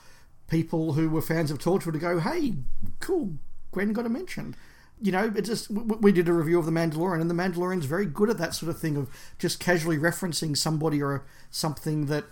people 0.49 0.93
who 0.93 1.09
were 1.09 1.21
fans 1.21 1.51
of 1.51 1.59
Torchwood 1.59 1.93
to 1.93 1.99
go, 1.99 2.19
hey, 2.19 2.55
cool, 2.99 3.35
Gwen 3.71 3.93
got 3.93 4.05
a 4.05 4.09
mention. 4.09 4.55
You 5.01 5.11
know, 5.11 5.33
it 5.35 5.41
just 5.41 5.71
we 5.71 6.11
did 6.11 6.29
a 6.29 6.33
review 6.33 6.59
of 6.59 6.65
the 6.65 6.71
Mandalorian, 6.71 7.21
and 7.21 7.29
the 7.29 7.33
Mandalorian's 7.33 7.85
very 7.85 8.05
good 8.05 8.29
at 8.29 8.37
that 8.37 8.53
sort 8.53 8.69
of 8.69 8.79
thing 8.79 8.97
of 8.97 9.09
just 9.39 9.59
casually 9.59 9.97
referencing 9.97 10.55
somebody 10.55 11.01
or 11.01 11.23
something 11.49 12.05
that 12.05 12.25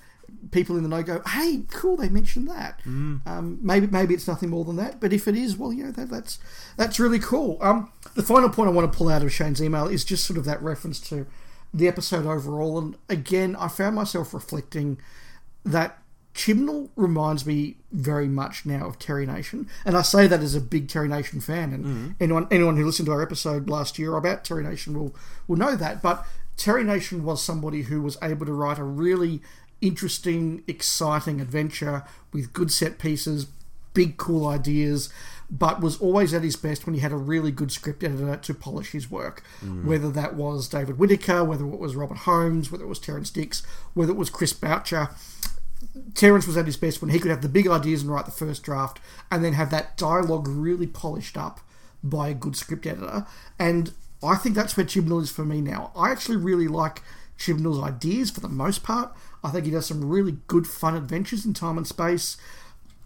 people 0.52 0.78
in 0.78 0.84
the 0.84 0.90
know 0.90 1.04
go, 1.04 1.22
"Hey, 1.28 1.64
cool, 1.72 1.98
they 1.98 2.10
mentioned 2.10 2.48
that." 2.48 2.80
Mm. 2.86 3.26
Um, 3.26 3.60
maybe 3.62 3.88
maybe 3.88 4.14
it's 4.14 4.28
nothing 4.28 4.50
more 4.50 4.66
than 4.66 4.76
that, 4.76 5.00
but 5.00 5.14
if 5.14 5.28
it 5.28 5.36
is, 5.36 5.58
well, 5.58 5.74
you 5.74 5.84
know, 5.84 5.92
that, 5.92 6.10
that's 6.10 6.40
that's 6.78 7.00
really 7.00 7.20
cool. 7.20 7.58
Um, 7.62 7.92
the 8.16 8.24
final 8.24 8.50
point 8.50 8.70
I 8.70 8.72
want 8.72 8.92
to 8.92 8.98
pull 8.98 9.10
out 9.10 9.24
of 9.24 9.34
Shane's 9.34 9.62
email 9.62 9.88
is 9.88 10.06
just 10.06 10.26
sort 10.26 10.38
of 10.38 10.46
that 10.46 10.62
reference 10.62 11.00
to 11.10 11.26
the 11.74 11.88
episode 11.88 12.26
overall, 12.26 12.78
and 12.78 12.98
again, 13.08 13.56
I 13.56 13.68
found 13.68 13.96
myself 13.96 14.34
reflecting 14.34 15.00
that 15.66 15.99
Chibnall 16.34 16.90
reminds 16.96 17.46
me 17.46 17.78
very 17.92 18.28
much 18.28 18.66
now 18.66 18.88
of 18.88 19.00
Terry 19.00 19.26
Nation, 19.26 19.68
and 19.84 19.98
I 19.98 20.02
say 20.04 20.28
that 20.28 20.42
as 20.42 20.56
a 20.56 20.62
big 20.62 20.88
Terry 20.88 21.08
Nation 21.08 21.42
fan. 21.42 21.74
And 21.74 21.86
mm. 21.86 22.16
anyone 22.20 22.48
anyone 22.52 22.78
who 22.78 22.86
listened 22.86 23.08
to 23.08 23.12
our 23.12 23.22
episode 23.22 23.70
last 23.70 24.00
year 24.00 24.16
about 24.16 24.44
Terry 24.44 24.64
Nation 24.64 24.98
will 24.98 25.16
will 25.48 25.58
know 25.58 25.76
that. 25.76 26.02
But 26.02 26.26
Terry 26.56 26.84
Nation 26.84 27.24
was 27.24 27.44
somebody 27.44 27.84
who 27.84 28.02
was 28.02 28.18
able 28.22 28.46
to 28.46 28.54
write 28.54 28.78
a 28.78 28.84
really 28.84 29.42
interesting, 29.82 30.64
exciting 30.68 31.42
adventure 31.42 32.04
with 32.32 32.54
good 32.54 32.72
set 32.72 33.00
pieces, 33.00 33.48
big 33.94 34.18
cool 34.18 34.46
ideas, 34.46 35.10
but 35.50 35.82
was 35.82 36.00
always 36.00 36.34
at 36.34 36.44
his 36.44 36.56
best 36.56 36.86
when 36.86 36.94
he 36.94 37.02
had 37.02 37.12
a 37.12 37.18
really 37.18 37.52
good 37.52 37.72
script 37.72 38.04
editor 38.04 38.36
to 38.36 38.54
polish 38.54 38.92
his 38.92 39.10
work. 39.10 39.44
Mm. 39.64 39.86
Whether 39.86 40.10
that 40.12 40.36
was 40.36 40.70
David 40.70 41.00
Whitaker, 41.00 41.44
whether 41.44 41.66
it 41.66 41.80
was 41.80 41.96
Robert 41.96 42.20
Holmes, 42.20 42.72
whether 42.72 42.84
it 42.84 42.88
was 42.88 43.00
Terrance 43.00 43.30
Dicks, 43.30 43.64
whether 43.94 44.12
it 44.12 44.18
was 44.18 44.30
Chris 44.30 44.54
Boucher. 44.54 45.10
Terrance 46.14 46.46
was 46.46 46.58
at 46.58 46.66
his 46.66 46.78
best 46.78 47.02
when 47.02 47.12
he 47.12 47.20
could 47.20 47.32
have 47.32 47.42
the 47.42 47.50
big 47.50 47.68
ideas 47.68 48.02
and 48.02 48.12
write 48.12 48.26
the 48.26 48.32
first 48.32 48.64
draft, 48.64 49.00
and 49.32 49.44
then 49.44 49.54
have 49.54 49.72
that 49.72 49.98
dialogue 49.98 50.48
really 50.48 50.88
polished 50.88 51.38
up 51.38 51.62
by 52.04 52.30
a 52.30 52.34
good 52.34 52.56
script 52.56 52.86
editor. 52.86 53.26
And 53.58 53.94
I 54.24 54.36
think 54.36 54.56
that's 54.56 54.76
where 54.76 54.86
Chibnall 54.86 55.22
is 55.22 55.32
for 55.32 55.46
me 55.46 55.62
now. 55.62 55.92
I 55.96 56.12
actually 56.12 56.38
really 56.38 56.68
like 56.68 57.02
Chibnall's 57.38 57.82
ideas 57.82 58.30
for 58.30 58.42
the 58.42 58.50
most 58.50 58.84
part. 58.84 59.14
I 59.44 59.52
think 59.52 59.66
he 59.66 59.72
does 59.72 59.86
some 59.86 60.10
really 60.10 60.38
good, 60.48 60.68
fun 60.68 60.96
adventures 60.96 61.46
in 61.46 61.54
time 61.54 61.78
and 61.78 61.88
space. 61.88 62.38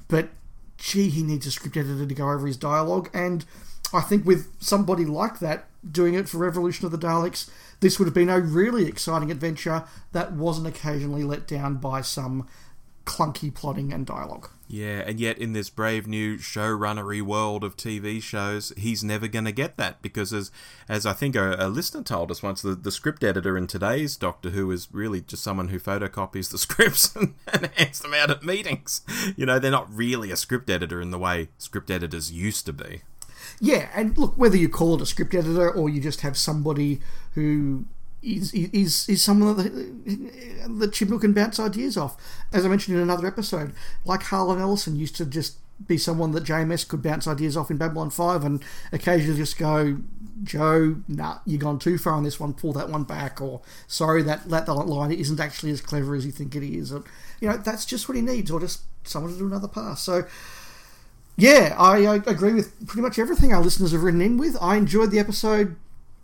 But 0.07 0.29
gee, 0.77 1.09
he 1.09 1.23
needs 1.23 1.45
a 1.45 1.51
script 1.51 1.77
editor 1.77 2.05
to 2.05 2.15
go 2.15 2.29
over 2.29 2.47
his 2.47 2.57
dialogue. 2.57 3.09
And 3.13 3.45
I 3.93 4.01
think 4.01 4.25
with 4.25 4.51
somebody 4.59 5.05
like 5.05 5.39
that 5.39 5.67
doing 5.89 6.15
it 6.15 6.27
for 6.27 6.37
Revolution 6.37 6.85
of 6.85 6.91
the 6.91 6.97
Daleks, 6.97 7.49
this 7.83 7.99
would 7.99 8.05
have 8.05 8.13
been 8.13 8.29
a 8.29 8.39
really 8.39 8.87
exciting 8.87 9.29
adventure 9.29 9.83
that 10.13 10.31
wasn't 10.31 10.65
occasionally 10.65 11.25
let 11.25 11.45
down 11.45 11.75
by 11.75 11.99
some 11.99 12.47
clunky 13.05 13.53
plotting 13.53 13.91
and 13.91 14.05
dialogue. 14.05 14.49
Yeah, 14.69 15.03
and 15.05 15.19
yet 15.19 15.37
in 15.37 15.51
this 15.51 15.69
brave 15.69 16.07
new 16.07 16.37
showrunnery 16.37 17.21
world 17.21 17.61
of 17.65 17.75
TV 17.75 18.23
shows, 18.23 18.71
he's 18.77 19.03
never 19.03 19.27
going 19.27 19.43
to 19.43 19.51
get 19.51 19.75
that 19.75 20.01
because, 20.01 20.31
as 20.31 20.49
as 20.87 21.05
I 21.05 21.11
think 21.11 21.35
a, 21.35 21.57
a, 21.59 21.67
listener 21.67 22.03
told 22.03 22.31
us 22.31 22.41
once, 22.41 22.61
the, 22.61 22.73
the 22.73 22.89
script 22.89 23.21
editor 23.21 23.57
in 23.57 23.67
today's 23.67 24.15
Doctor 24.15 24.51
Who 24.51 24.71
is 24.71 24.87
really 24.93 25.19
just 25.19 25.43
someone 25.43 25.67
who 25.67 25.77
photocopies 25.77 26.51
the 26.51 26.57
scripts 26.67 27.13
and, 27.17 27.33
and 27.51 27.69
hands 27.75 27.99
them 27.99 28.13
out 28.13 28.31
at 28.31 28.43
meetings. 28.43 29.01
You 29.35 29.45
know, 29.45 29.59
they're 29.59 29.71
not 29.71 29.93
really 29.93 30.31
a 30.31 30.37
script 30.37 30.69
editor 30.69 31.01
in 31.01 31.11
the 31.11 31.19
way 31.19 31.49
script 31.57 31.91
editors 31.91 32.31
used 32.31 32.65
to 32.67 32.73
be. 32.73 33.01
Yeah, 33.59 33.89
and 33.93 34.17
look, 34.17 34.37
whether 34.37 34.57
you 34.57 34.69
call 34.69 34.95
it 34.95 35.01
a 35.01 35.05
script 35.05 35.33
editor 35.33 35.69
or 35.69 35.89
you 35.89 36.01
just 36.01 36.21
have 36.21 36.37
somebody 36.37 37.01
who 37.35 37.85
is 38.23 38.53
is 38.53 39.07
is 39.09 39.21
someone 39.21 39.57
that 39.57 40.79
that 40.79 40.91
Chibnall 40.91 41.21
can 41.21 41.33
bounce 41.33 41.59
ideas 41.59 41.97
off. 41.97 42.15
As 42.51 42.65
I 42.65 42.69
mentioned 42.69 42.97
in 42.97 43.03
another 43.03 43.27
episode, 43.27 43.73
like 44.05 44.23
Harlan 44.23 44.59
Ellison 44.59 44.95
used 44.95 45.15
to 45.17 45.25
just 45.25 45.57
be 45.87 45.97
someone 45.97 46.31
that 46.31 46.43
JMS 46.43 46.87
could 46.87 47.01
bounce 47.01 47.27
ideas 47.27 47.57
off 47.57 47.69
in 47.69 47.77
Babylon 47.77 48.09
Five, 48.09 48.43
and 48.43 48.63
occasionally 48.91 49.37
just 49.37 49.57
go, 49.57 49.97
Joe, 50.43 50.97
nah, 51.07 51.39
you've 51.45 51.61
gone 51.61 51.79
too 51.79 51.97
far 51.97 52.13
on 52.13 52.23
this 52.23 52.39
one. 52.39 52.53
Pull 52.53 52.73
that 52.73 52.89
one 52.89 53.03
back, 53.03 53.41
or 53.41 53.61
sorry, 53.87 54.21
that 54.23 54.49
that 54.49 54.67
line 54.67 55.11
isn't 55.11 55.39
actually 55.39 55.71
as 55.71 55.81
clever 55.81 56.15
as 56.15 56.25
you 56.25 56.31
think 56.31 56.55
it 56.55 56.63
is. 56.63 56.93
Or, 56.93 57.03
you 57.41 57.49
know, 57.49 57.57
that's 57.57 57.85
just 57.85 58.07
what 58.07 58.15
he 58.15 58.21
needs, 58.21 58.49
or 58.51 58.59
just 58.59 58.81
someone 59.03 59.31
to 59.33 59.37
do 59.37 59.47
another 59.47 59.67
pass. 59.67 60.01
So. 60.01 60.25
Yeah, 61.35 61.75
I, 61.79 62.05
I 62.05 62.15
agree 62.27 62.53
with 62.53 62.85
pretty 62.85 63.01
much 63.01 63.17
everything 63.17 63.51
our 63.51 63.61
listeners 63.63 63.91
have 63.91 64.03
written 64.03 64.21
in 64.21 64.37
with. 64.37 64.55
I 64.61 64.75
enjoyed 64.75 65.09
the 65.09 65.17
episode. 65.17 65.75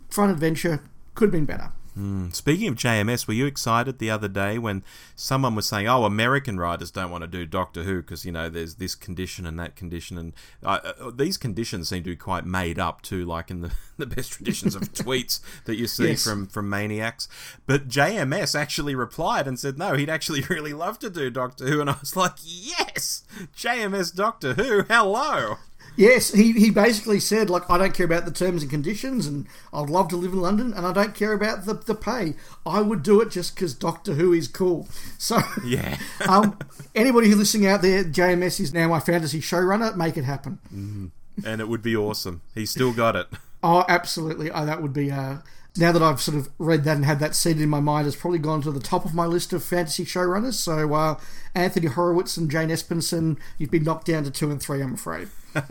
Fun 0.08 0.30
adventure. 0.30 0.82
Could 1.20 1.26
have 1.26 1.32
been 1.32 1.44
better. 1.44 1.70
Mm. 1.98 2.34
Speaking 2.34 2.68
of 2.68 2.76
JMS, 2.76 3.28
were 3.28 3.34
you 3.34 3.44
excited 3.44 3.98
the 3.98 4.10
other 4.10 4.26
day 4.26 4.56
when 4.56 4.82
someone 5.14 5.54
was 5.54 5.68
saying, 5.68 5.86
"Oh, 5.86 6.04
American 6.04 6.58
writers 6.58 6.90
don't 6.90 7.10
want 7.10 7.24
to 7.24 7.28
do 7.28 7.44
Doctor 7.44 7.82
Who 7.82 8.00
because 8.00 8.24
you 8.24 8.32
know 8.32 8.48
there's 8.48 8.76
this 8.76 8.94
condition 8.94 9.44
and 9.44 9.60
that 9.60 9.76
condition, 9.76 10.16
and 10.16 10.32
uh, 10.64 10.78
uh, 10.98 11.10
these 11.14 11.36
conditions 11.36 11.90
seem 11.90 12.02
to 12.04 12.08
be 12.08 12.16
quite 12.16 12.46
made 12.46 12.78
up 12.78 13.02
too, 13.02 13.26
like 13.26 13.50
in 13.50 13.60
the, 13.60 13.70
the 13.98 14.06
best 14.06 14.32
traditions 14.32 14.74
of 14.74 14.82
tweets 14.94 15.40
that 15.66 15.76
you 15.76 15.86
see 15.86 16.08
yes. 16.08 16.24
from 16.24 16.46
from 16.46 16.70
maniacs." 16.70 17.28
But 17.66 17.86
JMS 17.86 18.58
actually 18.58 18.94
replied 18.94 19.46
and 19.46 19.58
said, 19.58 19.76
"No, 19.76 19.92
he'd 19.92 20.08
actually 20.08 20.40
really 20.48 20.72
love 20.72 20.98
to 21.00 21.10
do 21.10 21.28
Doctor 21.28 21.66
Who," 21.66 21.82
and 21.82 21.90
I 21.90 21.96
was 22.00 22.16
like, 22.16 22.36
"Yes, 22.42 23.24
JMS 23.54 24.14
Doctor 24.14 24.54
Who, 24.54 24.84
hello." 24.84 25.58
Yes, 25.96 26.32
he, 26.32 26.52
he 26.52 26.70
basically 26.70 27.20
said, 27.20 27.50
like, 27.50 27.68
I 27.68 27.78
don't 27.78 27.94
care 27.94 28.06
about 28.06 28.24
the 28.24 28.30
terms 28.30 28.62
and 28.62 28.70
conditions, 28.70 29.26
and 29.26 29.46
I'd 29.72 29.90
love 29.90 30.08
to 30.08 30.16
live 30.16 30.32
in 30.32 30.40
London, 30.40 30.72
and 30.72 30.86
I 30.86 30.92
don't 30.92 31.14
care 31.14 31.32
about 31.32 31.66
the, 31.66 31.74
the 31.74 31.94
pay. 31.94 32.34
I 32.64 32.80
would 32.80 33.02
do 33.02 33.20
it 33.20 33.30
just 33.30 33.54
because 33.54 33.74
Doctor 33.74 34.14
Who 34.14 34.32
is 34.32 34.48
cool. 34.48 34.88
So, 35.18 35.38
yeah. 35.62 35.98
um, 36.28 36.58
anybody 36.94 37.28
who's 37.28 37.36
listening 37.36 37.66
out 37.66 37.82
there, 37.82 38.02
JMS 38.04 38.58
is 38.58 38.72
now 38.72 38.88
my 38.88 39.00
fantasy 39.00 39.40
showrunner. 39.40 39.94
Make 39.94 40.16
it 40.16 40.24
happen. 40.24 40.58
Mm-hmm. 40.74 41.06
And 41.46 41.60
it 41.60 41.68
would 41.68 41.82
be 41.82 41.94
awesome. 41.94 42.40
He's 42.54 42.70
still 42.70 42.94
got 42.94 43.16
it. 43.16 43.26
oh, 43.62 43.84
absolutely. 43.86 44.50
Oh, 44.50 44.64
that 44.64 44.80
would 44.80 44.94
be. 44.94 45.10
Uh, 45.10 45.38
now 45.76 45.92
that 45.92 46.02
I've 46.02 46.20
sort 46.20 46.36
of 46.36 46.48
read 46.58 46.84
that 46.84 46.96
and 46.96 47.04
had 47.04 47.20
that 47.20 47.34
seated 47.34 47.62
in 47.62 47.68
my 47.68 47.80
mind, 47.80 48.06
has 48.06 48.16
probably 48.16 48.38
gone 48.38 48.62
to 48.62 48.72
the 48.72 48.80
top 48.80 49.04
of 49.04 49.14
my 49.14 49.26
list 49.26 49.52
of 49.52 49.62
fantasy 49.62 50.04
showrunners. 50.04 50.54
So, 50.54 50.92
uh, 50.94 51.18
Anthony 51.54 51.86
Horowitz 51.86 52.36
and 52.36 52.50
Jane 52.50 52.68
Espenson, 52.68 53.38
you've 53.58 53.70
been 53.70 53.84
knocked 53.84 54.06
down 54.06 54.24
to 54.24 54.30
two 54.30 54.50
and 54.50 54.60
three, 54.60 54.82
I'm 54.82 54.94
afraid. 54.94 55.28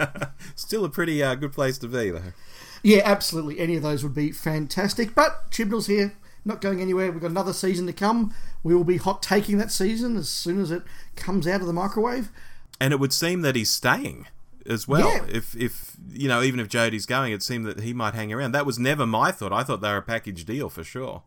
Still 0.56 0.86
a 0.86 0.90
pretty 0.90 1.22
uh, 1.22 1.36
good 1.36 1.54
place 1.54 1.78
to 1.80 1.88
be, 1.88 2.12
though. 2.12 2.34
Yeah, 2.82 3.02
absolutely. 3.04 3.60
Any 3.60 3.76
of 3.76 3.84
those 3.84 4.04
would 4.04 4.16
be 4.16 4.32
fantastic. 4.32 5.14
But 5.14 5.52
Chibnall's 5.52 5.88
here, 5.88 6.14
not 6.46 6.62
going 6.62 6.82
anywhere. 6.82 7.12
We've 7.12 7.22
got 7.22 7.32
another 7.32 7.54
season 7.54 7.86
to 7.88 7.94
come. 7.94 8.34
We 8.64 8.74
will 8.74 8.86
be 8.86 8.98
hot 8.98 9.22
taking 9.22 9.58
that 9.58 9.72
season 9.72 10.16
as 10.16 10.30
soon 10.30 10.62
as 10.62 10.72
it 10.72 10.84
comes 11.18 11.46
out 11.46 11.62
of 11.62 11.68
the 11.68 11.74
microwave. 11.74 12.30
And 12.80 12.94
it 12.94 13.00
would 13.00 13.12
seem 13.12 13.42
that 13.42 13.58
he's 13.58 13.70
staying 13.70 14.28
as 14.70 14.88
well. 14.88 15.10
Yeah. 15.10 15.26
If 15.28 15.56
if 15.56 15.98
you 16.12 16.28
know, 16.28 16.42
even 16.42 16.60
if 16.60 16.70
Jodie's 16.70 17.06
going, 17.06 17.34
it 17.34 17.44
seemed 17.44 17.66
that 17.66 17.82
he 17.82 17.94
might 17.94 18.14
hang 18.14 18.32
around. 18.32 18.52
That 18.52 18.66
was 18.66 18.80
never 18.80 19.06
my 19.06 19.32
thought. 19.32 19.52
I 19.52 19.64
thought 19.64 19.82
they 19.82 19.90
were 19.90 19.98
a 19.98 20.02
package 20.02 20.46
deal 20.46 20.70
for 20.70 20.84
sure. 20.84 21.24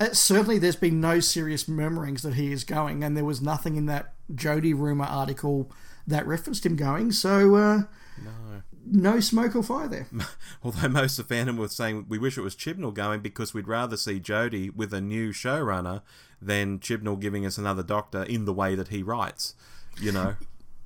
Uh, 0.00 0.12
certainly, 0.12 0.58
there's 0.58 0.76
been 0.76 1.00
no 1.00 1.20
serious 1.20 1.66
murmurings 1.66 2.22
that 2.22 2.34
he 2.34 2.52
is 2.52 2.64
going, 2.64 3.02
and 3.02 3.16
there 3.16 3.24
was 3.24 3.42
nothing 3.42 3.76
in 3.76 3.86
that 3.86 4.14
Jodie 4.32 4.76
rumor 4.76 5.04
article 5.04 5.70
that 6.06 6.26
referenced 6.26 6.64
him 6.64 6.76
going. 6.76 7.12
So, 7.12 7.56
uh, 7.56 7.82
no. 8.22 8.62
No 8.90 9.20
smoke 9.20 9.54
or 9.54 9.62
fire 9.62 9.88
there. 9.88 10.06
Although 10.62 10.88
most 10.88 11.18
of 11.18 11.28
fandom 11.28 11.58
were 11.58 11.68
saying 11.68 12.06
we 12.08 12.16
wish 12.16 12.38
it 12.38 12.42
was 12.42 12.56
Chibnall 12.56 12.94
going 12.94 13.20
because 13.20 13.52
we'd 13.52 13.68
rather 13.68 13.98
see 13.98 14.18
Jodie 14.18 14.74
with 14.74 14.94
a 14.94 15.00
new 15.00 15.30
showrunner 15.30 16.00
than 16.40 16.78
Chibnall 16.78 17.20
giving 17.20 17.44
us 17.44 17.58
another 17.58 17.82
doctor 17.82 18.22
in 18.22 18.46
the 18.46 18.52
way 18.52 18.74
that 18.74 18.88
he 18.88 19.02
writes. 19.02 19.54
You 20.00 20.12
know? 20.12 20.36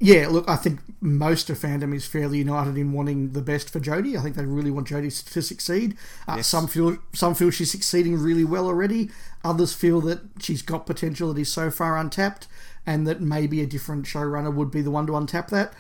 Yeah, 0.05 0.27
look, 0.27 0.49
I 0.49 0.57
think 0.57 0.81
most 1.01 1.49
of 1.49 1.61
fandom 1.61 1.95
is 1.95 2.05
fairly 2.05 2.39
united 2.39 2.77
in 2.77 2.93
wanting 2.93 3.35
the 3.35 3.41
best 3.41 3.71
for 3.71 3.79
Jodie. 3.79 4.19
I 4.19 4.23
think 4.23 4.35
they 4.35 4.45
really 4.45 4.73
want 4.73 4.89
Jodie 4.89 5.33
to 5.33 5.43
succeed. 5.43 5.97
Uh, 6.27 6.35
yes. 6.39 6.49
Some 6.49 6.67
feel 6.67 6.99
some 7.13 7.37
feel 7.37 7.53
she's 7.53 7.71
succeeding 7.71 8.19
really 8.19 8.43
well 8.43 8.67
already. 8.67 9.11
Others 9.45 9.75
feel 9.75 10.01
that 10.01 10.23
she's 10.41 10.61
got 10.61 10.87
potential 10.87 11.33
that 11.33 11.41
is 11.41 11.53
so 11.53 11.71
far 11.71 11.97
untapped, 11.97 12.49
and 12.85 13.07
that 13.07 13.21
maybe 13.21 13.63
a 13.63 13.67
different 13.67 14.05
showrunner 14.05 14.53
would 14.53 14.73
be 14.73 14.83
the 14.83 14.91
one 14.91 15.07
to 15.07 15.13
untap 15.13 15.51
that. 15.51 15.73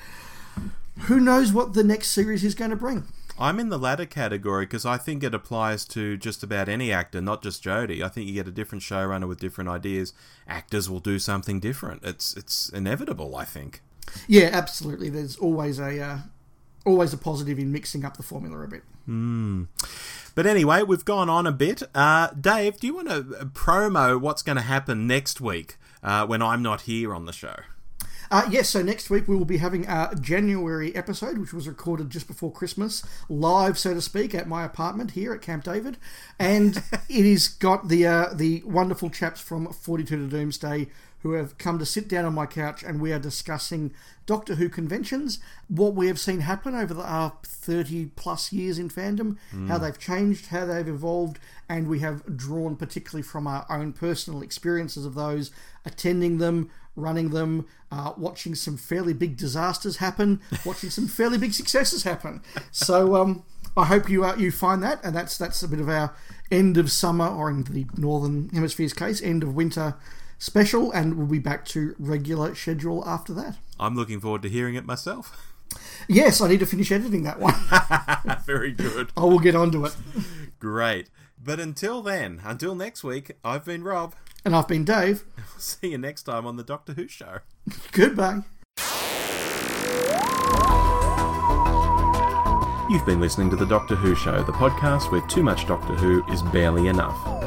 Who 1.07 1.19
knows 1.19 1.53
what 1.53 1.75
the 1.75 1.83
next 1.83 2.11
series 2.11 2.45
is 2.45 2.55
going 2.55 2.71
to 2.71 2.77
bring? 2.77 3.09
I'm 3.41 3.59
in 3.59 3.71
the 3.71 3.79
latter 3.79 4.07
category 4.07 4.67
because 4.67 4.87
I 4.87 4.99
think 4.99 5.25
it 5.25 5.35
applies 5.35 5.85
to 5.87 6.17
just 6.17 6.45
about 6.45 6.69
any 6.69 6.93
actor, 6.93 7.21
not 7.21 7.43
just 7.43 7.65
Jodie. 7.65 8.05
I 8.05 8.09
think 8.09 8.29
you 8.29 8.35
get 8.35 8.47
a 8.47 8.53
different 8.53 8.85
showrunner 8.85 9.27
with 9.27 9.41
different 9.41 9.69
ideas. 9.69 10.13
Actors 10.47 10.89
will 10.89 11.01
do 11.01 11.19
something 11.19 11.59
different. 11.59 12.05
It's 12.05 12.37
it's 12.37 12.69
inevitable. 12.69 13.35
I 13.35 13.45
think. 13.45 13.83
Yeah, 14.27 14.51
absolutely. 14.53 15.09
There's 15.09 15.37
always 15.37 15.79
a 15.79 16.01
uh, 16.01 16.19
always 16.85 17.13
a 17.13 17.19
positive 17.19 17.59
in 17.59 17.73
mixing 17.73 18.05
up 18.05 18.17
the 18.17 18.23
formula 18.23 18.61
a 18.61 18.69
bit. 18.69 18.83
Mm. 19.09 19.69
But 20.35 20.47
anyway, 20.47 20.83
we've 20.83 21.05
gone 21.05 21.29
on 21.29 21.47
a 21.47 21.53
bit. 21.53 21.83
Uh, 21.95 22.29
Dave, 22.29 22.79
do 22.79 22.87
you 22.87 22.95
want 22.95 23.09
to 23.09 23.23
promo 23.53 24.19
what's 24.21 24.43
going 24.43 24.57
to 24.57 24.63
happen 24.63 25.07
next 25.07 25.41
week 25.41 25.77
uh, 26.03 26.27
when 26.27 26.41
I'm 26.41 26.63
not 26.63 26.83
here 26.83 27.15
on 27.15 27.27
the 27.27 27.33
show? 27.33 27.57
Uh, 28.31 28.49
yes, 28.51 28.71
so 28.71 28.81
next 28.81 29.11
week 29.11 29.29
we 29.29 29.37
will 29.37 29.45
be 29.45 29.59
having 29.59 29.85
a 29.87 30.17
January 30.19 30.97
episode, 30.97 31.37
which 31.37 31.53
was 31.53 31.69
recorded 31.69 32.09
just 32.09 32.27
before 32.27 32.51
Christmas, 32.51 33.05
live, 33.29 33.79
so 33.79 33.93
to 33.93 34.01
speak, 34.01 34.35
at 34.35 34.49
my 34.49 34.65
apartment 34.65 35.11
here 35.11 35.35
at 35.35 35.43
Camp 35.43 35.65
David, 35.65 35.99
and 36.39 36.83
it 37.11 37.31
has 37.31 37.49
got 37.49 37.89
the 37.89 38.07
uh, 38.07 38.31
the 38.33 38.63
wonderful 38.65 39.11
chaps 39.11 39.39
from 39.39 39.71
Forty 39.71 40.03
Two 40.03 40.17
to 40.17 40.35
Doomsday 40.35 40.89
who 41.23 41.33
have 41.33 41.57
come 41.57 41.79
to 41.79 41.87
sit 41.87 42.09
down 42.09 42.25
on 42.25 42.35
my 42.35 42.47
couch 42.47 42.83
and 42.83 43.01
we 43.01 43.13
are 43.13 43.19
discussing 43.19 43.93
Doctor 44.27 44.57
Who 44.57 44.69
conventions, 44.69 45.39
what 45.69 45.95
we 45.95 46.09
have 46.09 46.19
seen 46.19 46.41
happen 46.41 46.75
over 46.75 46.93
the 46.95 47.03
uh, 47.03 47.31
30 47.45 48.07
plus 48.17 48.53
years 48.53 48.79
in 48.79 48.89
fandom, 48.89 49.37
mm. 49.55 49.69
how 49.69 49.79
they've 49.79 49.99
changed, 49.99 50.47
how 50.47 50.67
they've 50.67 50.87
evolved, 50.87 51.39
and 51.69 51.89
we 51.89 52.01
have 52.01 52.37
drawn 52.37 52.77
particularly 52.77 53.23
from 53.23 53.47
our 53.47 53.65
own 53.71 53.93
personal 53.93 54.43
experiences 54.43 55.07
of 55.07 55.15
those, 55.15 55.51
attending 55.85 56.39
them, 56.39 56.71
running 56.97 57.31
them, 57.31 57.67
uh, 57.91 58.13
watching 58.17 58.55
some 58.55 58.77
fairly 58.77 59.15
big 59.15 59.37
disasters 59.37 59.97
happen, 59.97 60.41
watching 60.67 60.91
some 60.91 61.07
fairly 61.07 61.39
big 61.39 61.53
successes 61.53 62.03
happen. 62.03 62.43
So, 62.71 63.17
um, 63.17 63.45
I 63.77 63.87
hope 63.87 64.11
you 64.11 64.25
uh, 64.25 64.37
you 64.37 64.51
find 64.51 64.83
that, 64.83 65.03
and 65.03 65.17
that's 65.17 65.39
that's 65.39 65.63
a 65.63 65.69
bit 65.69 65.81
of 65.81 65.89
our 65.89 66.15
end 66.51 66.77
of 66.77 66.93
summer, 66.93 67.27
or 67.27 67.49
in 67.49 67.63
the 67.63 67.87
northern 67.97 68.51
hemisphere's 68.51 68.93
case, 68.93 69.23
end 69.23 69.43
of 69.43 69.55
winter 69.55 69.95
special, 70.43 70.91
and 70.91 71.17
we'll 71.17 71.27
be 71.27 71.39
back 71.39 71.65
to 71.65 71.95
regular 71.99 72.55
schedule 72.55 73.07
after 73.07 73.33
that. 73.33 73.59
I'm 73.79 73.95
looking 73.95 74.21
forward 74.21 74.43
to 74.43 74.49
hearing 74.49 74.75
it 74.75 74.85
myself. 74.85 75.55
Yes, 76.09 76.41
I 76.41 76.49
need 76.49 76.61
to 76.61 76.67
finish 76.67 76.91
editing 76.91 77.23
that 77.23 77.39
one. 77.39 77.55
Very 78.45 78.73
good. 78.73 79.11
I 79.17 79.21
will 79.21 79.39
get 79.39 79.55
onto 79.55 79.87
it. 79.87 79.95
Great. 80.59 81.09
But 81.43 81.61
until 81.61 82.03
then, 82.03 82.41
until 82.45 82.75
next 82.75 83.03
week, 83.05 83.33
I've 83.45 83.65
been 83.65 83.83
Rob. 83.85 84.15
And 84.45 84.55
I've 84.55 84.69
been 84.69 84.85
Dave. 84.85 85.25
See 85.59 85.93
you 85.93 85.99
next 85.99 86.25
time 86.25 86.45
on 86.45 86.57
the 86.57 86.65
Doctor 86.65 86.93
Who 86.93 87.07
Show. 87.09 87.39
Goodbye. 87.93 88.43
You've 92.91 93.07
been 93.07 93.21
listening 93.21 93.49
to 93.51 93.57
the 93.57 93.67
Doctor 93.67 93.95
Who 93.95 94.15
Show, 94.15 94.43
the 94.43 94.53
podcast 94.53 95.11
where 95.11 95.23
too 95.23 95.43
much 95.43 95.67
Doctor 95.67 95.95
Who 95.95 96.25
is 96.31 96.43
barely 96.43 96.89
enough. 96.89 97.42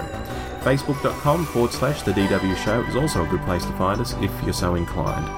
Facebook.com 0.63 1.45
forward 1.45 1.73
slash 1.73 2.01
The 2.01 2.13
DW 2.13 2.57
Show 2.65 2.81
is 2.85 2.97
also 2.97 3.27
a 3.27 3.29
good 3.29 3.43
place 3.43 3.67
to 3.67 3.73
find 3.73 4.01
us 4.01 4.15
if 4.23 4.33
you're 4.43 4.55
so 4.55 4.75
inclined. 4.75 5.29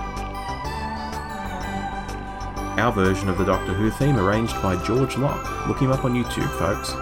Our 2.78 2.93
version 2.93 3.28
of 3.28 3.39
the 3.39 3.45
Doctor 3.45 3.72
Who 3.72 3.91
theme 3.91 4.16
arranged 4.16 4.62
by 4.62 4.76
George 4.85 5.16
Locke. 5.16 5.66
Look 5.66 5.80
him 5.80 5.91
up 5.91 6.05
on 6.05 6.14
YouTube, 6.14 6.57
folks. 6.57 6.93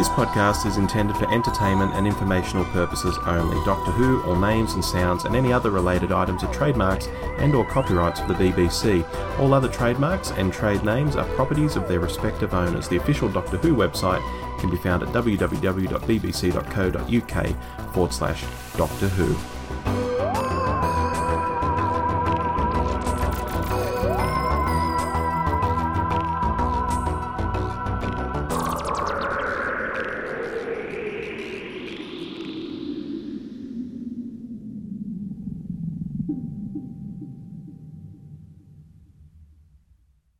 This 0.00 0.08
podcast 0.08 0.64
is 0.64 0.78
intended 0.78 1.14
for 1.18 1.30
entertainment 1.30 1.92
and 1.92 2.06
informational 2.06 2.64
purposes 2.64 3.18
only. 3.26 3.62
Doctor 3.66 3.90
Who, 3.90 4.22
all 4.22 4.34
names 4.34 4.72
and 4.72 4.82
sounds, 4.82 5.26
and 5.26 5.36
any 5.36 5.52
other 5.52 5.70
related 5.70 6.10
items 6.10 6.42
are 6.42 6.50
trademarks 6.54 7.06
and 7.36 7.54
or 7.54 7.66
copyrights 7.66 8.18
of 8.20 8.28
the 8.28 8.32
BBC. 8.32 9.04
All 9.38 9.52
other 9.52 9.68
trademarks 9.68 10.30
and 10.30 10.54
trade 10.54 10.84
names 10.84 11.16
are 11.16 11.26
properties 11.34 11.76
of 11.76 11.86
their 11.86 12.00
respective 12.00 12.54
owners. 12.54 12.88
The 12.88 12.96
official 12.96 13.28
Doctor 13.28 13.58
Who 13.58 13.76
website 13.76 14.22
can 14.58 14.70
be 14.70 14.78
found 14.78 15.02
at 15.02 15.10
www.bbc.co.uk 15.10 15.46
forward 17.92 18.12
slash 18.14 18.44
Doctor 18.78 19.08
Who. 19.08 19.59